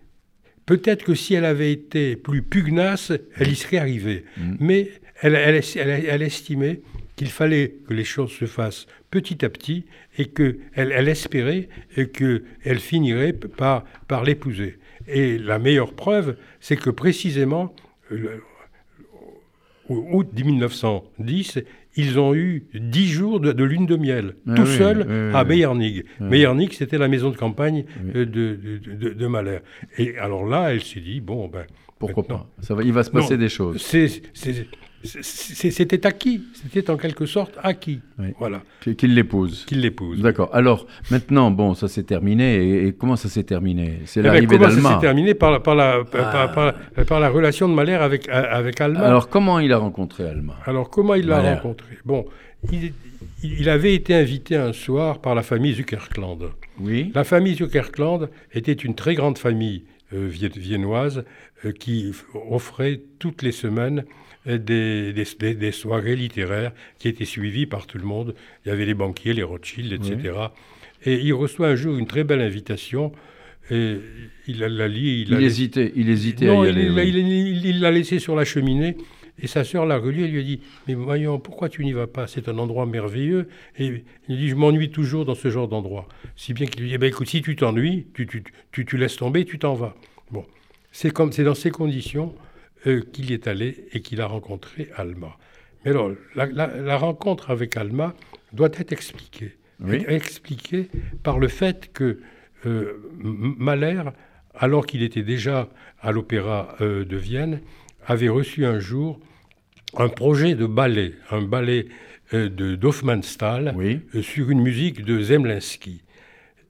Peut-être 0.66 1.04
que 1.04 1.14
si 1.14 1.34
elle 1.34 1.44
avait 1.44 1.72
été 1.72 2.16
plus 2.16 2.42
pugnace, 2.42 3.12
elle 3.36 3.48
y 3.48 3.54
serait 3.54 3.76
arrivée. 3.76 4.24
Mm. 4.36 4.54
Mais 4.60 4.90
elle, 5.20 5.34
elle, 5.34 6.22
estimait 6.22 6.80
qu'il 7.16 7.28
fallait 7.28 7.76
que 7.86 7.94
les 7.94 8.04
choses 8.04 8.32
se 8.32 8.46
fassent 8.46 8.86
petit 9.10 9.44
à 9.44 9.48
petit 9.48 9.84
et 10.18 10.26
qu'elle 10.26 10.58
elle 10.74 11.08
espérait 11.08 11.68
qu'elle 12.12 12.78
finirait 12.78 13.32
par, 13.32 13.84
par 14.08 14.24
l'épouser. 14.24 14.78
Et 15.06 15.38
la 15.38 15.58
meilleure 15.58 15.92
preuve, 15.92 16.36
c'est 16.60 16.76
que 16.76 16.90
précisément, 16.90 17.74
au 19.88 20.06
août 20.12 20.28
1910, 20.34 21.60
ils 21.96 22.18
ont 22.18 22.34
eu 22.34 22.66
dix 22.74 23.06
jours 23.06 23.38
de, 23.38 23.64
lune 23.64 23.86
de 23.86 23.96
miel, 23.96 24.34
ah 24.48 24.54
tout 24.54 24.66
seul 24.66 25.32
à 25.34 25.44
Meyernig. 25.44 26.04
Meyernig, 26.20 26.72
c'était 26.72 26.98
la 26.98 27.08
maison 27.08 27.30
de 27.30 27.36
campagne 27.36 27.84
de, 28.02 28.24
de, 28.24 28.56
de, 29.10 29.26
Mahler. 29.26 29.58
Et 29.98 30.16
alors 30.18 30.46
là, 30.46 30.72
elle 30.72 30.82
s'est 30.82 31.00
dit, 31.00 31.20
bon, 31.20 31.48
ben... 31.48 31.64
Pourquoi 31.98 32.24
pas? 32.24 32.50
Ça 32.60 32.74
va, 32.74 32.82
Il 32.82 32.92
va 32.92 33.04
se 33.04 33.10
passer 33.10 33.36
des 33.36 33.48
choses. 33.48 33.80
C'était 35.04 36.06
acquis, 36.06 36.42
c'était 36.54 36.90
en 36.90 36.96
quelque 36.96 37.26
sorte 37.26 37.58
acquis. 37.62 38.00
Voilà. 38.38 38.62
Qu'il 38.80 39.14
l'épouse. 39.14 39.64
Qu'il 39.66 39.80
l'épouse. 39.80 40.20
D'accord. 40.20 40.50
Alors, 40.52 40.86
maintenant, 41.10 41.50
bon, 41.50 41.74
ça 41.74 41.88
s'est 41.88 42.04
terminé. 42.04 42.86
Et, 42.86 42.92
comment 42.92 43.16
ça 43.16 43.28
s'est 43.28 43.42
terminé? 43.42 44.00
C'est 44.06 44.20
eh 44.20 44.22
ben, 44.22 44.28
l'arrivée 44.30 44.58
d'Alma. 44.58 44.74
Comment 44.74 44.88
ça 44.88 44.94
s'est 44.94 45.00
terminé? 45.00 45.34
Par 45.34 45.50
la, 45.50 45.60
par, 45.60 45.74
la, 45.74 46.02
ah. 46.14 46.48
par, 46.48 46.74
par, 47.06 47.20
la 47.20 47.28
relation 47.28 47.68
de 47.68 47.74
Mahler 47.74 47.94
avec, 47.94 48.28
avec 48.28 48.80
Alma. 48.80 49.00
Alors, 49.00 49.28
comment 49.28 49.58
il 49.58 49.72
a 49.72 49.78
rencontré 49.78 50.26
Alma? 50.26 50.56
Alors, 50.64 50.88
comment 50.88 51.14
il 51.14 51.26
l'a 51.26 51.54
rencontré? 51.54 51.98
Bon, 52.04 52.24
il, 52.72 52.92
il, 53.42 53.68
avait 53.68 53.94
été 53.94 54.14
invité 54.14 54.56
un 54.56 54.72
soir 54.72 55.20
par 55.20 55.34
la 55.34 55.42
famille 55.42 55.74
Zuckerkland. 55.74 56.50
Oui. 56.80 57.12
La 57.14 57.24
famille 57.24 57.54
Zuckerkland 57.54 58.28
était 58.52 58.72
une 58.72 58.94
très 58.94 59.14
grande 59.14 59.38
famille 59.38 59.84
euh, 60.12 60.28
viennoise 60.28 61.24
euh, 61.64 61.72
qui 61.72 62.12
offrait 62.50 63.00
toutes 63.18 63.42
les 63.42 63.52
semaines 63.52 64.04
des, 64.46 65.12
des, 65.12 65.72
soirées 65.72 66.16
littéraires 66.16 66.72
qui 66.98 67.08
étaient 67.08 67.24
suivies 67.24 67.66
par 67.66 67.86
tout 67.86 67.98
le 67.98 68.04
monde. 68.04 68.34
Il 68.64 68.68
y 68.68 68.72
avait 68.72 68.84
les 68.84 68.94
banquiers, 68.94 69.32
les 69.32 69.42
Rothschild, 69.42 69.92
etc. 69.92 70.32
Et 71.04 71.14
il 71.14 71.32
reçoit 71.32 71.68
un 71.68 71.76
jour 71.76 71.96
une 71.96 72.06
très 72.06 72.24
belle 72.24 72.40
invitation. 72.40 73.12
Et 73.70 73.96
il 74.46 74.58
la 74.58 74.88
lit. 74.88 75.22
Il, 75.26 75.34
hésitait, 75.42 75.92
il 75.96 76.10
hésitait 76.10 76.48
à 76.48 76.54
y 76.54 76.68
aller. 76.68 77.10
Il 77.64 77.80
l'a 77.80 77.90
laissé 77.90 78.18
sur 78.18 78.36
la 78.36 78.44
cheminée. 78.44 78.96
Et 79.42 79.48
sa 79.48 79.64
sœur 79.64 79.84
l'a 79.84 79.98
relu 79.98 80.24
et 80.24 80.28
lui 80.28 80.40
a 80.40 80.42
dit 80.42 80.60
Mais 80.86 80.94
voyons, 80.94 81.40
pourquoi 81.40 81.68
tu 81.68 81.84
n'y 81.84 81.92
vas 81.92 82.06
pas? 82.06 82.26
C'est 82.26 82.48
un 82.48 82.58
endroit 82.58 82.86
merveilleux. 82.86 83.48
Et 83.78 84.04
il 84.28 84.36
dit 84.36 84.48
Je 84.48 84.54
m'ennuie 84.54 84.90
toujours 84.90 85.24
dans 85.24 85.34
ce 85.34 85.50
genre 85.50 85.66
d'endroit. 85.66 86.06
Si 86.36 86.54
bien 86.54 86.66
qu'il 86.66 86.82
lui 86.82 86.88
dit 86.90 86.94
eh 86.94 86.98
ben, 86.98 87.08
Écoute, 87.08 87.28
si 87.28 87.42
tu 87.42 87.56
t'ennuies, 87.56 88.06
tu, 88.14 88.26
tu, 88.26 88.44
tu, 88.70 88.84
tu, 88.84 88.96
laisses 88.96 89.16
tomber, 89.16 89.44
tu 89.44 89.58
t'en 89.58 89.74
vas. 89.74 89.96
Bon. 90.30 90.44
C'est 90.92 91.12
dans 91.42 91.54
ces 91.54 91.70
conditions 91.70 92.34
euh, 92.86 93.00
qu'il 93.00 93.30
y 93.30 93.34
est 93.34 93.46
allé 93.46 93.86
et 93.92 94.00
qu'il 94.00 94.20
a 94.20 94.26
rencontré 94.26 94.90
Alma. 94.96 95.36
Mais 95.84 95.90
alors, 95.90 96.10
la, 96.34 96.96
rencontre 96.96 97.50
avec 97.50 97.76
Alma 97.76 98.14
doit 98.52 98.70
être 98.74 98.92
expliquée. 98.92 99.56
Expliquée 100.08 100.88
par 101.22 101.38
le 101.38 101.48
fait 101.48 101.92
que 101.92 102.20
euh, 102.66 102.94
Mahler, 103.18 104.02
alors 104.54 104.86
qu'il 104.86 105.02
était 105.02 105.22
déjà 105.22 105.68
à 106.00 106.12
l'opéra 106.12 106.76
euh, 106.80 107.04
de 107.04 107.16
Vienne, 107.16 107.60
avait 108.06 108.28
reçu 108.28 108.64
un 108.64 108.78
jour 108.78 109.18
un 109.96 110.08
projet 110.08 110.54
de 110.54 110.66
ballet, 110.66 111.14
un 111.30 111.42
ballet 111.42 111.86
de 112.32 112.74
Doffmannsthal 112.74 113.74
sur 114.22 114.50
une 114.50 114.60
musique 114.60 115.04
de 115.04 115.20
Zemlinsky. 115.20 116.02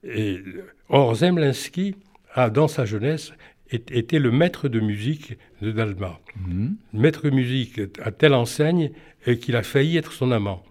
Et, 0.02 0.40
or, 0.88 1.14
Zemlinsky 1.14 1.96
a, 2.34 2.50
dans 2.50 2.68
sa 2.68 2.84
jeunesse, 2.84 3.32
était 3.74 4.18
le 4.18 4.30
maître 4.30 4.68
de 4.68 4.80
musique 4.80 5.36
de 5.62 5.72
Dalma. 5.72 6.20
Mhm. 6.46 6.76
Maître 6.92 7.22
de 7.24 7.30
musique 7.30 7.80
à 8.02 8.10
telle 8.10 8.34
enseigne 8.34 8.90
qu'il 9.40 9.56
a 9.56 9.62
failli 9.62 9.96
être 9.96 10.12
son 10.12 10.30
amant. 10.32 10.62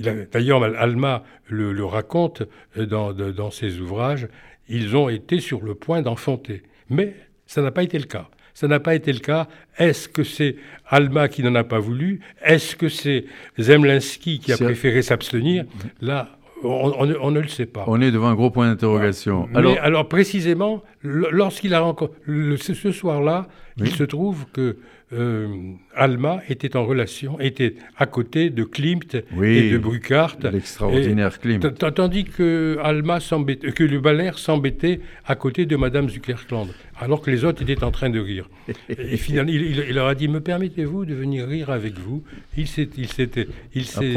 D'ailleurs, 0.00 0.64
Alma 0.64 1.22
le, 1.46 1.84
raconte 1.84 2.42
dans, 2.76 3.12
dans, 3.12 3.50
ses 3.50 3.78
ouvrages, 3.78 4.28
ils 4.68 4.96
ont 4.96 5.08
été 5.08 5.38
sur 5.38 5.62
le 5.62 5.74
point 5.74 6.02
d'enfanter. 6.02 6.62
Mais 6.90 7.14
ça 7.46 7.62
n'a 7.62 7.70
pas 7.70 7.82
été 7.82 7.98
le 7.98 8.06
cas. 8.06 8.28
Ça 8.54 8.68
n'a 8.68 8.80
pas 8.80 8.94
été 8.94 9.12
le 9.12 9.18
cas. 9.18 9.48
Est-ce 9.78 10.08
que 10.08 10.24
c'est 10.24 10.56
Alma 10.86 11.28
qui 11.28 11.42
n'en 11.42 11.54
a 11.54 11.64
pas 11.64 11.78
voulu? 11.78 12.20
Est-ce 12.42 12.76
que 12.76 12.88
c'est 12.88 13.24
Zemlinsky 13.58 14.40
qui 14.40 14.52
a 14.52 14.56
préféré 14.56 15.02
s'abstenir? 15.02 15.64
Là, 16.00 16.38
on, 16.64 17.30
ne 17.30 17.40
le 17.40 17.48
sait 17.48 17.66
pas. 17.66 17.84
On 17.86 18.00
est 18.00 18.10
devant 18.10 18.28
un 18.28 18.34
gros 18.34 18.50
point 18.50 18.68
d'interrogation. 18.68 19.48
Alors, 19.54 19.76
alors, 19.82 20.08
précisément, 20.08 20.82
lorsqu'il 21.02 21.74
a 21.74 21.80
rencontré 21.80 22.14
ce 22.56 22.92
soir-là, 22.92 23.48
il 23.78 23.88
se 23.88 24.04
trouve 24.04 24.46
que 24.52 24.76
euh, 25.12 25.74
Alma 25.94 26.40
était 26.48 26.74
en 26.74 26.86
relation, 26.86 27.38
était 27.38 27.74
à 27.98 28.06
côté 28.06 28.48
de 28.48 28.64
Klimt 28.64 29.14
et 29.42 29.70
de 29.70 29.78
Bruckhardt. 29.78 30.38
L'extraordinaire 30.50 31.38
Klimt. 31.38 31.60
Tandis 31.94 32.24
que 32.24 32.78
Alma 32.82 33.18
que 33.20 33.84
le 33.84 34.00
Baller 34.00 34.32
s'embêtait 34.36 35.00
à 35.26 35.34
côté 35.34 35.66
de 35.66 35.76
Madame 35.76 36.08
Zuckerkland, 36.08 36.68
alors 36.98 37.20
que 37.20 37.30
les 37.30 37.44
autres 37.44 37.62
étaient 37.62 37.84
en 37.84 37.90
train 37.90 38.08
de 38.08 38.20
rire. 38.20 38.48
et 38.88 39.16
finalement, 39.18 39.52
il, 39.52 39.94
leur 39.94 40.06
a 40.06 40.14
dit 40.14 40.28
Me 40.28 40.40
permettez-vous 40.40 41.04
de 41.04 41.14
venir 41.14 41.46
rire 41.46 41.68
avec 41.68 41.98
vous? 41.98 42.22
Il 42.56 42.66
s'est, 42.66 42.88
il 42.96 43.08
s'était, 43.08 43.48
il 43.74 43.84
s'est 43.84 44.14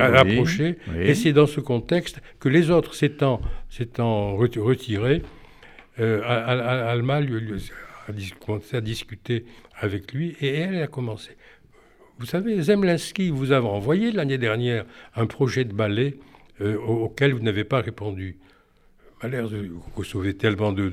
approché. 0.00 0.78
Et 0.98 1.14
c'est 1.14 1.32
dans 1.32 1.46
ce 1.46 1.60
contexte 1.60 2.20
que 2.40 2.48
les 2.48 2.70
autres 2.70 2.94
s'étant, 2.94 3.42
s'étant 3.68 4.34
retirés, 4.34 5.22
euh, 6.00 6.22
Alma 6.24 7.20
lui, 7.20 7.36
a 7.36 7.87
commencé 8.40 8.76
à 8.76 8.80
discuter 8.80 9.44
avec 9.78 10.12
lui 10.12 10.36
et 10.40 10.54
elle, 10.54 10.82
a 10.82 10.86
commencé. 10.86 11.36
Vous 12.18 12.26
savez, 12.26 12.60
Zemlinsky 12.60 13.30
vous 13.30 13.52
a 13.52 13.60
envoyé 13.60 14.10
l'année 14.10 14.38
dernière 14.38 14.84
un 15.14 15.26
projet 15.26 15.64
de 15.64 15.72
ballet 15.72 16.18
euh, 16.60 16.76
auquel 16.76 17.32
vous 17.32 17.42
n'avez 17.42 17.64
pas 17.64 17.80
répondu. 17.80 18.38
Malheur, 19.22 19.48
vous 19.48 19.82
recevez 19.94 20.34
tellement 20.34 20.72
de, 20.72 20.88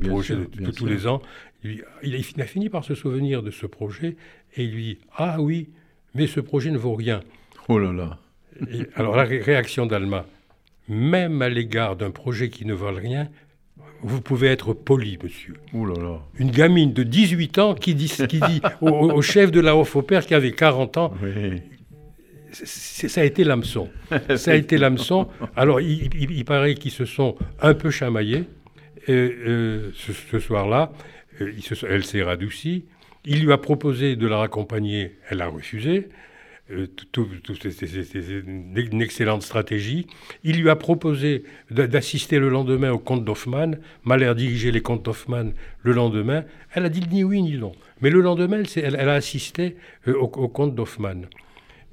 projets 0.00 0.36
de, 0.36 0.70
tous 0.70 0.86
les 0.86 1.06
ans. 1.06 1.22
Il, 1.62 1.84
il, 2.02 2.40
a 2.40 2.44
fini 2.44 2.68
par 2.68 2.84
se 2.84 2.94
souvenir 2.94 3.42
de 3.42 3.50
ce 3.50 3.66
projet 3.66 4.16
et 4.56 4.64
il 4.64 4.72
lui 4.72 4.82
dit 4.82 4.98
Ah 5.16 5.40
oui, 5.40 5.70
mais 6.14 6.26
ce 6.26 6.40
projet 6.40 6.70
ne 6.70 6.78
vaut 6.78 6.94
rien. 6.94 7.20
Oh 7.68 7.78
là 7.78 7.92
là. 7.92 8.18
alors 8.94 9.16
la 9.16 9.24
réaction 9.24 9.86
d'Alma, 9.86 10.26
même 10.88 11.42
à 11.42 11.48
l'égard 11.48 11.96
d'un 11.96 12.10
projet 12.10 12.50
qui 12.50 12.66
ne 12.66 12.74
vaut 12.74 12.92
rien, 12.92 13.28
vous 14.04 14.20
pouvez 14.20 14.48
être 14.48 14.74
poli, 14.74 15.18
monsieur. 15.22 15.54
Une 16.38 16.50
gamine 16.50 16.92
de 16.92 17.02
18 17.02 17.58
ans 17.58 17.74
qui 17.74 17.94
dit, 17.94 18.12
qui 18.28 18.38
dit 18.38 18.60
au, 18.82 19.22
chef 19.22 19.50
de 19.50 19.60
la 19.60 19.74
Opère 19.76 20.26
qui 20.26 20.34
avait 20.34 20.52
40 20.52 20.96
ans, 20.98 21.14
ça 22.52 23.22
a 23.22 23.24
été 23.24 23.44
l'hameçon. 23.44 23.88
Ça 24.36 24.52
a 24.52 24.54
été 24.54 24.78
l'hameçon. 24.78 25.26
Alors, 25.56 25.80
il, 25.80 26.44
paraît 26.44 26.74
qu'ils 26.74 26.92
se 26.92 27.04
sont 27.04 27.36
un 27.60 27.74
peu 27.74 27.90
chamaillés 27.90 28.44
euh, 29.08 29.90
ce, 29.94 30.38
soir-là. 30.38 30.92
Euh, 31.40 31.52
elle 31.88 32.04
s'est 32.04 32.22
radoucie. 32.22 32.84
Il 33.24 33.44
lui 33.44 33.52
a 33.52 33.58
proposé 33.58 34.16
de 34.16 34.26
la 34.26 34.36
raccompagner. 34.36 35.16
Elle 35.30 35.40
a 35.40 35.48
refusé. 35.48 36.08
C'est 36.66 38.42
une 38.46 39.02
excellente 39.02 39.42
stratégie. 39.42 40.06
Il 40.44 40.60
lui 40.60 40.70
a 40.70 40.76
proposé 40.76 41.44
d'assister 41.70 42.38
le 42.38 42.48
lendemain 42.48 42.90
au 42.90 42.98
comte 42.98 43.24
d'Hoffmann. 43.24 43.78
Mahler 44.04 44.32
dirigeait 44.34 44.70
les 44.70 44.80
comtes 44.80 45.04
d'Hoffmann 45.04 45.52
le 45.82 45.92
lendemain. 45.92 46.44
Elle 46.72 46.86
a 46.86 46.88
dit 46.88 47.02
ni 47.10 47.22
oui 47.22 47.42
ni 47.42 47.58
non. 47.58 47.72
Mais 48.00 48.10
le 48.10 48.20
lendemain, 48.20 48.62
elle, 48.76 48.96
a 48.96 49.14
assisté 49.14 49.76
au, 50.06 50.12
au 50.12 50.48
comte 50.48 50.74
d'Hoffmann. 50.74 51.26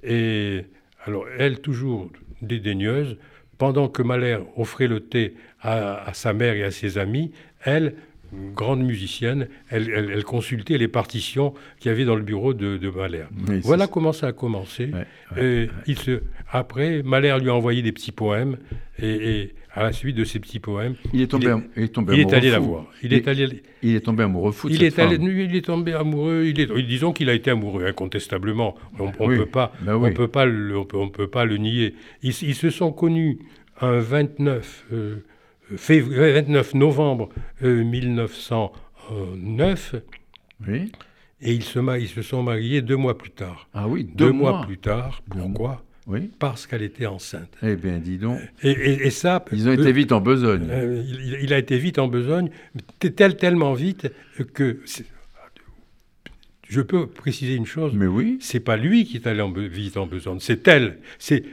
Et 0.03 0.65
alors, 1.05 1.25
elle, 1.37 1.59
toujours 1.59 2.09
dédaigneuse, 2.41 3.17
pendant 3.57 3.89
que 3.89 4.01
Mahler 4.01 4.39
offrait 4.55 4.87
le 4.87 5.01
thé 5.01 5.35
à, 5.61 6.11
sa 6.13 6.33
mère 6.33 6.55
et 6.55 6.63
à 6.63 6.71
ses 6.71 6.97
amis, 6.97 7.31
elle, 7.63 7.95
grande 8.55 8.81
musicienne, 8.81 9.47
elle, 9.69 10.23
consultait 10.23 10.77
les 10.77 10.87
partitions 10.87 11.53
qu'il 11.79 11.91
y 11.91 11.93
avait 11.93 12.05
dans 12.05 12.15
le 12.15 12.21
bureau 12.21 12.53
de, 12.53 12.77
de 12.77 12.89
Mahler. 12.89 13.25
voilà 13.63 13.87
comment 13.87 14.13
ça 14.13 14.27
a 14.27 14.31
commencé. 14.31 14.91
il 15.37 15.97
se, 15.97 16.21
après, 16.51 17.01
Mahler 17.03 17.37
lui 17.41 17.49
a 17.49 17.55
envoyé 17.55 17.81
des 17.81 17.91
petits 17.91 18.11
poèmes 18.11 18.57
et, 19.01 19.53
à 19.73 19.83
la 19.83 19.93
suite 19.93 20.17
de 20.17 20.25
ces 20.25 20.39
petits 20.39 20.59
poèmes, 20.59 20.95
il 21.13 21.21
est 21.21 21.27
tombé, 21.27 21.55
il 21.77 21.83
est, 21.83 21.87
tombé 21.87 22.13
il 22.15 22.19
est 22.19 22.33
allé 22.33 22.51
la 22.51 22.59
voir. 22.59 22.87
Il, 23.03 23.13
est 23.13 23.25
allé. 23.29 23.63
Il 23.81 23.95
est 23.95 24.01
tombé 24.01 24.23
amoureux 24.23 24.51
fou. 24.51 24.67
De 24.67 24.73
il 24.73 24.79
cette 24.79 24.99
est 24.99 25.01
allé, 25.01 25.15
il 25.15 25.55
est 25.55 25.65
tombé 25.65 25.93
amoureux. 25.93 26.43
Il 26.45 26.59
est, 26.59 26.81
disons 26.83 27.13
qu'il 27.13 27.29
a 27.29 27.33
été 27.33 27.51
amoureux 27.51 27.85
incontestablement. 27.85 28.75
On 28.99 29.07
ne 29.07 29.37
peut 29.37 29.45
pas, 29.45 29.71
ben 29.81 29.95
on 29.95 30.11
peut 30.11 30.27
pas, 30.27 30.45
le, 30.45 30.77
on 30.77 31.09
peut, 31.09 31.27
pas 31.27 31.45
le 31.45 31.55
nier. 31.55 31.95
Ils, 32.21 32.33
se 32.33 32.69
sont 32.69 32.91
connus 32.91 33.39
un 33.79 33.99
29 33.99 34.85
février, 35.77 36.33
29 36.33 36.73
novembre 36.75 37.29
1909. 37.61 39.95
Oui. 40.67 40.91
Et 41.41 41.53
ils 41.53 41.63
se, 41.63 41.99
ils 41.99 42.07
se 42.07 42.21
sont 42.21 42.43
mariés 42.43 42.81
deux 42.81 42.97
mois 42.97 43.17
plus 43.17 43.31
tard. 43.31 43.67
Ah 43.73 43.87
oui, 43.87 44.03
deux, 44.03 44.31
mois. 44.31 44.61
plus 44.65 44.77
tard. 44.77 45.23
Pourquoi 45.29 45.83
oui. 46.07 46.31
Parce 46.39 46.65
qu'elle 46.65 46.81
était 46.81 47.05
enceinte. 47.05 47.53
Eh 47.61 47.75
bien, 47.75 47.99
dis 47.99 48.17
donc. 48.17 48.39
Et, 48.63 49.09
ça. 49.11 49.43
Ils 49.51 49.69
ont 49.69 49.71
été 49.71 49.87
euh, 49.87 49.91
vite 49.91 50.11
en 50.11 50.19
besogne. 50.19 50.67
Euh, 50.69 51.03
il, 51.41 51.53
a 51.53 51.59
été 51.59 51.77
vite 51.77 51.99
en 51.99 52.07
besogne, 52.07 52.49
tel, 53.15 53.37
tellement 53.37 53.73
vite 53.73 54.11
que. 54.53 54.79
Je 56.67 56.81
peux 56.81 57.05
préciser 57.05 57.55
une 57.55 57.65
chose. 57.65 57.93
Mais 57.93 58.07
oui. 58.07 58.37
C'est 58.41 58.61
pas 58.61 58.77
lui 58.77 59.05
qui 59.05 59.17
est 59.17 59.27
allé 59.27 59.41
en, 59.41 59.51
vite 59.51 59.97
en 59.97 60.07
besogne, 60.07 60.39
c'est 60.39 60.67
elle. 60.67 60.97
C'est 61.19 61.43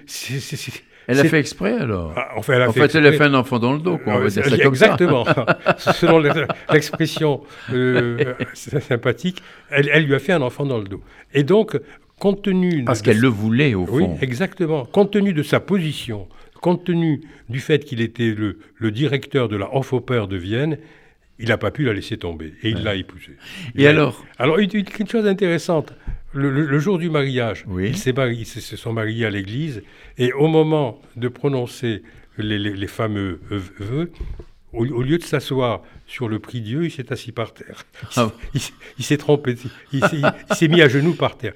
elle 1.08 1.20
a 1.20 1.24
fait 1.24 1.40
exprès 1.40 1.72
alors 1.72 2.12
ah, 2.16 2.36
En 2.36 2.42
fait, 2.42 2.52
elle 2.52 2.62
a, 2.62 2.68
en 2.68 2.72
fait, 2.72 2.94
elle 2.94 3.06
a 3.06 3.12
fait 3.12 3.24
un 3.24 3.34
enfant 3.34 3.58
dans 3.58 3.72
le 3.72 3.78
dos, 3.78 3.96
quoi, 3.96 4.16
on 4.16 4.18
va 4.20 4.28
dire 4.28 4.44
ça 4.44 4.58
comme 4.58 4.68
Exactement. 4.68 5.24
Selon 5.78 6.22
l'expression 6.70 7.42
euh, 7.72 8.34
sympathique, 8.52 9.42
elle, 9.70 9.88
elle, 9.92 10.04
lui 10.04 10.14
a 10.14 10.18
fait 10.18 10.32
un 10.32 10.42
enfant 10.42 10.66
dans 10.66 10.78
le 10.78 10.84
dos. 10.84 11.02
Et 11.32 11.44
donc, 11.44 11.80
compte 12.18 12.42
tenu... 12.42 12.84
Parce 12.84 13.00
qu'elle 13.00 13.20
le 13.20 13.28
voulait, 13.28 13.74
au 13.74 13.86
fond. 13.86 13.94
Oui, 13.94 14.06
exactement. 14.20 14.84
Compte 14.84 15.10
tenu 15.12 15.32
de 15.32 15.42
sa 15.42 15.60
position, 15.60 16.28
compte 16.60 16.84
tenu 16.84 17.22
du 17.48 17.60
fait 17.60 17.84
qu'il 17.84 18.02
était 18.02 18.34
le, 18.36 18.58
le, 18.76 18.90
directeur 18.90 19.48
de 19.48 19.56
la 19.56 19.74
Hofoper 19.74 20.28
de 20.28 20.36
Vienne, 20.36 20.76
il 21.38 21.48
n'a 21.48 21.56
pas 21.56 21.70
pu 21.70 21.84
la 21.84 21.94
laisser 21.94 22.18
tomber. 22.18 22.52
Et 22.62 22.70
il 22.70 22.82
l'a 22.82 22.96
épousée. 22.96 23.36
Et 23.76 23.86
alors? 23.86 24.24
Alors, 24.38 24.58
une, 24.58 24.70
une 24.74 25.08
chose 25.08 25.26
intéressante 25.26 25.94
le, 26.38 26.78
jour 26.78 26.98
du 26.98 27.10
mariage, 27.10 27.64
ils, 27.78 27.96
se 27.96 28.76
sont 28.76 28.92
mariés 28.92 29.26
à 29.26 29.30
l'église, 29.30 29.82
et 30.16 30.32
au 30.32 30.46
moment 30.46 31.00
de 31.16 31.28
prononcer 31.28 32.02
les, 32.38 32.86
fameux 32.86 33.40
vœux, 33.50 34.10
au, 34.72 34.84
lieu 34.84 35.18
de 35.18 35.22
s'asseoir 35.22 35.82
sur 36.08 36.26
le 36.26 36.38
prix 36.38 36.62
Dieu, 36.62 36.86
il 36.86 36.90
s'est 36.90 37.12
assis 37.12 37.32
par 37.32 37.52
terre. 37.52 37.84
Il, 38.16 38.22
ah. 38.22 38.32
s'est 38.98 39.18
trompé, 39.18 39.56
il, 39.92 40.02
s'est 40.52 40.68
mis 40.68 40.80
à 40.80 40.88
genoux 40.88 41.12
par 41.12 41.36
terre. 41.36 41.52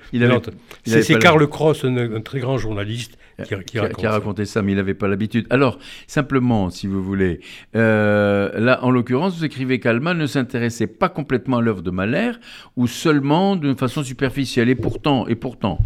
C'est 0.85 1.19
Karl 1.19 1.45
Cross, 1.49 1.85
un, 1.85 2.21
très 2.21 2.41
grand 2.41 2.59
journaliste, 2.59 3.19
qui, 3.67 3.79
a, 3.79 4.11
raconté 4.11 4.45
ça, 4.45 4.63
mais 4.63 4.73
il 4.73 4.77
n'avait 4.77 4.95
pas 4.95 5.09
l'habitude. 5.09 5.47
Alors, 5.51 5.79
simplement, 6.07 6.71
si 6.71 6.87
vous 6.87 7.03
voulez, 7.03 7.41
euh, 7.75 8.61
là, 8.61 8.85
en 8.85 8.91
l'occurrence, 8.91 9.39
vous 9.39 9.45
écrivez 9.45 9.81
qu'Alma 9.81 10.15
ne 10.15 10.27
s'intéressait 10.27 10.87
pas 10.87 11.09
complètement 11.09 11.57
à 11.57 11.61
l'œuvre 11.63 11.83
de 11.83 11.91
Mahler, 11.91 12.33
ou 12.77 12.87
seulement 12.87 13.57
d'une 13.57 13.77
façon 13.77 14.03
superficielle. 14.03 14.69
Et 14.69 14.75
pourtant, 14.75 15.27
et 15.27 15.35
pourtant, 15.35 15.79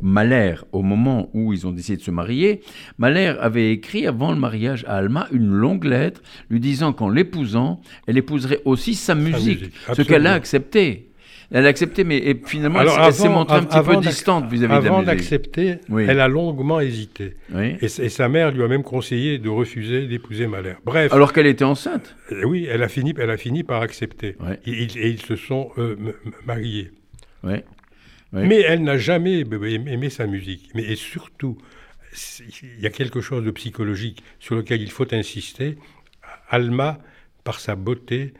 Mahler, 0.00 0.56
au 0.72 0.82
moment 0.82 1.30
où 1.34 1.52
ils 1.52 1.66
ont 1.66 1.72
décidé 1.72 1.98
de 1.98 2.02
se 2.02 2.10
marier, 2.10 2.62
Mahler 2.98 3.34
avait 3.40 3.70
écrit 3.70 4.06
avant 4.06 4.32
le 4.32 4.38
mariage 4.38 4.84
à 4.88 4.96
Alma 4.96 5.28
une 5.30 5.50
longue 5.50 5.84
lettre 5.84 6.22
lui 6.50 6.60
disant 6.60 6.92
qu'en 6.92 7.08
l'épousant, 7.08 7.80
elle 8.06 8.13
épouserait 8.18 8.60
aussi 8.64 8.94
sa 8.94 9.14
musique, 9.14 9.72
ce 9.92 10.02
qu'elle 10.02 10.26
a 10.26 10.34
accepté. 10.34 11.08
Elle 11.50 11.66
a 11.66 11.68
accepté, 11.68 12.04
mais 12.04 12.36
finalement, 12.46 12.80
elle, 12.80 13.12
s'est 13.12 13.28
montrée 13.28 13.58
un 13.58 13.64
petit 13.64 13.80
peu 13.80 13.96
distante 13.98 14.50
vis-à-vis 14.50 14.78
de 14.80 14.84
la 14.84 14.90
Avant 14.90 15.02
d'accepter, 15.02 15.76
elle 15.90 16.20
a 16.20 16.28
longuement 16.28 16.80
hésité. 16.80 17.36
Et, 17.80 17.88
sa 17.88 18.28
mère 18.28 18.50
lui 18.50 18.62
a 18.62 18.68
même 18.68 18.82
conseillé 18.82 19.38
de 19.38 19.48
refuser 19.48 20.06
d'épouser 20.06 20.46
Mahler. 20.46 20.74
Bref. 20.84 21.12
Alors 21.12 21.32
qu'elle 21.32 21.46
était 21.46 21.64
enceinte 21.64 22.16
euh, 22.32 22.44
Oui, 22.44 22.66
elle 22.70 22.82
a 22.82 22.88
fini, 22.88 23.14
elle 23.18 23.30
a 23.30 23.36
fini 23.36 23.62
par 23.62 23.82
accepter. 23.82 24.36
Et, 24.66 25.08
ils 25.08 25.20
se 25.20 25.36
sont 25.36 25.70
euh, 25.78 25.96
mariés. 26.46 26.90
Mais 28.32 28.60
elle 28.60 28.82
n'a 28.82 28.98
jamais 28.98 29.40
aimé 29.40 30.10
sa 30.10 30.26
musique. 30.26 30.70
Mais 30.74 30.82
et 30.82 30.96
surtout, 30.96 31.58
il 32.62 32.82
y 32.82 32.86
a 32.86 32.90
quelque 32.90 33.20
chose 33.20 33.44
de 33.44 33.50
psychologique 33.50 34.22
sur 34.38 34.56
lequel 34.56 34.82
il 34.82 34.90
faut 34.90 35.12
insister. 35.14 35.76
Alma, 36.48 36.98
par 37.44 37.60
sa 37.60 37.76
beauté, 37.76 38.34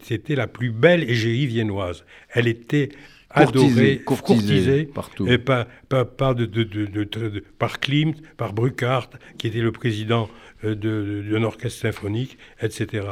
c'était 0.00 0.34
la 0.34 0.46
plus 0.46 0.70
belle 0.70 1.08
égérie 1.08 1.46
viennoise. 1.46 2.04
Elle 2.30 2.48
était 2.48 2.90
adorée, 3.30 3.98
courtisée, 3.98 4.84
partout. 4.84 5.26
Et 5.26 5.38
par, 5.38 5.66
par, 5.88 6.34
de, 6.34 7.44
par 7.58 7.80
Klimt, 7.80 8.14
par 8.36 8.52
Bruckhardt, 8.52 9.10
qui 9.38 9.46
était 9.48 9.60
le 9.60 9.72
président 9.72 10.28
euh, 10.64 10.74
d'un 10.74 11.42
orchestre 11.42 11.80
symphonique, 11.80 12.38
etc. 12.60 13.08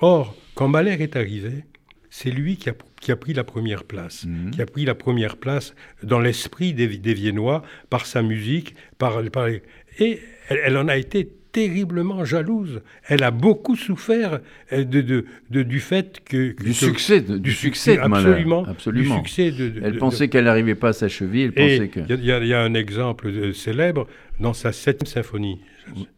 Or, 0.00 0.36
quand 0.54 0.68
Mahler 0.68 1.02
est 1.02 1.16
arrivé, 1.16 1.64
c'est 2.10 2.30
lui 2.30 2.56
qui 2.56 2.70
a, 2.70 2.74
qui 3.00 3.12
a, 3.12 3.16
pris 3.16 3.32
la 3.32 3.44
première 3.44 3.84
place, 3.84 4.24
mhm. 4.24 4.50
qui 4.50 4.62
a 4.62 4.66
pris 4.66 4.84
la 4.84 4.94
première 4.94 5.36
place 5.36 5.74
dans 6.02 6.20
l'esprit 6.20 6.72
des, 6.72 6.88
des, 6.88 7.14
Viennois 7.14 7.62
par 7.90 8.06
sa 8.06 8.22
musique, 8.22 8.74
par, 8.98 9.22
par 9.30 9.48
et 9.48 10.20
elle, 10.48 10.76
en 10.76 10.88
a 10.88 10.96
été 10.96 11.28
terriblement 11.58 12.24
jalouse. 12.24 12.82
Elle 13.08 13.24
a 13.24 13.32
beaucoup 13.32 13.74
souffert 13.74 14.38
euh, 14.72 14.84
de, 14.84 15.24
de, 15.50 15.62
du 15.64 15.80
fait 15.80 16.22
que, 16.24 16.54
du 16.62 16.72
succès, 16.72 17.20
de, 17.20 17.36
du 17.36 17.50
succès, 17.50 17.96
de 17.96 18.00
absolument, 18.00 18.64
absolument. 18.64 19.20
Du 19.20 19.28
succès 19.28 19.52
elle 19.82 19.98
pensait 19.98 20.28
qu'elle 20.28 20.44
n'arrivait 20.44 20.76
pas 20.76 20.90
à 20.90 20.92
sa 20.92 21.08
cheville. 21.08 21.50
Il 21.56 21.90
que... 21.90 22.00
y, 22.14 22.46
y, 22.46 22.54
a 22.54 22.60
un 22.60 22.74
exemple 22.74 23.26
euh, 23.26 23.52
célèbre 23.52 24.06
dans 24.38 24.52
sa 24.52 24.70
septième 24.70 25.08
symphonie. 25.08 25.58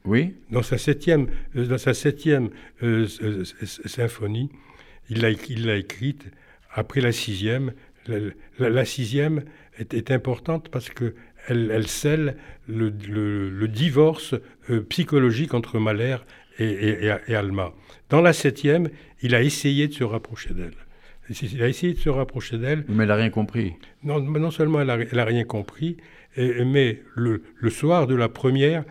Oui. 0.04 0.34
Dans 0.50 0.62
sa 0.62 0.76
septième, 0.76 1.28
euh, 1.56 1.64
dans 1.64 1.78
sa 1.78 1.94
septième 1.94 2.50
symphonie, 3.86 4.50
il 5.08 5.22
l'a 5.22 5.30
il 5.30 5.70
écrite 5.70 6.24
après 6.74 7.00
la 7.00 7.12
sixième. 7.12 7.72
La, 8.08 8.68
la, 8.68 8.84
sixième 8.84 9.44
est, 9.78 9.94
est, 9.94 10.10
importante 10.10 10.68
parce 10.68 10.90
que 10.90 11.14
elle, 11.48 11.86
scelle 11.86 12.36
le, 12.68 13.66
divorce 13.66 14.34
euh, 14.70 14.82
psychologique 14.88 15.54
entre 15.54 15.78
Mahler 15.78 16.16
et, 16.58 17.10
Alma. 17.34 17.72
Dans 18.10 18.20
la 18.20 18.32
septième, 18.32 18.88
il 19.22 19.34
a 19.34 19.42
essayé 19.42 19.88
de 19.88 19.94
se 19.94 20.04
rapprocher 20.04 20.52
d'elle. 20.52 20.74
Il 21.42 21.62
a 21.62 21.68
essayé 21.68 21.94
de 21.94 21.98
se 21.98 22.10
rapprocher 22.10 22.58
d'elle. 22.58 22.84
Mais 22.88 23.04
elle 23.04 23.08
n'a 23.08 23.14
rien 23.14 23.30
compris. 23.30 23.74
Non, 24.02 24.20
non 24.20 24.50
seulement 24.50 24.80
elle 24.80 25.08
n'a 25.12 25.24
rien 25.24 25.44
compris, 25.44 25.96
mais 26.36 27.02
le, 27.14 27.42
soir 27.70 28.06
de 28.06 28.14
la 28.14 28.28
première, 28.28 28.84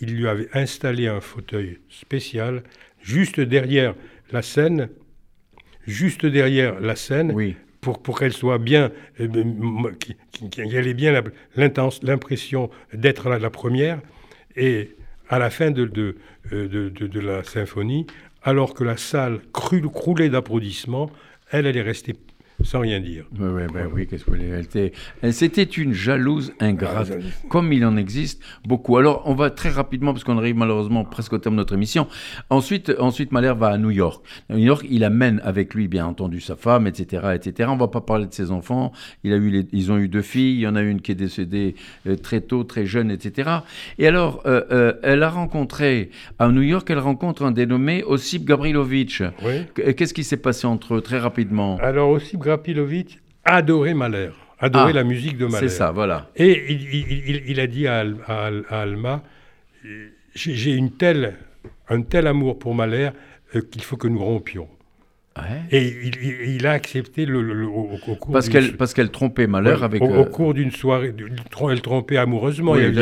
il 0.00 0.16
lui 0.16 0.28
avait 0.28 0.48
installé 0.52 1.06
un 1.06 1.20
fauteuil 1.20 1.78
spécial 1.88 2.62
juste 3.00 3.40
derrière 3.40 3.94
la 4.32 4.42
scène, 4.42 4.88
juste 5.86 6.26
derrière 6.26 6.80
la 6.80 6.96
scène, 6.96 7.32
oui 7.32 7.56
pour, 7.92 8.18
qu'elle 8.18 8.32
soit 8.32 8.58
bien, 8.58 8.90
euh, 9.20 9.28
qu'elle 10.50 10.86
ait 10.88 10.94
bien 10.94 11.22
l'impression 11.56 12.70
d'être 12.92 13.28
la, 13.28 13.50
première. 13.50 14.00
Et 14.56 14.96
à 15.28 15.38
la 15.38 15.50
fin 15.50 15.70
de, 15.70 16.16
euh, 16.52 16.90
la 17.14 17.44
symphonie, 17.44 18.06
alors 18.42 18.74
que 18.74 18.84
la 18.84 18.96
salle 18.96 19.40
croulait 19.52 20.28
d'applaudissements, 20.28 21.10
elle, 21.50 21.66
elle 21.66 21.76
est 21.76 21.82
restée 21.82 22.14
sans 22.62 22.80
rien 22.80 23.00
dire. 23.00 23.24
Oui, 23.38 23.48
oui, 23.52 23.62
ben 23.72 23.88
oui 23.92 24.06
qu'est-ce 24.06 24.24
que 24.24 24.32
elle 25.22 25.32
C'était 25.32 25.62
une 25.62 25.92
jalouse 25.92 26.52
ingrate, 26.60 27.12
ah, 27.12 27.48
comme 27.48 27.72
il 27.72 27.84
en 27.84 27.96
existe 27.96 28.42
beaucoup. 28.66 28.96
Alors, 28.96 29.22
on 29.26 29.34
va 29.34 29.50
très 29.50 29.68
rapidement, 29.68 30.12
parce 30.12 30.24
qu'on 30.24 30.38
arrive 30.38 30.56
malheureusement 30.56 31.04
presque 31.04 31.32
au 31.32 31.38
terme 31.38 31.54
de 31.56 31.60
notre 31.60 31.74
émission. 31.74 32.06
Ensuite, 32.50 32.92
ensuite 32.98 33.32
Mahler 33.32 33.54
va 33.56 33.68
à 33.68 33.78
New 33.78 33.90
York. 33.90 34.24
À 34.48 34.54
New 34.54 34.64
York, 34.64 34.86
il 34.88 35.04
amène 35.04 35.40
avec 35.44 35.74
lui, 35.74 35.88
bien 35.88 36.06
entendu, 36.06 36.40
sa 36.40 36.56
femme, 36.56 36.86
etc., 36.86 37.34
etc. 37.34 37.68
On 37.72 37.76
va 37.76 37.88
pas 37.88 38.00
parler 38.00 38.26
de 38.26 38.32
ses 38.32 38.50
enfants. 38.50 38.92
Il 39.22 39.32
a 39.32 39.36
eu 39.36 39.66
ils 39.72 39.92
ont 39.92 39.98
eu 39.98 40.08
deux 40.08 40.22
filles. 40.22 40.54
Il 40.54 40.60
y 40.60 40.66
en 40.66 40.76
a 40.76 40.82
une 40.82 41.00
qui 41.00 41.12
est 41.12 41.16
décédée 41.16 41.74
euh, 42.06 42.16
très 42.16 42.40
tôt, 42.40 42.64
très 42.64 42.86
jeune, 42.86 43.10
etc. 43.10 43.50
Et 43.98 44.06
alors, 44.06 44.42
euh, 44.46 44.62
euh, 44.70 44.92
elle 45.02 45.22
a 45.22 45.30
rencontré, 45.30 46.10
à 46.38 46.48
New 46.48 46.62
York, 46.62 46.88
elle 46.90 46.98
rencontre 46.98 47.44
un 47.44 47.52
dénommé 47.52 48.02
Osip 48.04 48.44
Gabrilovitch. 48.44 49.22
Oui. 49.44 49.94
Qu'est-ce 49.94 50.14
qui 50.14 50.24
s'est 50.24 50.36
passé 50.36 50.66
entre 50.66 50.96
eux, 50.96 51.00
très 51.00 51.18
rapidement? 51.18 51.78
Alors, 51.80 52.10
Osip 52.10 52.40
Grapilovitch 52.44 53.18
adorait 53.44 53.94
Mahler. 53.94 54.30
adorait 54.58 54.90
ah, 54.90 54.92
la 54.92 55.04
musique 55.04 55.38
de 55.38 55.46
Mahler. 55.46 55.68
C'est 55.68 55.76
ça, 55.76 55.92
voilà. 55.92 56.30
Et 56.36 56.72
il, 57.48 57.58
a 57.58 57.66
dit 57.66 57.86
à, 57.86 58.04
Alma, 58.70 59.22
j'ai 60.34 60.74
une 60.74 60.92
telle, 60.92 61.36
un 61.88 62.02
tel 62.02 62.26
amour 62.26 62.58
pour 62.58 62.74
Mahler 62.74 63.10
euh, 63.54 63.62
qu'il 63.62 63.82
faut 63.82 63.96
que 63.96 64.08
nous 64.08 64.22
rompions. 64.22 64.68
Et 65.72 65.92
il, 66.46 66.64
a 66.66 66.70
accepté 66.70 67.26
le, 67.26 67.66
au, 67.66 67.98
cours 67.98 68.32
parce 68.32 68.48
qu'elle 68.48 68.76
parce 68.76 68.94
qu'elle 68.94 69.10
trompait 69.10 69.48
malheur 69.48 69.82
avec 69.82 70.00
au, 70.00 70.06
euh, 70.06 70.24
cours 70.24 70.54
d'une 70.54 70.70
soirée 70.70 71.12
elle 71.70 71.82
trompait 71.82 72.18
amoureusement. 72.18 72.76
Il 72.76 72.96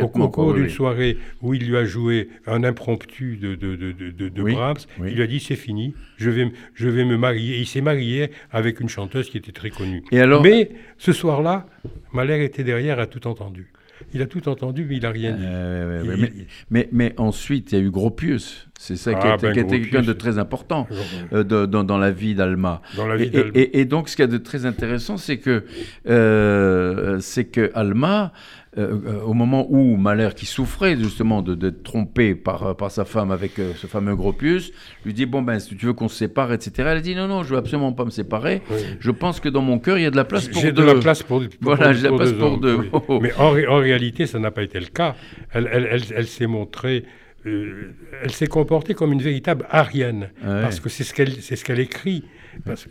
au, 0.00 0.08
cours 0.08 0.54
d'une 0.54 0.70
soirée 0.70 1.18
où 1.42 1.52
il 1.52 1.68
lui 1.68 1.76
a 1.76 1.84
joué 1.84 2.30
un 2.46 2.64
impromptu 2.64 3.36
de 3.36 3.54
de, 3.54 3.76
de, 3.76 3.92
de, 4.10 4.42
Brahms 4.42 4.76
il 5.00 5.14
lui 5.14 5.22
a 5.22 5.26
dit 5.26 5.38
c'est 5.38 5.56
fini 5.56 5.94
je 6.16 6.30
vais 6.30 6.50
je 6.74 6.88
vais 6.88 7.04
me 7.04 7.18
marier. 7.18 7.56
Et 7.56 7.60
il 7.60 7.66
s'est 7.66 7.82
marié 7.82 8.30
avec 8.50 8.80
une 8.80 8.88
chanteuse 8.88 9.28
qui 9.28 9.36
était 9.36 9.52
très 9.52 9.70
connue. 9.70 10.02
Et 10.12 10.20
alors 10.20 10.42
mais 10.42 10.70
ce 10.96 11.12
soir-là 11.12 11.66
Mahler 12.12 12.42
était 12.44 12.64
derrière 12.64 12.98
a 13.00 13.06
tout 13.06 13.26
entendu. 13.26 13.72
Il 14.14 14.22
a 14.22 14.26
tout 14.26 14.48
entendu, 14.48 14.84
mais 14.88 14.96
il 14.96 15.02
n'a 15.02 15.10
rien 15.10 15.32
dit. 15.32 15.44
Euh, 15.44 16.26
mais, 16.70 16.88
mais, 16.92 17.14
ensuite, 17.18 17.72
il 17.72 17.78
y 17.78 17.80
a 17.80 17.84
eu 17.84 17.90
Gropius. 17.90 18.68
C'est 18.82 18.96
ça 18.96 19.14
qui, 19.14 19.26
ah, 19.28 19.36
était 19.36 19.52
ben, 19.52 19.66
quelqu'un 19.68 20.02
de 20.02 20.12
très 20.12 20.38
important 20.38 20.88
euh, 21.32 21.44
dans, 21.44 21.98
la 21.98 22.10
vie 22.10 22.34
d'Alma. 22.34 22.82
Et, 23.16 23.80
et, 23.80 23.84
donc, 23.84 24.08
ce 24.08 24.16
qui 24.16 24.22
est 24.22 24.26
de 24.26 24.38
très 24.38 24.66
intéressant, 24.66 25.18
c'est 25.18 25.38
que, 25.38 25.64
euh, 26.08 27.20
que 27.52 27.70
Alma 27.74 28.32
euh, 28.78 28.98
euh, 29.06 29.20
au 29.20 29.34
moment 29.34 29.66
où 29.68 29.98
Mahler, 29.98 30.30
qui 30.34 30.46
souffrait 30.46 30.96
justement 30.96 31.42
d'être 31.42 31.82
trompé 31.82 32.34
par, 32.34 32.62
euh, 32.62 32.72
par 32.72 32.90
sa 32.90 33.04
femme 33.04 33.30
avec 33.30 33.52
ce 33.76 33.86
fameux 33.86 34.16
Gropius, 34.16 34.72
lui 35.04 35.12
dit 35.12 35.26
Bon, 35.26 35.42
ben, 35.42 35.58
si 35.58 35.76
tu 35.76 35.84
veux 35.84 35.92
qu'on 35.92 36.08
se 36.08 36.16
sépare, 36.16 36.54
etc. 36.54 36.88
Elle 36.92 37.02
dit 37.02 37.14
Non, 37.14 37.28
non, 37.28 37.42
je 37.42 37.50
veux 37.50 37.58
absolument 37.58 37.92
pas 37.92 38.06
me 38.06 38.10
séparer. 38.10 38.62
Je 38.98 39.10
pense 39.10 39.40
que 39.40 39.50
dans 39.50 39.60
mon 39.60 39.78
cœur, 39.78 39.98
il 39.98 40.04
y 40.04 40.06
a 40.06 40.10
de 40.10 40.16
la 40.16 40.24
place 40.24 40.48
pour 40.48 40.62
deux. 40.62 40.68
J'ai 40.68 40.72
de 40.72 40.82
la 40.82 40.94
place 40.94 41.22
pour, 41.22 41.42
Voilà, 41.60 41.92
j'ai 41.92 42.04
de 42.04 42.08
la 42.08 42.16
place 42.16 42.32
pour 42.32 42.56
deux. 42.56 42.78
Mais 43.20 43.34
en, 43.34 43.48
en, 43.48 43.76
réalité, 43.76 44.24
ça 44.24 44.38
n'a 44.38 44.50
pas 44.50 44.62
été 44.62 44.80
le 44.80 44.86
cas. 44.86 45.16
Elle, 45.52 45.68
elle, 45.70 45.86
elle, 45.90 46.02
elle 46.16 46.26
s'est 46.26 46.46
montrée. 46.46 47.04
Elle 47.44 48.30
s'est 48.30 48.46
comportée 48.46 48.94
comme 48.94 49.12
une 49.12 49.22
véritable 49.22 49.66
arienne, 49.70 50.30
parce 50.42 50.80
que 50.80 50.88
c'est 50.88 51.04
ce 51.04 51.14
qu'elle 51.14 51.40
ce 51.40 51.64
qu'elle 51.64 51.80
écrit. 51.80 52.24
Parce 52.64 52.88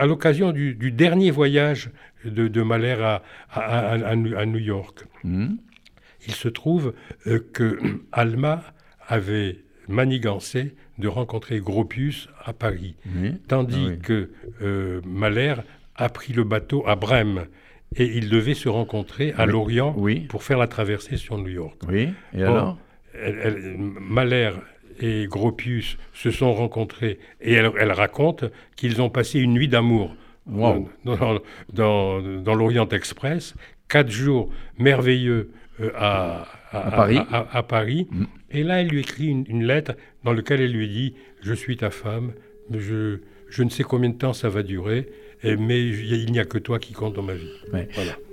à 0.00 0.06
l'occasion 0.06 0.52
du, 0.52 0.74
du, 0.74 0.92
dernier 0.92 1.30
voyage 1.30 1.90
de, 2.24 2.48
de 2.48 2.62
Mahler 2.62 2.96
à, 3.00 3.22
à, 3.50 3.92
à, 3.92 4.46
New 4.46 4.58
York. 4.58 5.04
Hmm. 5.24 5.56
Il 6.26 6.34
se 6.34 6.48
trouve 6.48 6.94
euh, 7.26 7.38
que 7.52 7.78
Alma 8.12 8.62
avait 9.06 9.60
manigancé 9.88 10.74
de 10.98 11.08
rencontrer 11.08 11.60
Gropius 11.60 12.28
à 12.44 12.52
Paris, 12.52 12.96
tandis 13.46 13.90
ah 13.92 13.96
que 14.02 14.30
euh, 14.62 15.00
Mahler 15.06 15.54
a 15.96 16.08
pris 16.08 16.32
le 16.32 16.44
bateau 16.44 16.84
à 16.86 16.96
Brême 16.96 17.46
et 17.96 18.04
ils 18.04 18.28
devaient 18.28 18.54
se 18.54 18.68
rencontrer 18.68 19.32
à 19.38 19.46
Lorient 19.46 19.96
pour 20.28 20.42
faire 20.42 20.58
la 20.58 20.66
traversée 20.66 21.16
sur 21.16 21.38
New 21.38 21.48
York. 21.48 21.80
Oui, 21.88 22.10
et 22.34 22.42
alors? 22.42 22.78
Mahler 23.16 24.52
et 25.00 25.26
Gropius 25.26 25.96
se 26.12 26.30
sont 26.30 26.52
rencontrés 26.52 27.18
et 27.40 27.54
elle, 27.54 27.70
elle 27.78 27.92
raconte 27.92 28.44
qu'ils 28.76 29.00
ont 29.00 29.10
passé 29.10 29.38
une 29.38 29.52
nuit 29.52 29.68
d'amour 29.68 30.14
dans, 30.46 30.88
dans, 31.72 32.54
l'Orient 32.54 32.88
Express, 32.88 33.54
quatre 33.88 34.10
jours 34.10 34.50
merveilleux 34.78 35.50
euh, 35.80 35.90
à, 35.94 36.46
Paris. 36.72 37.18
À, 37.30 37.62
Paris. 37.62 38.08
Mm. 38.10 38.24
Et 38.50 38.62
là, 38.62 38.80
elle 38.80 38.88
lui 38.88 39.00
écrit 39.00 39.26
une, 39.26 39.64
lettre 39.64 39.92
dans 40.24 40.32
laquelle 40.32 40.60
elle 40.60 40.72
lui 40.72 40.88
dit 40.88 41.14
Je 41.42 41.52
suis 41.52 41.76
ta 41.76 41.90
femme, 41.90 42.32
je, 42.70 43.18
je 43.48 43.62
ne 43.62 43.68
sais 43.68 43.82
combien 43.82 44.10
de 44.10 44.16
temps 44.16 44.32
ça 44.32 44.48
va 44.48 44.62
durer. 44.62 45.08
Mais 45.44 45.80
il 45.80 46.30
n'y 46.32 46.38
a 46.38 46.44
que 46.44 46.58
toi 46.58 46.78
qui 46.78 46.92
compte 46.92 47.14
dans 47.14 47.22
ma 47.22 47.34
vie. 47.34 47.50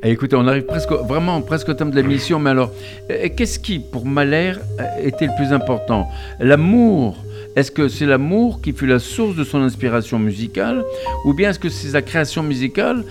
écoutez, 0.03 0.35
on 0.35 0.47
arrive 0.47 0.63
presque, 0.63 0.91
vraiment 0.91 1.41
presque 1.41 1.69
au 1.69 1.73
thème 1.73 1.91
de 1.91 1.95
l'émission, 1.95 2.39
mais 2.39 2.49
alors, 2.49 2.71
euh, 3.11 3.29
qu'est-ce 3.35 3.59
qui, 3.59 3.79
pour 3.79 4.05
Mahler, 4.05 4.53
était 5.01 5.27
le 5.27 5.35
plus 5.35 5.53
important? 5.53 6.07
L'amour. 6.39 7.17
Est-ce 7.55 7.71
que 7.71 7.87
c'est 7.87 8.05
l'amour 8.05 8.61
qui 8.61 8.73
fut 8.73 8.85
la 8.85 8.99
source 8.99 9.33
de 9.37 9.45
son 9.45 9.61
inspiration 9.61 10.19
musicale 10.19 10.83
ou 11.23 11.33
bien 11.33 11.51
est-ce 11.51 11.59
que 11.59 11.69
c'est 11.69 11.87
sa 11.87 12.01
création 12.01 12.43
musicale 12.43 13.05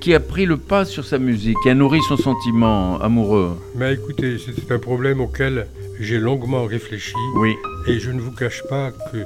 qui 0.00 0.14
a 0.14 0.20
pris 0.20 0.46
le 0.46 0.56
pas 0.56 0.86
sur 0.86 1.04
sa 1.04 1.18
musique, 1.18 1.58
qui 1.62 1.68
a 1.68 1.74
nourri 1.74 2.00
son 2.08 2.16
sentiment 2.16 2.98
amoureux? 2.98 3.58
Mais 3.74 3.92
écoutez, 3.92 4.38
c'est 4.38 4.72
un 4.72 4.78
problème 4.78 5.20
auquel 5.20 5.66
j'ai 6.00 6.18
longuement 6.18 6.64
réfléchi. 6.64 7.12
Oui. 7.36 7.52
et 7.88 7.98
je 7.98 8.10
ne 8.10 8.20
vous 8.20 8.32
cache 8.32 8.62
pas 8.70 8.90
que 9.12 9.18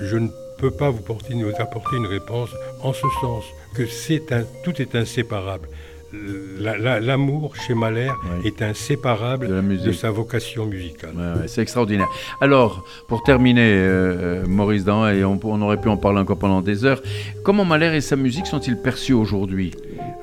je 0.00 0.16
ne 0.16 0.28
peux 0.58 0.70
pas 0.70 0.88
vous, 0.88 1.02
porter, 1.02 1.34
vous 1.34 1.50
apporter 1.58 1.96
une 1.96 2.06
réponse 2.06 2.48
en 2.82 2.94
ce 2.94 3.06
sens 3.20 3.44
que 3.74 3.86
c'est 3.86 4.32
un, 4.32 4.44
tout 4.64 4.80
est 4.80 4.94
inséparable 4.94 5.68
l'amour 6.12 7.56
chez 7.56 7.74
Mahler 7.74 8.10
est 8.44 8.62
inséparable 8.62 9.48
de, 9.78 9.92
sa 9.92 10.10
vocation 10.10 10.66
musicale. 10.66 11.14
c'est 11.46 11.62
extraordinaire. 11.62 12.08
Alors, 12.40 12.84
pour 13.08 13.22
terminer, 13.22 13.74
euh, 13.74 14.44
Maurice 14.46 14.84
Dan, 14.84 15.14
et 15.14 15.24
on, 15.24 15.62
aurait 15.62 15.80
pu 15.80 15.88
en 15.88 15.96
parler 15.96 16.20
encore 16.20 16.38
pendant 16.38 16.60
des 16.60 16.84
heures, 16.84 17.02
comment 17.44 17.64
Mahler 17.64 17.96
et 17.96 18.00
sa 18.00 18.16
musique 18.16 18.46
sont-ils 18.46 18.76
perçus 18.76 19.14
aujourd'hui? 19.14 19.72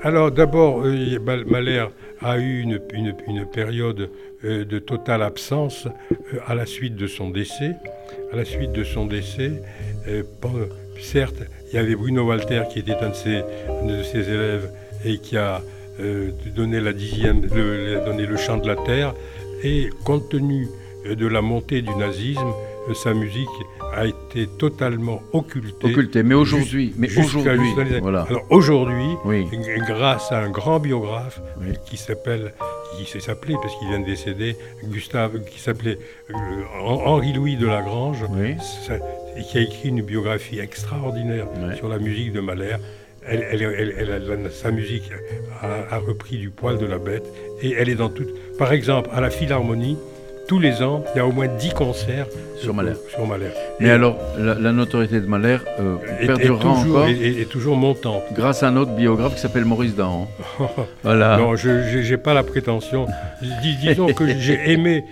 Alors, 0.04 0.32
d'abord, 0.32 0.82
euh, 0.86 1.20
Mahler 1.48 1.86
a 2.22 2.38
eu 2.38 2.62
une, 2.62 2.80
une, 3.28 3.46
période 3.46 4.10
euh, 4.44 4.66
de 4.66 4.80
totale 4.80 5.24
absence 5.24 5.88
à 6.46 6.56
la 6.56 6.66
suite 6.66 6.96
de 6.96 7.08
son 7.08 7.30
décès. 7.30 7.76
À 8.32 8.36
la 8.36 8.46
suite 8.46 8.72
de 8.74 8.84
son 8.84 9.08
décès, 9.08 9.64
certes, 11.00 11.42
il 11.72 11.76
y 11.76 11.80
avait 11.80 11.96
Bruno 11.96 12.24
Walter 12.24 12.64
qui 12.72 12.80
était 12.80 12.94
un 12.94 13.10
de 13.10 13.16
ses, 13.16 13.44
un 13.70 13.86
de 13.86 14.04
ses 14.04 14.30
élèves 14.30 14.72
et 15.06 15.20
qui 15.20 15.38
a 15.38 15.62
euh, 16.00 16.32
donner 16.56 16.80
la 16.80 16.94
dixième, 16.94 17.42
le, 17.54 18.06
donner 18.06 18.26
le 18.26 18.38
chant 18.38 18.58
de 18.58 18.68
la 18.68 18.76
terre. 18.76 19.14
Et 19.64 19.90
compte 20.06 20.30
tenu 20.30 20.68
euh, 21.06 21.16
de 21.16 21.28
la 21.28 21.42
montée 21.42 21.82
du 21.82 21.94
nazisme, 21.96 22.54
euh, 22.90 22.94
sa 22.94 23.14
musique 23.14 23.48
a 23.94 24.06
été 24.06 24.48
totalement 24.58 25.22
occultée. 25.34 25.88
Occultée, 25.88 26.24
mais 26.24 26.36
aujourd'hui, 26.36 26.94
mais 26.98 27.10
aujourd'hui, 27.18 27.74
voilà. 28.02 28.26
Alors 28.30 28.46
aujourd'hui, 28.50 29.16
grâce 29.88 30.32
à 30.32 30.40
un 30.40 30.50
grand 30.50 30.80
biographe 30.80 31.42
qui 31.86 31.98
s'appelle, 31.98 32.54
qui 32.98 33.06
s'est 33.06 33.30
appelé 33.30 33.56
parce 33.62 33.76
qu'il 33.78 33.88
vient 33.88 34.00
de 34.00 34.06
décéder, 34.06 34.56
Gustave, 34.86 35.44
qui 35.46 35.60
s'appelait 35.60 35.98
Henri 36.82 37.34
Louis 37.34 37.56
de 37.56 37.68
Lagrange, 37.68 38.26
et 39.38 39.42
qui 39.42 39.58
a 39.58 39.62
écrit 39.62 39.90
une 39.90 40.02
biographie 40.02 40.60
extraordinaire 40.60 41.48
sur 41.76 41.90
la 41.90 42.00
musique 42.00 42.34
de 42.34 42.40
Mahler 42.40 42.78
elle, 43.30 44.50
sa 44.52 44.72
musique 44.72 45.12
a, 45.62 45.98
repris 45.98 46.38
du 46.38 46.50
poil 46.50 46.78
de 46.78 46.86
la 46.86 46.98
bête 46.98 47.26
et 47.62 47.74
elle 47.74 47.90
est 47.90 47.96
dans 47.96 48.10
toute. 48.10 48.30
Par 48.58 48.72
exemple, 48.72 49.10
à 49.14 49.22
la 49.22 49.30
Philharmonie, 49.30 49.98
tous 50.50 50.58
les 50.58 50.82
ans, 50.82 51.04
il 51.14 51.20
y 51.20 51.22
a 51.22 51.28
au 51.28 51.32
moins 51.32 51.48
10 51.48 51.74
concerts 51.76 52.26
sur 52.58 52.74
Mahler. 52.74 52.94
Sur 53.14 53.28
Mahler. 53.28 53.52
Mais 53.80 53.92
alors, 53.92 54.18
la, 54.36 54.72
notoriété 54.72 55.22
de 55.22 55.28
Mahler 55.28 55.60
euh, 55.80 55.98
perdurera 56.26 56.70
encore 56.70 57.08
est, 57.08 57.48
toujours 57.48 57.78
montante. 57.78 58.24
Grâce 58.34 58.64
à 58.64 58.70
un 58.70 58.76
autre 58.76 58.96
biographe 58.96 59.36
qui 59.36 59.42
s'appelle 59.42 59.66
Maurice 59.66 59.96
Dahan. 59.96 60.28
voilà. 61.04 61.38
Non, 61.38 61.56
je 61.56 62.10
n'ai 62.10 62.18
pas 62.18 62.34
la 62.34 62.42
prétention. 62.42 63.06
disons 63.62 64.12
que 64.12 64.28
j'ai 64.40 64.60
aimé, 64.72 65.06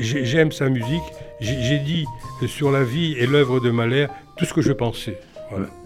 j'aime 0.00 0.50
sa 0.50 0.68
musique. 0.68 1.00
J'ai 1.40 1.78
dit 1.78 2.04
sur 2.48 2.72
la 2.72 2.82
vie 2.82 3.14
et 3.20 3.26
l'œuvre 3.28 3.60
de 3.60 3.70
Mahler 3.70 4.08
tout 4.36 4.46
ce 4.46 4.52
que 4.52 4.62
je 4.62 4.72
pensais. 4.72 5.16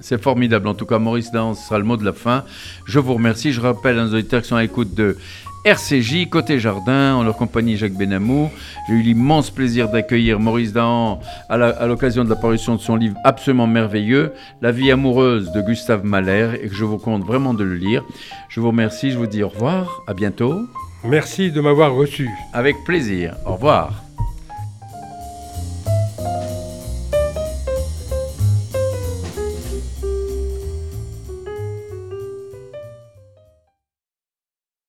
C'est 0.00 0.22
formidable. 0.22 0.68
En 0.68 0.74
tout 0.74 0.86
cas, 0.86 0.98
Maurice 0.98 1.32
Dan, 1.32 1.54
ce 1.54 1.66
sera 1.66 1.78
le 1.78 1.84
mot 1.84 1.98
de 1.98 2.04
la 2.04 2.14
fin. 2.14 2.44
Je 2.86 2.98
vous 2.98 3.12
remercie. 3.12 3.52
Je 3.52 3.60
rappelle 3.60 3.98
à 3.98 4.04
nos 4.04 4.14
auditeurs 4.14 4.40
qui 4.40 4.48
sont 4.48 4.56
à 4.56 4.62
l'écoute 4.62 4.94
de 4.94 5.18
RCJ, 5.66 6.28
côté 6.30 6.60
jardin, 6.60 7.16
en 7.16 7.24
leur 7.24 7.36
compagnie 7.36 7.76
Jacques 7.76 7.94
Benamou. 7.94 8.50
J'ai 8.86 8.94
eu 8.94 9.02
l'immense 9.02 9.50
plaisir 9.50 9.88
d'accueillir 9.88 10.38
Maurice 10.38 10.72
Dahan 10.72 11.18
à 11.48 11.86
l'occasion 11.88 12.22
de 12.22 12.30
la 12.30 12.36
parution 12.36 12.76
de 12.76 12.80
son 12.80 12.94
livre 12.94 13.16
absolument 13.24 13.66
merveilleux, 13.66 14.32
La 14.62 14.70
vie 14.70 14.92
amoureuse 14.92 15.50
de 15.50 15.60
Gustave 15.60 16.04
Mahler, 16.04 16.60
et 16.62 16.68
que 16.68 16.74
je 16.74 16.84
vous 16.84 16.98
compte 16.98 17.24
vraiment 17.24 17.52
de 17.52 17.64
le 17.64 17.74
lire. 17.74 18.04
Je 18.48 18.60
vous 18.60 18.68
remercie, 18.68 19.10
je 19.10 19.18
vous 19.18 19.26
dis 19.26 19.42
au 19.42 19.48
revoir, 19.48 20.02
à 20.06 20.14
bientôt. 20.14 20.68
Merci 21.02 21.50
de 21.50 21.60
m'avoir 21.60 21.94
reçu. 21.94 22.30
Avec 22.52 22.76
plaisir, 22.84 23.34
au 23.44 23.54
revoir. 23.54 24.05